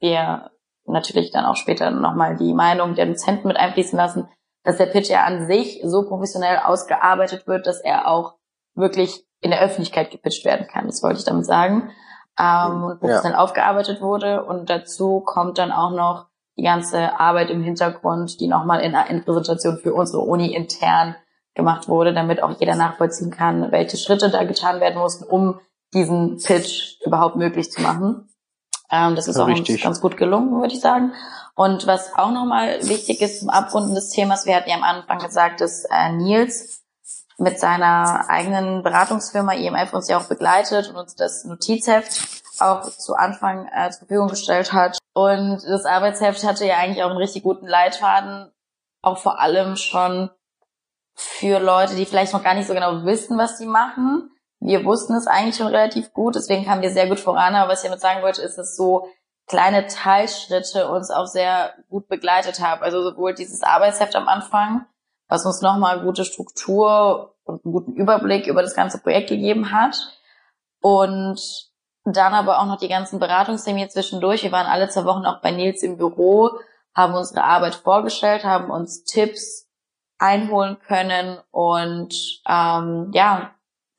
wir 0.00 0.50
natürlich 0.84 1.30
dann 1.30 1.44
auch 1.44 1.56
später 1.56 1.90
nochmal 1.90 2.36
die 2.36 2.54
Meinung 2.54 2.94
der 2.94 3.06
Dozenten 3.06 3.48
mit 3.48 3.56
einfließen 3.56 3.96
lassen, 3.96 4.28
dass 4.64 4.76
der 4.76 4.86
Pitch 4.86 5.08
ja 5.08 5.24
an 5.24 5.46
sich 5.46 5.80
so 5.84 6.06
professionell 6.08 6.58
ausgearbeitet 6.58 7.46
wird, 7.46 7.66
dass 7.66 7.80
er 7.80 8.08
auch 8.08 8.34
wirklich 8.74 9.24
in 9.40 9.50
der 9.50 9.60
Öffentlichkeit 9.60 10.10
gepitcht 10.10 10.44
werden 10.44 10.66
kann. 10.68 10.86
Das 10.86 11.02
wollte 11.02 11.18
ich 11.18 11.24
damit 11.24 11.46
sagen. 11.46 11.90
Ähm, 12.38 12.84
und 12.84 13.00
professionell 13.00 13.32
ja. 13.32 13.38
aufgearbeitet 13.38 14.00
wurde. 14.00 14.44
Und 14.44 14.70
dazu 14.70 15.20
kommt 15.20 15.58
dann 15.58 15.72
auch 15.72 15.90
noch 15.90 16.26
die 16.56 16.62
ganze 16.62 17.18
Arbeit 17.18 17.50
im 17.50 17.62
Hintergrund, 17.62 18.40
die 18.40 18.46
nochmal 18.46 18.80
in 18.80 18.94
einer 18.94 19.20
Präsentation 19.22 19.78
für 19.78 19.94
unsere 19.94 20.22
Uni 20.22 20.54
intern 20.54 21.16
gemacht 21.54 21.88
wurde, 21.88 22.14
damit 22.14 22.42
auch 22.42 22.58
jeder 22.58 22.74
nachvollziehen 22.74 23.30
kann, 23.30 23.72
welche 23.72 23.96
Schritte 23.96 24.30
da 24.30 24.44
getan 24.44 24.80
werden 24.80 24.98
mussten, 24.98 25.24
um 25.24 25.60
diesen 25.92 26.38
Pitch 26.38 27.00
überhaupt 27.04 27.36
möglich 27.36 27.70
zu 27.70 27.82
machen. 27.82 28.28
Ähm, 28.90 29.16
das 29.16 29.28
ist 29.28 29.36
ja, 29.36 29.44
auch 29.44 29.48
uns 29.48 29.82
ganz 29.82 30.00
gut 30.00 30.16
gelungen, 30.16 30.60
würde 30.60 30.74
ich 30.74 30.80
sagen. 30.80 31.12
Und 31.54 31.86
was 31.86 32.14
auch 32.14 32.30
nochmal 32.30 32.78
wichtig 32.88 33.20
ist 33.20 33.40
zum 33.40 33.50
Abrunden 33.50 33.94
des 33.94 34.10
Themas, 34.10 34.46
wir 34.46 34.56
hatten 34.56 34.70
ja 34.70 34.76
am 34.76 34.82
Anfang 34.82 35.18
gesagt, 35.18 35.60
dass 35.60 35.84
äh, 35.84 36.12
Nils 36.12 36.82
mit 37.38 37.58
seiner 37.58 38.28
eigenen 38.28 38.82
Beratungsfirma 38.82 39.52
IMF 39.54 39.92
uns 39.92 40.08
ja 40.08 40.18
auch 40.18 40.28
begleitet 40.28 40.88
und 40.88 40.96
uns 40.96 41.14
das 41.14 41.44
Notizheft 41.44 42.42
auch 42.60 42.82
zu 42.82 43.14
Anfang 43.14 43.68
äh, 43.74 43.90
zur 43.90 44.00
Verfügung 44.00 44.28
gestellt 44.28 44.72
hat. 44.72 44.98
Und 45.14 45.62
das 45.64 45.84
Arbeitsheft 45.84 46.44
hatte 46.44 46.66
ja 46.66 46.76
eigentlich 46.76 47.02
auch 47.02 47.10
einen 47.10 47.18
richtig 47.18 47.42
guten 47.42 47.66
Leitfaden, 47.66 48.50
auch 49.02 49.18
vor 49.18 49.40
allem 49.40 49.76
schon 49.76 50.30
für 51.14 51.58
Leute, 51.58 51.94
die 51.94 52.06
vielleicht 52.06 52.32
noch 52.32 52.42
gar 52.42 52.54
nicht 52.54 52.66
so 52.66 52.74
genau 52.74 53.04
wissen, 53.04 53.38
was 53.38 53.58
sie 53.58 53.66
machen. 53.66 54.30
Wir 54.60 54.84
wussten 54.84 55.14
es 55.14 55.26
eigentlich 55.26 55.56
schon 55.56 55.66
relativ 55.66 56.12
gut, 56.12 56.36
deswegen 56.36 56.64
kamen 56.64 56.82
wir 56.82 56.90
sehr 56.90 57.08
gut 57.08 57.20
voran. 57.20 57.54
Aber 57.54 57.72
was 57.72 57.82
ich 57.82 57.88
damit 57.88 58.00
sagen 58.00 58.22
wollte, 58.22 58.42
ist, 58.42 58.56
dass 58.56 58.76
so 58.76 59.08
kleine 59.46 59.86
Teilschritte 59.86 60.88
uns 60.88 61.10
auch 61.10 61.26
sehr 61.26 61.74
gut 61.88 62.08
begleitet 62.08 62.60
haben. 62.60 62.82
Also 62.82 63.02
sowohl 63.02 63.34
dieses 63.34 63.62
Arbeitsheft 63.62 64.14
am 64.14 64.28
Anfang, 64.28 64.86
was 65.28 65.44
uns 65.44 65.62
nochmal 65.62 66.02
gute 66.02 66.24
Struktur 66.24 67.34
und 67.44 67.64
einen 67.64 67.72
guten 67.72 67.94
Überblick 67.94 68.46
über 68.46 68.62
das 68.62 68.74
ganze 68.74 68.98
Projekt 68.98 69.30
gegeben 69.30 69.72
hat, 69.72 69.96
Und 70.82 71.40
dann 72.04 72.34
aber 72.34 72.60
auch 72.60 72.66
noch 72.66 72.78
die 72.78 72.88
ganzen 72.88 73.20
Beratungstermine 73.20 73.88
zwischendurch. 73.88 74.42
Wir 74.42 74.52
waren 74.52 74.66
alle 74.66 74.88
zwei 74.88 75.04
Wochen 75.04 75.24
auch 75.24 75.40
bei 75.40 75.52
Nils 75.52 75.82
im 75.82 75.96
Büro, 75.96 76.50
haben 76.94 77.14
unsere 77.14 77.44
Arbeit 77.44 77.76
vorgestellt, 77.76 78.44
haben 78.44 78.70
uns 78.70 79.04
Tipps 79.04 79.61
einholen 80.22 80.78
können 80.86 81.38
und 81.50 82.40
ähm, 82.48 83.10
ja, 83.12 83.50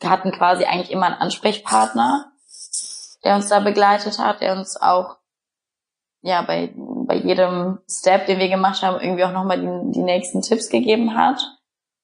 hatten 0.04 0.32
quasi 0.32 0.64
eigentlich 0.64 0.92
immer 0.92 1.08
einen 1.08 1.22
Ansprechpartner, 1.22 2.32
der 3.24 3.36
uns 3.36 3.50
da 3.50 3.60
begleitet 3.60 4.20
hat, 4.20 4.42
der 4.42 4.56
uns 4.58 4.82
auch 4.82 5.18
ja 6.22 6.42
bei, 6.42 6.74
bei 6.76 7.16
jedem 7.16 7.80
Step, 7.90 8.26
den 8.26 8.40
wir 8.40 8.50
gemacht 8.50 8.82
haben, 8.82 9.02
irgendwie 9.02 9.26
auch 9.26 9.32
nochmal 9.32 9.60
die, 9.60 9.92
die 9.92 10.04
nächsten 10.04 10.42
Tipps 10.42 10.70
gegeben 10.70 11.16
hat 11.18 11.42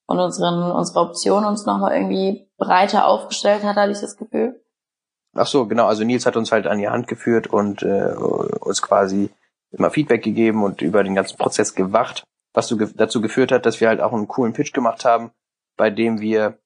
und 0.06 0.20
unseren, 0.20 0.72
unsere 0.72 1.00
Optionen 1.00 1.48
uns 1.48 1.66
nochmal 1.66 1.94
irgendwie 1.94 2.50
breiter 2.58 3.08
aufgestellt 3.08 3.64
hat, 3.64 3.78
hatte 3.78 3.92
ich 3.92 4.02
das 4.02 4.18
Gefühl. 4.18 4.62
Ach 5.36 5.48
so, 5.48 5.66
genau. 5.68 5.86
Also 5.86 6.04
Nils 6.04 6.26
hat 6.26 6.36
uns 6.36 6.52
halt 6.52 6.68
an 6.68 6.80
die 6.80 6.90
Hand 6.90 7.08
geführt 7.08 7.48
und 7.48 7.84
äh, 7.84 8.14
uns 8.60 8.82
quasi 8.82 9.30
immer 9.72 9.92
Feedback 9.92 10.24
gegeben 10.24 10.64
und 10.64 10.82
über 10.82 11.04
den 11.04 11.16
ganzen 11.16 11.38
Prozess 11.38 11.76
gewacht, 11.76 12.24
was 12.54 12.68
so 12.68 12.78
ge 12.78 12.90
dazu 12.96 13.22
geführt 13.22 13.52
hat, 13.52 13.66
dass 13.66 13.80
wir 13.80 13.88
halt 13.88 14.02
auch 14.02 14.14
einen 14.14 14.28
coolen 14.28 14.54
Pitch 14.54 14.74
gemacht 14.74 15.06
haben, 15.06 15.32
bei 15.78 15.90
dem 15.90 16.20
wir 16.20 16.60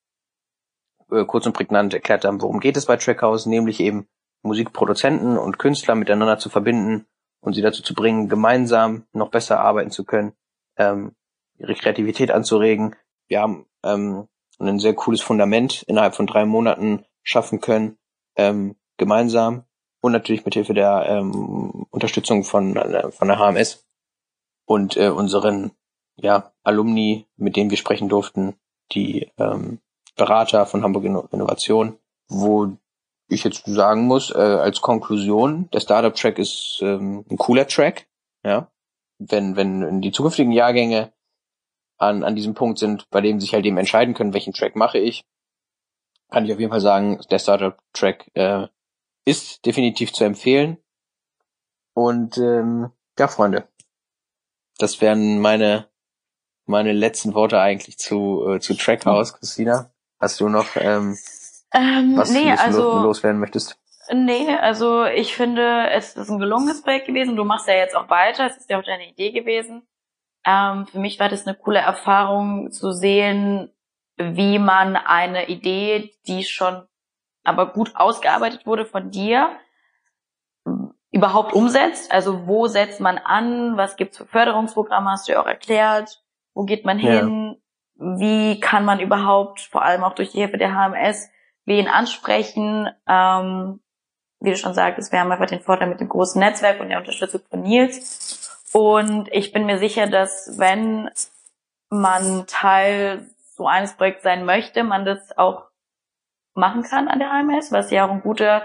äh, 1.12 1.26
kurz 1.26 1.46
und 1.46 1.54
prägnant 1.54 1.94
erklärt 1.94 2.26
haben, 2.26 2.42
worum 2.42 2.60
geht 2.60 2.78
es 2.78 2.86
bei 2.86 2.98
Trackhouse, 2.98 3.46
nämlich 3.46 3.80
eben 3.80 4.08
Musikproduzenten 4.42 5.38
und 5.38 5.60
Künstler 5.60 5.96
miteinander 5.96 6.38
zu 6.38 6.50
verbinden 6.50 7.06
und 7.42 7.54
sie 7.54 7.62
dazu 7.62 7.82
zu 7.82 7.94
bringen, 7.94 8.30
gemeinsam 8.30 9.06
noch 9.14 9.30
besser 9.30 9.60
arbeiten 9.60 9.92
zu 9.92 10.04
können, 10.04 10.34
ähm, 10.78 11.16
ihre 11.58 11.76
Kreativität 11.76 12.32
anzuregen. 12.32 12.96
Wir 13.28 13.42
haben 13.42 13.66
ähm, 13.84 14.28
ein 14.60 14.80
sehr 14.80 14.94
cooles 14.94 15.22
Fundament 15.22 15.84
innerhalb 15.84 16.16
von 16.16 16.28
drei 16.28 16.46
Monaten 16.46 17.06
schaffen 17.24 17.60
können, 17.60 17.98
ähm, 18.36 18.76
gemeinsam 18.98 19.64
und 20.02 20.12
natürlich 20.12 20.46
mit 20.46 20.54
Hilfe 20.54 20.74
der 20.74 21.06
ähm, 21.08 21.86
Unterstützung 21.90 22.44
von, 22.44 22.76
äh, 22.76 23.12
von 23.12 23.28
der 23.28 23.40
HMS 23.40 23.83
und 24.66 24.98
äh, 24.98 25.10
unseren 25.10 25.72
ja, 26.16 26.52
Alumni, 26.64 27.28
mit 27.38 27.56
denen 27.56 27.70
wir 27.70 27.78
sprechen 27.78 28.10
durften, 28.10 28.56
die 28.92 29.32
ähm, 29.38 29.80
Berater 30.16 30.66
von 30.66 30.84
Hamburg 30.84 31.06
Innovation, 31.06 31.98
wo 32.28 32.78
ich 33.28 33.44
jetzt 33.44 33.66
sagen 33.66 34.06
muss, 34.06 34.32
äh, 34.32 34.38
als 34.38 34.82
Konklusion, 34.82 35.70
der 35.72 35.80
Startup-Track 35.80 36.38
ist 36.38 36.80
ähm, 36.82 37.26
ein 37.30 37.38
cooler 37.38 37.68
Track, 37.68 38.08
ja. 38.44 38.70
Wenn, 39.20 39.56
wenn 39.56 40.02
die 40.02 40.12
zukünftigen 40.12 40.52
Jahrgänge 40.52 41.14
an, 41.98 42.24
an 42.24 42.36
diesem 42.36 42.56
Punkt 42.56 42.78
sind, 42.78 43.10
bei 43.10 43.22
dem 43.22 43.40
sich 43.40 43.54
halt 43.54 43.66
eben 43.66 43.78
entscheiden 43.78 44.14
können, 44.14 44.34
welchen 44.34 44.54
Track 44.54 44.76
mache 44.76 44.98
ich, 44.98 45.26
kann 46.30 46.46
ich 46.46 46.52
auf 46.52 46.60
jeden 46.60 46.72
Fall 46.72 46.82
sagen, 46.82 47.22
der 47.30 47.40
Startup-Track 47.40 48.32
äh, 48.34 48.68
ist 49.26 49.66
definitiv 49.66 50.12
zu 50.14 50.24
empfehlen. 50.24 50.78
Und 51.94 52.38
ähm, 52.38 52.92
ja, 53.18 53.28
Freunde, 53.28 53.68
das 54.78 55.02
wären 55.02 55.40
meine 55.40 55.88
meine 56.66 56.94
letzten 56.94 57.34
Worte 57.34 57.60
eigentlich 57.60 57.98
zu 57.98 58.48
äh, 58.48 58.60
zu 58.60 58.76
Trackhouse, 58.76 59.34
Christina. 59.34 59.92
Hast 60.20 60.40
du 60.40 60.50
noch 60.50 60.76
ähm, 60.76 61.18
ähm, 61.74 62.14
was 62.16 62.32
nee, 62.32 62.52
du 62.52 62.60
also, 62.60 63.00
loswerden 63.02 63.40
möchtest? 63.40 63.78
Nee, 64.12 64.54
also 64.56 65.06
ich 65.06 65.36
finde, 65.36 65.90
es 65.92 66.16
ist 66.16 66.30
ein 66.30 66.40
gelungenes 66.40 66.82
Projekt 66.82 67.08
gewesen. 67.08 67.36
Du 67.36 67.46
machst 67.46 67.68
ja 67.68 67.76
jetzt 67.76 67.96
auch 67.96 68.10
weiter. 68.10 68.48
Es 68.48 68.58
ist 68.58 68.70
ja 68.70 68.80
auch 68.80 68.84
deine 68.84 69.10
Idee 69.10 69.32
gewesen. 69.32 69.88
Ähm, 70.46 70.86
für 70.88 71.00
mich 71.00 71.20
war 71.20 71.30
das 71.30 71.48
eine 71.48 71.56
coole 71.56 71.80
Erfahrung 71.80 72.72
zu 72.72 72.92
sehen, 72.92 73.72
wie 74.18 74.60
man 74.60 74.96
eine 74.96 75.48
Idee, 75.48 76.14
die 76.28 76.44
schon 76.44 76.86
aber 77.44 77.74
gut 77.74 77.96
ausgearbeitet 77.96 78.66
wurde 78.66 78.86
von 78.86 79.10
dir, 79.10 79.58
überhaupt 81.14 81.54
umsetzt. 81.54 82.12
Also 82.12 82.48
wo 82.48 82.68
setzt 82.68 83.00
man 83.00 83.18
an? 83.20 83.78
Was 83.78 83.96
gibt's 83.96 84.18
für 84.18 84.26
Förderungsprogramme? 84.26 85.12
Hast 85.12 85.28
du 85.28 85.34
ja 85.34 85.42
auch 85.42 85.48
erklärt. 85.48 86.22
Wo 86.54 86.64
geht 86.64 86.86
man 86.86 86.98
hin? 86.98 87.56
Ja. 87.96 88.20
Wie 88.20 88.60
kann 88.60 88.84
man 88.84 89.00
überhaupt, 89.00 89.62
vor 89.62 89.84
allem 89.84 90.04
auch 90.04 90.16
durch 90.16 90.32
die 90.32 90.40
Hilfe 90.40 90.58
der 90.58 90.74
HMS, 90.74 91.30
wen 91.66 91.88
ansprechen? 91.88 92.90
Ähm, 93.08 93.80
wie 94.40 94.50
du 94.50 94.58
schon 94.58 94.74
sagtest, 94.74 95.12
wir 95.12 95.20
haben 95.20 95.32
einfach 95.32 95.46
den 95.46 95.62
Vorteil 95.62 95.88
mit 95.88 96.02
dem 96.02 96.10
großen 96.10 96.40
Netzwerk 96.40 96.82
und 96.82 96.90
der 96.90 96.98
Unterstützung 96.98 97.42
von 97.50 97.62
Nils. 97.62 98.68
Und 98.74 99.32
ich 99.32 99.54
bin 99.54 99.68
mir 99.68 99.78
sicher, 99.78 100.08
dass 100.08 100.56
wenn 100.58 101.12
man 101.90 102.46
Teil 102.48 103.28
so 103.56 103.68
eines 103.68 103.94
Projekts 103.94 104.24
sein 104.24 104.46
möchte, 104.46 104.84
man 104.84 105.06
das 105.06 105.38
auch 105.38 105.68
machen 106.56 106.82
kann 106.82 107.08
an 107.08 107.20
der 107.20 107.30
HMS, 107.30 107.72
was 107.72 107.92
ja 107.92 108.06
auch 108.08 108.12
ein 108.12 108.22
guter 108.22 108.64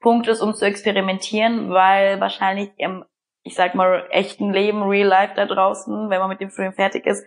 Punkt 0.00 0.28
ist, 0.28 0.40
um 0.40 0.54
zu 0.54 0.64
experimentieren, 0.64 1.70
weil 1.70 2.20
wahrscheinlich 2.20 2.70
im, 2.76 3.04
ich 3.42 3.54
sag 3.54 3.74
mal, 3.74 4.06
echten 4.10 4.52
Leben, 4.52 4.82
Real 4.82 5.08
Life 5.08 5.34
da 5.34 5.46
draußen, 5.46 6.10
wenn 6.10 6.20
man 6.20 6.28
mit 6.28 6.40
dem 6.40 6.50
Studium 6.50 6.74
fertig 6.74 7.06
ist, 7.06 7.26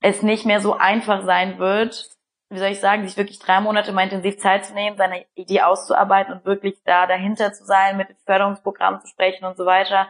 es 0.00 0.22
nicht 0.22 0.46
mehr 0.46 0.60
so 0.60 0.74
einfach 0.74 1.24
sein 1.24 1.58
wird, 1.58 2.16
wie 2.48 2.58
soll 2.58 2.68
ich 2.68 2.80
sagen, 2.80 3.06
sich 3.06 3.16
wirklich 3.16 3.40
drei 3.40 3.60
Monate 3.60 3.92
mal 3.92 4.04
intensiv 4.04 4.38
Zeit 4.38 4.64
zu 4.64 4.74
nehmen, 4.74 4.96
seine 4.96 5.24
Idee 5.34 5.62
auszuarbeiten 5.62 6.34
und 6.34 6.44
wirklich 6.44 6.80
da 6.84 7.06
dahinter 7.06 7.52
zu 7.52 7.64
sein, 7.64 7.96
mit 7.96 8.08
dem 8.08 8.16
Förderungsprogramm 8.24 9.00
zu 9.00 9.08
sprechen 9.08 9.44
und 9.44 9.56
so 9.56 9.66
weiter, 9.66 10.08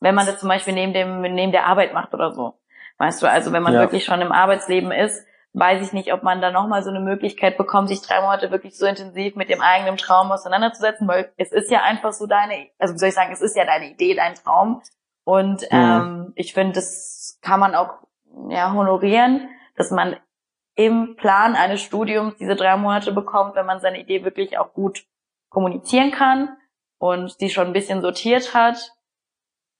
wenn 0.00 0.14
man 0.14 0.26
das 0.26 0.40
zum 0.40 0.48
Beispiel 0.48 0.74
neben 0.74 0.92
dem, 0.92 1.20
neben 1.20 1.52
der 1.52 1.66
Arbeit 1.66 1.94
macht 1.94 2.14
oder 2.14 2.32
so. 2.32 2.54
Weißt 2.98 3.22
du, 3.22 3.30
also 3.30 3.52
wenn 3.52 3.62
man 3.62 3.74
ja. 3.74 3.80
wirklich 3.80 4.04
schon 4.04 4.20
im 4.20 4.32
Arbeitsleben 4.32 4.90
ist, 4.90 5.24
weiß 5.58 5.86
ich 5.86 5.92
nicht, 5.92 6.12
ob 6.12 6.22
man 6.22 6.40
da 6.40 6.50
nochmal 6.50 6.82
so 6.82 6.90
eine 6.90 7.00
Möglichkeit 7.00 7.58
bekommt, 7.58 7.88
sich 7.88 8.00
drei 8.00 8.20
Monate 8.20 8.50
wirklich 8.50 8.76
so 8.76 8.86
intensiv 8.86 9.36
mit 9.36 9.48
dem 9.48 9.60
eigenen 9.60 9.96
Traum 9.96 10.30
auseinanderzusetzen, 10.30 11.08
weil 11.08 11.32
es 11.36 11.52
ist 11.52 11.70
ja 11.70 11.82
einfach 11.82 12.12
so 12.12 12.26
deine, 12.26 12.68
also 12.78 12.94
wie 12.94 12.98
soll 12.98 13.08
ich 13.08 13.14
sagen, 13.14 13.32
es 13.32 13.40
ist 13.40 13.56
ja 13.56 13.64
deine 13.64 13.90
Idee, 13.90 14.14
dein 14.14 14.34
Traum. 14.34 14.82
Und 15.24 15.62
mhm. 15.62 15.68
ähm, 15.70 16.32
ich 16.36 16.54
finde, 16.54 16.74
das 16.74 17.38
kann 17.42 17.60
man 17.60 17.74
auch 17.74 17.94
ja, 18.48 18.72
honorieren, 18.72 19.48
dass 19.76 19.90
man 19.90 20.16
im 20.74 21.16
Plan 21.16 21.56
eines 21.56 21.80
Studiums 21.80 22.36
diese 22.36 22.54
drei 22.54 22.76
Monate 22.76 23.12
bekommt, 23.12 23.56
wenn 23.56 23.66
man 23.66 23.80
seine 23.80 24.00
Idee 24.00 24.24
wirklich 24.24 24.58
auch 24.58 24.72
gut 24.72 25.04
kommunizieren 25.50 26.12
kann 26.12 26.56
und 26.98 27.40
die 27.40 27.50
schon 27.50 27.68
ein 27.68 27.72
bisschen 27.72 28.00
sortiert 28.00 28.54
hat 28.54 28.92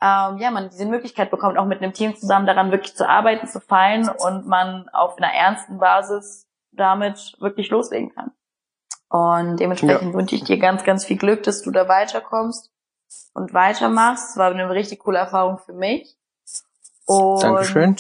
ähm, 0.01 0.39
ja, 0.39 0.51
man 0.51 0.69
diese 0.71 0.87
Möglichkeit 0.87 1.31
bekommt, 1.31 1.59
auch 1.59 1.67
mit 1.67 1.83
einem 1.83 1.93
Team 1.93 2.17
zusammen 2.17 2.47
daran 2.47 2.71
wirklich 2.71 2.97
zu 2.97 3.09
arbeiten, 3.09 3.47
zu 3.47 3.61
feilen 3.61 4.09
und 4.09 4.47
man 4.47 4.89
auf 4.91 5.19
einer 5.19 5.33
ernsten 5.33 5.79
Basis 5.79 6.47
damit 6.73 7.37
wirklich 7.41 7.71
loslegen 7.71 8.15
kann. 8.15 8.31
Und 9.09 9.59
dementsprechend 9.59 10.13
ja. 10.13 10.15
wünsche 10.15 10.37
ich 10.37 10.45
dir 10.45 10.59
ganz, 10.59 10.85
ganz 10.85 11.05
viel 11.05 11.17
Glück, 11.17 11.43
dass 11.43 11.63
du 11.63 11.71
da 11.71 11.89
weiterkommst 11.89 12.71
und 13.33 13.55
weitermachst. 13.55 14.31
Es 14.31 14.37
war 14.37 14.51
eine 14.51 14.71
richtig 14.71 15.01
coole 15.01 15.19
Erfahrung 15.19 15.59
für 15.59 15.73
mich. 15.73 16.17
Und 17.07 17.43
Dankeschön. 17.43 17.97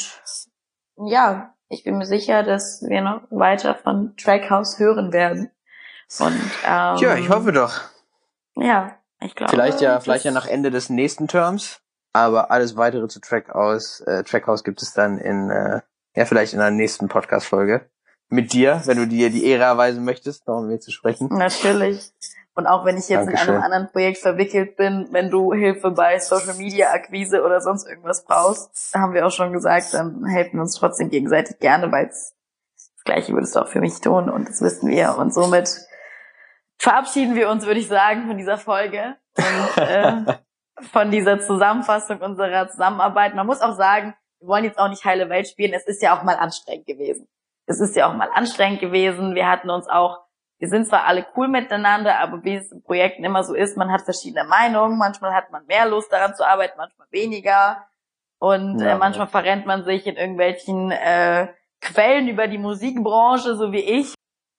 Ja, 0.97 1.55
ich 1.69 1.83
bin 1.83 1.99
mir 1.99 2.07
sicher, 2.07 2.43
dass 2.43 2.83
wir 2.83 3.01
noch 3.01 3.23
weiter 3.31 3.75
von 3.75 4.17
Trackhouse 4.17 4.79
hören 4.79 5.13
werden. 5.13 5.51
Und 6.19 6.41
ähm, 6.65 6.97
ja, 6.97 7.17
ich 7.17 7.29
hoffe 7.29 7.53
doch. 7.53 7.81
Ja, 8.55 8.97
ich 9.21 9.35
glaube. 9.35 9.51
Vielleicht 9.51 9.81
ja, 9.81 10.01
vielleicht 10.01 10.25
ja 10.25 10.31
nach 10.31 10.47
Ende 10.47 10.71
des 10.71 10.91
nächsten 10.91 11.27
Terms. 11.29 11.81
Aber 12.19 12.51
alles 12.51 12.77
weitere 12.77 13.07
zu 13.07 13.21
Trackhouse, 13.21 14.01
äh, 14.01 14.25
Trackhouse 14.25 14.65
gibt 14.65 14.83
es 14.83 14.93
dann 14.93 15.19
in, 15.19 15.51
äh, 15.51 15.83
ja, 16.17 16.25
vielleicht 16.25 16.53
in 16.53 16.61
einer 16.61 16.75
nächsten 16.75 17.07
Podcast-Folge. 17.07 17.89
Mit 18.29 18.53
dir, 18.53 18.83
wenn 18.87 18.97
du 18.99 19.07
dir 19.07 19.31
die 19.31 19.47
Ehre 19.47 19.63
erweisen 19.63 20.05
möchtest, 20.05 20.49
noch 20.49 20.61
mit 20.61 20.69
mir 20.69 20.81
zu 20.81 20.91
sprechen. 20.91 21.29
Natürlich. 21.31 22.13
Und 22.55 22.67
auch 22.67 22.85
wenn 22.85 22.97
ich 22.97 23.09
jetzt 23.09 23.27
Dankeschön. 23.27 23.51
in 23.51 23.55
einem 23.55 23.63
anderen 23.63 23.93
Projekt 23.93 24.19
verwickelt 24.19 24.77
bin, 24.77 25.07
wenn 25.13 25.31
du 25.31 25.53
Hilfe 25.53 25.93
bei 25.93 26.19
Social 26.19 26.55
Media 26.55 26.91
Akquise 26.91 27.45
oder 27.45 27.61
sonst 27.61 27.87
irgendwas 27.87 28.25
brauchst, 28.25 28.93
haben 28.97 29.15
wir 29.15 29.25
auch 29.25 29.31
schon 29.31 29.53
gesagt, 29.53 29.95
dann 29.95 30.27
helfen 30.27 30.55
wir 30.55 30.63
uns 30.63 30.75
trotzdem 30.75 31.11
gegenseitig 31.11 31.61
gerne, 31.61 31.93
weil 31.93 32.09
das 32.09 32.35
Gleiche 33.05 33.33
würdest 33.33 33.55
du 33.55 33.61
auch 33.61 33.69
für 33.69 33.81
mich 33.81 34.01
tun 34.01 34.29
und 34.29 34.49
das 34.49 34.61
wissen 34.61 34.91
wir. 34.91 35.17
Und 35.19 35.33
somit 35.33 35.71
verabschieden 36.79 37.37
wir 37.37 37.49
uns, 37.49 37.65
würde 37.65 37.79
ich 37.79 37.87
sagen, 37.87 38.27
von 38.27 38.37
dieser 38.37 38.59
Folge. 38.59 39.15
Und 39.37 39.83
äh, 39.83 40.35
von 40.83 41.11
dieser 41.11 41.41
Zusammenfassung 41.41 42.21
unserer 42.21 42.69
Zusammenarbeit. 42.69 43.35
Man 43.35 43.47
muss 43.47 43.61
auch 43.61 43.77
sagen, 43.77 44.15
wir 44.41 44.49
wollen 44.49 44.65
jetzt 44.65 44.79
auch 44.79 44.89
nicht 44.89 45.05
heile 45.05 45.29
Welt 45.29 45.49
spielen. 45.49 45.73
Es 45.73 45.87
ist 45.87 46.03
ja 46.03 46.17
auch 46.17 46.23
mal 46.23 46.37
anstrengend 46.37 46.87
gewesen. 46.87 47.29
Es 47.67 47.81
ist 47.81 47.97
ja 47.97 48.09
auch 48.09 48.15
mal 48.15 48.31
anstrengend 48.33 48.81
gewesen. 48.81 49.35
Wir 49.35 49.49
hatten 49.49 49.71
uns 49.71 49.89
auch, 49.89 50.21
wir 50.59 50.69
sind 50.69 50.87
zwar 50.87 51.05
alle 51.05 51.27
cool 51.37 51.49
miteinander, 51.49 52.19
aber 52.19 52.45
wie 52.45 52.57
es 52.57 52.73
in 52.73 52.83
Projekten 52.83 53.25
immer 53.25 53.45
so 53.45 53.55
ist, 53.55 53.77
man 53.77 53.93
hat 53.93 54.03
verschiedene 54.03 54.45
Meinungen. 54.45 54.99
Manchmal 54.99 55.35
hat 55.35 55.51
man 55.51 55.67
mehr 55.67 55.89
Lust 55.89 56.13
daran 56.13 56.35
zu 56.35 56.47
arbeiten, 56.47 56.75
manchmal 56.79 57.09
weniger. 57.11 57.85
Und 58.39 58.81
ja, 58.81 58.95
äh, 58.95 58.99
manchmal 58.99 59.27
ja. 59.27 59.31
verrennt 59.31 59.67
man 59.67 59.85
sich 59.85 60.07
in 60.07 60.17
irgendwelchen 60.17 60.91
äh, 60.91 61.49
Quellen 61.81 62.29
über 62.29 62.47
die 62.47 62.59
Musikbranche, 62.59 63.57
so 63.57 63.73
wie 63.73 63.81
ich. 63.81 64.15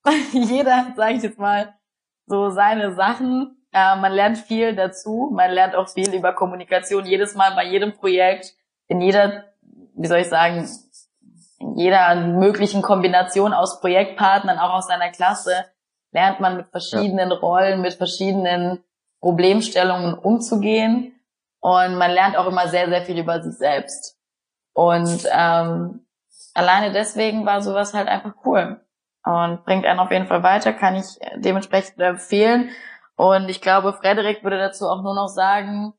Jeder, 0.31 0.93
sage 0.95 1.15
ich 1.15 1.23
jetzt 1.23 1.39
mal, 1.39 1.73
so 2.25 2.49
seine 2.49 2.93
Sachen. 2.93 3.58
Äh, 3.71 3.95
man 3.97 4.11
lernt 4.11 4.37
viel 4.37 4.75
dazu. 4.75 5.29
Man 5.33 5.51
lernt 5.51 5.75
auch 5.75 5.89
viel 5.89 6.13
über 6.13 6.33
Kommunikation 6.33 7.05
jedes 7.05 7.35
Mal 7.35 7.51
bei 7.55 7.65
jedem 7.65 7.93
Projekt, 7.93 8.53
in 8.87 9.01
jeder, 9.01 9.45
wie 9.95 10.07
soll 10.07 10.19
ich 10.19 10.29
sagen, 10.29 10.67
in 11.59 11.75
jeder 11.75 12.15
möglichen 12.15 12.81
Kombination 12.81 13.53
aus 13.53 13.79
Projektpartnern, 13.81 14.57
auch 14.57 14.73
aus 14.73 14.87
seiner 14.87 15.09
Klasse, 15.09 15.65
lernt 16.11 16.39
man 16.39 16.57
mit 16.57 16.67
verschiedenen 16.69 17.29
ja. 17.29 17.37
Rollen, 17.37 17.81
mit 17.81 17.93
verschiedenen 17.93 18.83
Problemstellungen 19.19 20.15
umzugehen. 20.15 21.13
Und 21.59 21.95
man 21.95 22.11
lernt 22.11 22.37
auch 22.37 22.47
immer 22.47 22.67
sehr, 22.67 22.89
sehr 22.89 23.01
viel 23.01 23.19
über 23.19 23.41
sich 23.41 23.57
selbst. 23.57 24.17
Und 24.73 25.27
ähm, 25.31 26.05
alleine 26.53 26.91
deswegen 26.93 27.45
war 27.45 27.61
sowas 27.61 27.93
halt 27.93 28.07
einfach 28.07 28.33
cool. 28.45 28.79
Und 29.25 29.65
bringt 29.65 29.85
einen 29.85 29.99
auf 29.99 30.11
jeden 30.11 30.27
Fall 30.27 30.41
weiter, 30.41 30.71
kann 30.71 30.95
ich 30.95 31.19
dementsprechend 31.35 31.99
empfehlen. 31.99 32.69
Und 33.19 33.49
ich 33.49 33.59
glaube, 33.59 33.91
Frederik 33.91 34.45
würde 34.45 34.57
dazu 34.57 34.87
auch 34.87 35.03
nur 35.03 35.13
noch 35.13 35.27
sagen, 35.27 35.93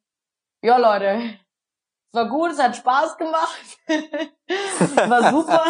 ja 0.62 0.78
Leute, 0.78 1.20
es 2.08 2.14
war 2.14 2.30
gut, 2.30 2.52
es 2.52 2.58
hat 2.58 2.74
Spaß 2.74 3.18
gemacht, 3.18 3.60
war 5.06 5.30
super. 5.30 5.64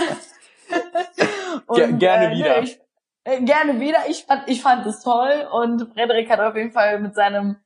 und, 1.66 1.98
gerne 1.98 2.26
äh, 2.26 2.36
wieder. 2.36 2.62
Ich, 2.62 2.80
äh, 3.24 3.42
gerne 3.42 3.80
wieder. 3.80 3.98
Ich 4.09 4.26
fand, 4.26 4.48
ich 4.48 4.62
fand 4.62 4.86
es 4.86 5.03
toll 5.03 5.48
und 5.51 5.92
Frederik 5.92 6.30
hat 6.30 6.38
auf 6.38 6.55
jeden 6.55 6.70
Fall 6.70 7.01
mit 7.01 7.16
seinem 7.16 7.57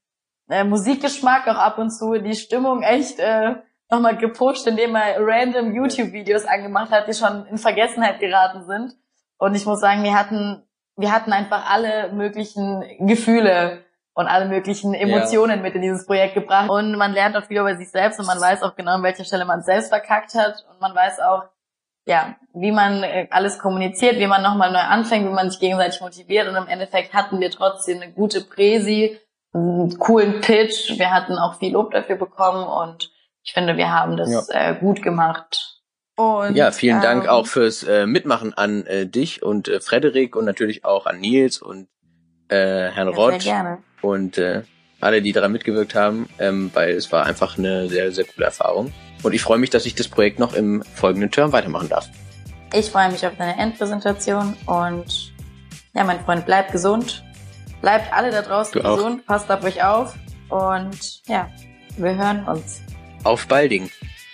äh, 0.49 0.65
Musikgeschmack 0.65 1.47
auch 1.47 1.59
ab 1.59 1.77
und 1.77 1.91
zu 1.91 2.15
die 2.15 2.37
Stimmung 2.37 2.83
echt 2.83 3.19
äh, 3.19 3.57
nochmal 3.91 4.17
gepusht, 4.17 4.67
indem 4.67 4.95
er 4.95 5.17
random 5.19 5.75
YouTube-Videos 5.75 6.47
angemacht 6.47 6.91
hat, 6.91 7.07
die 7.07 7.13
schon 7.13 7.45
in 7.49 7.59
Vergessenheit 7.59 8.19
geraten 8.19 8.65
sind. 8.65 8.95
Und 9.37 9.55
ich 9.55 9.67
muss 9.67 9.81
sagen, 9.81 10.03
wir 10.05 10.19
hatten 10.19 10.67
wir 10.97 11.13
hatten 11.13 11.33
einfach 11.33 11.71
alle 11.71 12.13
möglichen 12.13 12.85
Gefühle 13.01 13.85
und 14.15 14.29
alle 14.29 14.47
möglichen 14.47 14.95
Emotionen 14.95 15.57
ja. 15.57 15.63
mit 15.63 15.75
in 15.75 15.83
dieses 15.83 16.07
Projekt 16.07 16.35
gebracht. 16.35 16.71
Und 16.71 16.97
man 16.97 17.13
lernt 17.13 17.37
auch 17.37 17.45
viel 17.45 17.59
über 17.59 17.77
sich 17.77 17.91
selbst 17.91 18.21
und 18.21 18.27
man 18.27 18.41
weiß 18.41 18.63
auch 18.63 18.77
genau, 18.77 18.93
an 18.93 19.03
welcher 19.03 19.25
Stelle 19.25 19.45
man 19.45 19.63
selbst 19.63 19.89
verkackt 19.89 20.35
hat. 20.35 20.65
Und 20.71 20.81
man 20.81 20.95
weiß 20.95 21.19
auch, 21.21 21.45
ja, 22.07 22.37
wie 22.53 22.71
man 22.71 23.03
äh, 23.03 23.27
alles 23.31 23.59
kommuniziert, 23.59 24.19
wie 24.19 24.27
man 24.27 24.43
nochmal 24.43 24.71
neu 24.71 24.79
anfängt, 24.79 25.27
wie 25.27 25.33
man 25.33 25.51
sich 25.51 25.59
gegenseitig 25.59 26.01
motiviert. 26.01 26.49
Und 26.49 26.55
im 26.55 26.69
Endeffekt 26.69 27.13
hatten 27.13 27.41
wir 27.41 27.51
trotzdem 27.51 28.01
eine 28.01 28.13
gute 28.13 28.43
Präsi, 28.43 29.19
einen 29.53 29.99
coolen 29.99 30.41
Pitch. 30.41 30.99
Wir 30.99 31.11
hatten 31.11 31.37
auch 31.39 31.59
viel 31.59 31.73
Lob 31.73 31.91
dafür 31.93 32.17
bekommen 32.17 32.65
und 32.65 33.11
ich 33.43 33.53
finde, 33.53 33.77
wir 33.77 33.93
haben 33.93 34.17
das 34.17 34.49
ja. 34.49 34.71
äh, 34.71 34.75
gut 34.75 35.03
gemacht. 35.03 35.74
Und, 36.17 36.55
ja, 36.55 36.71
vielen 36.71 36.97
ähm, 36.97 37.03
Dank 37.03 37.29
auch 37.29 37.47
fürs 37.47 37.83
äh, 37.83 38.07
Mitmachen 38.07 38.55
an 38.55 38.87
äh, 38.87 39.07
dich 39.07 39.43
und 39.43 39.69
äh, 39.69 39.81
Frederik 39.81 40.37
und 40.37 40.45
natürlich 40.45 40.85
auch 40.85 41.07
an 41.07 41.21
Nils 41.21 41.61
und 41.61 41.89
äh, 42.49 42.91
Herrn 42.91 43.09
ja, 43.09 43.15
Rott 43.15 43.49
und 44.01 44.39
äh, 44.39 44.63
alle, 45.01 45.23
die 45.23 45.33
daran 45.33 45.53
mitgewirkt 45.53 45.95
haben, 45.95 46.29
ähm, 46.39 46.71
weil 46.73 46.91
es 46.91 47.11
war 47.13 47.27
einfach 47.27 47.59
eine 47.59 47.89
sehr, 47.89 48.13
sehr 48.13 48.25
coole 48.25 48.47
Erfahrung. 48.47 48.93
Und 49.23 49.35
ich 49.35 49.43
freue 49.43 49.59
mich, 49.59 49.71
dass 49.71 49.87
ich 49.87 49.95
das 49.95 50.09
Projekt 50.09 50.39
noch 50.39 50.55
im 50.55 50.83
folgenden 50.95 51.31
Term 51.31 51.53
weitermachen 51.53 51.89
darf. 51.89 52.09
Ich 52.73 52.91
freue 52.91 53.11
mich 53.11 53.27
auf 53.27 53.33
deine 53.37 53.59
Endpräsentation 53.59 54.57
und 54.67 55.33
ja, 55.95 56.05
mein 56.05 56.21
Freund, 56.25 56.45
bleibt 56.45 56.73
gesund. 56.73 57.25
Bleibt 57.81 58.13
alle 58.13 58.31
da 58.31 58.43
draußen 58.43 58.81
du 58.81 58.89
gesund, 58.89 59.21
auch. 59.23 59.27
passt 59.27 59.51
auf 59.51 59.63
euch 59.63 59.85
auf 59.85 60.15
und 60.49 61.23
ja, 61.27 61.49
wir 61.97 62.17
hören 62.17 62.45
uns. 62.47 62.83
Auf 63.25 63.47
baldigen. 63.47 63.91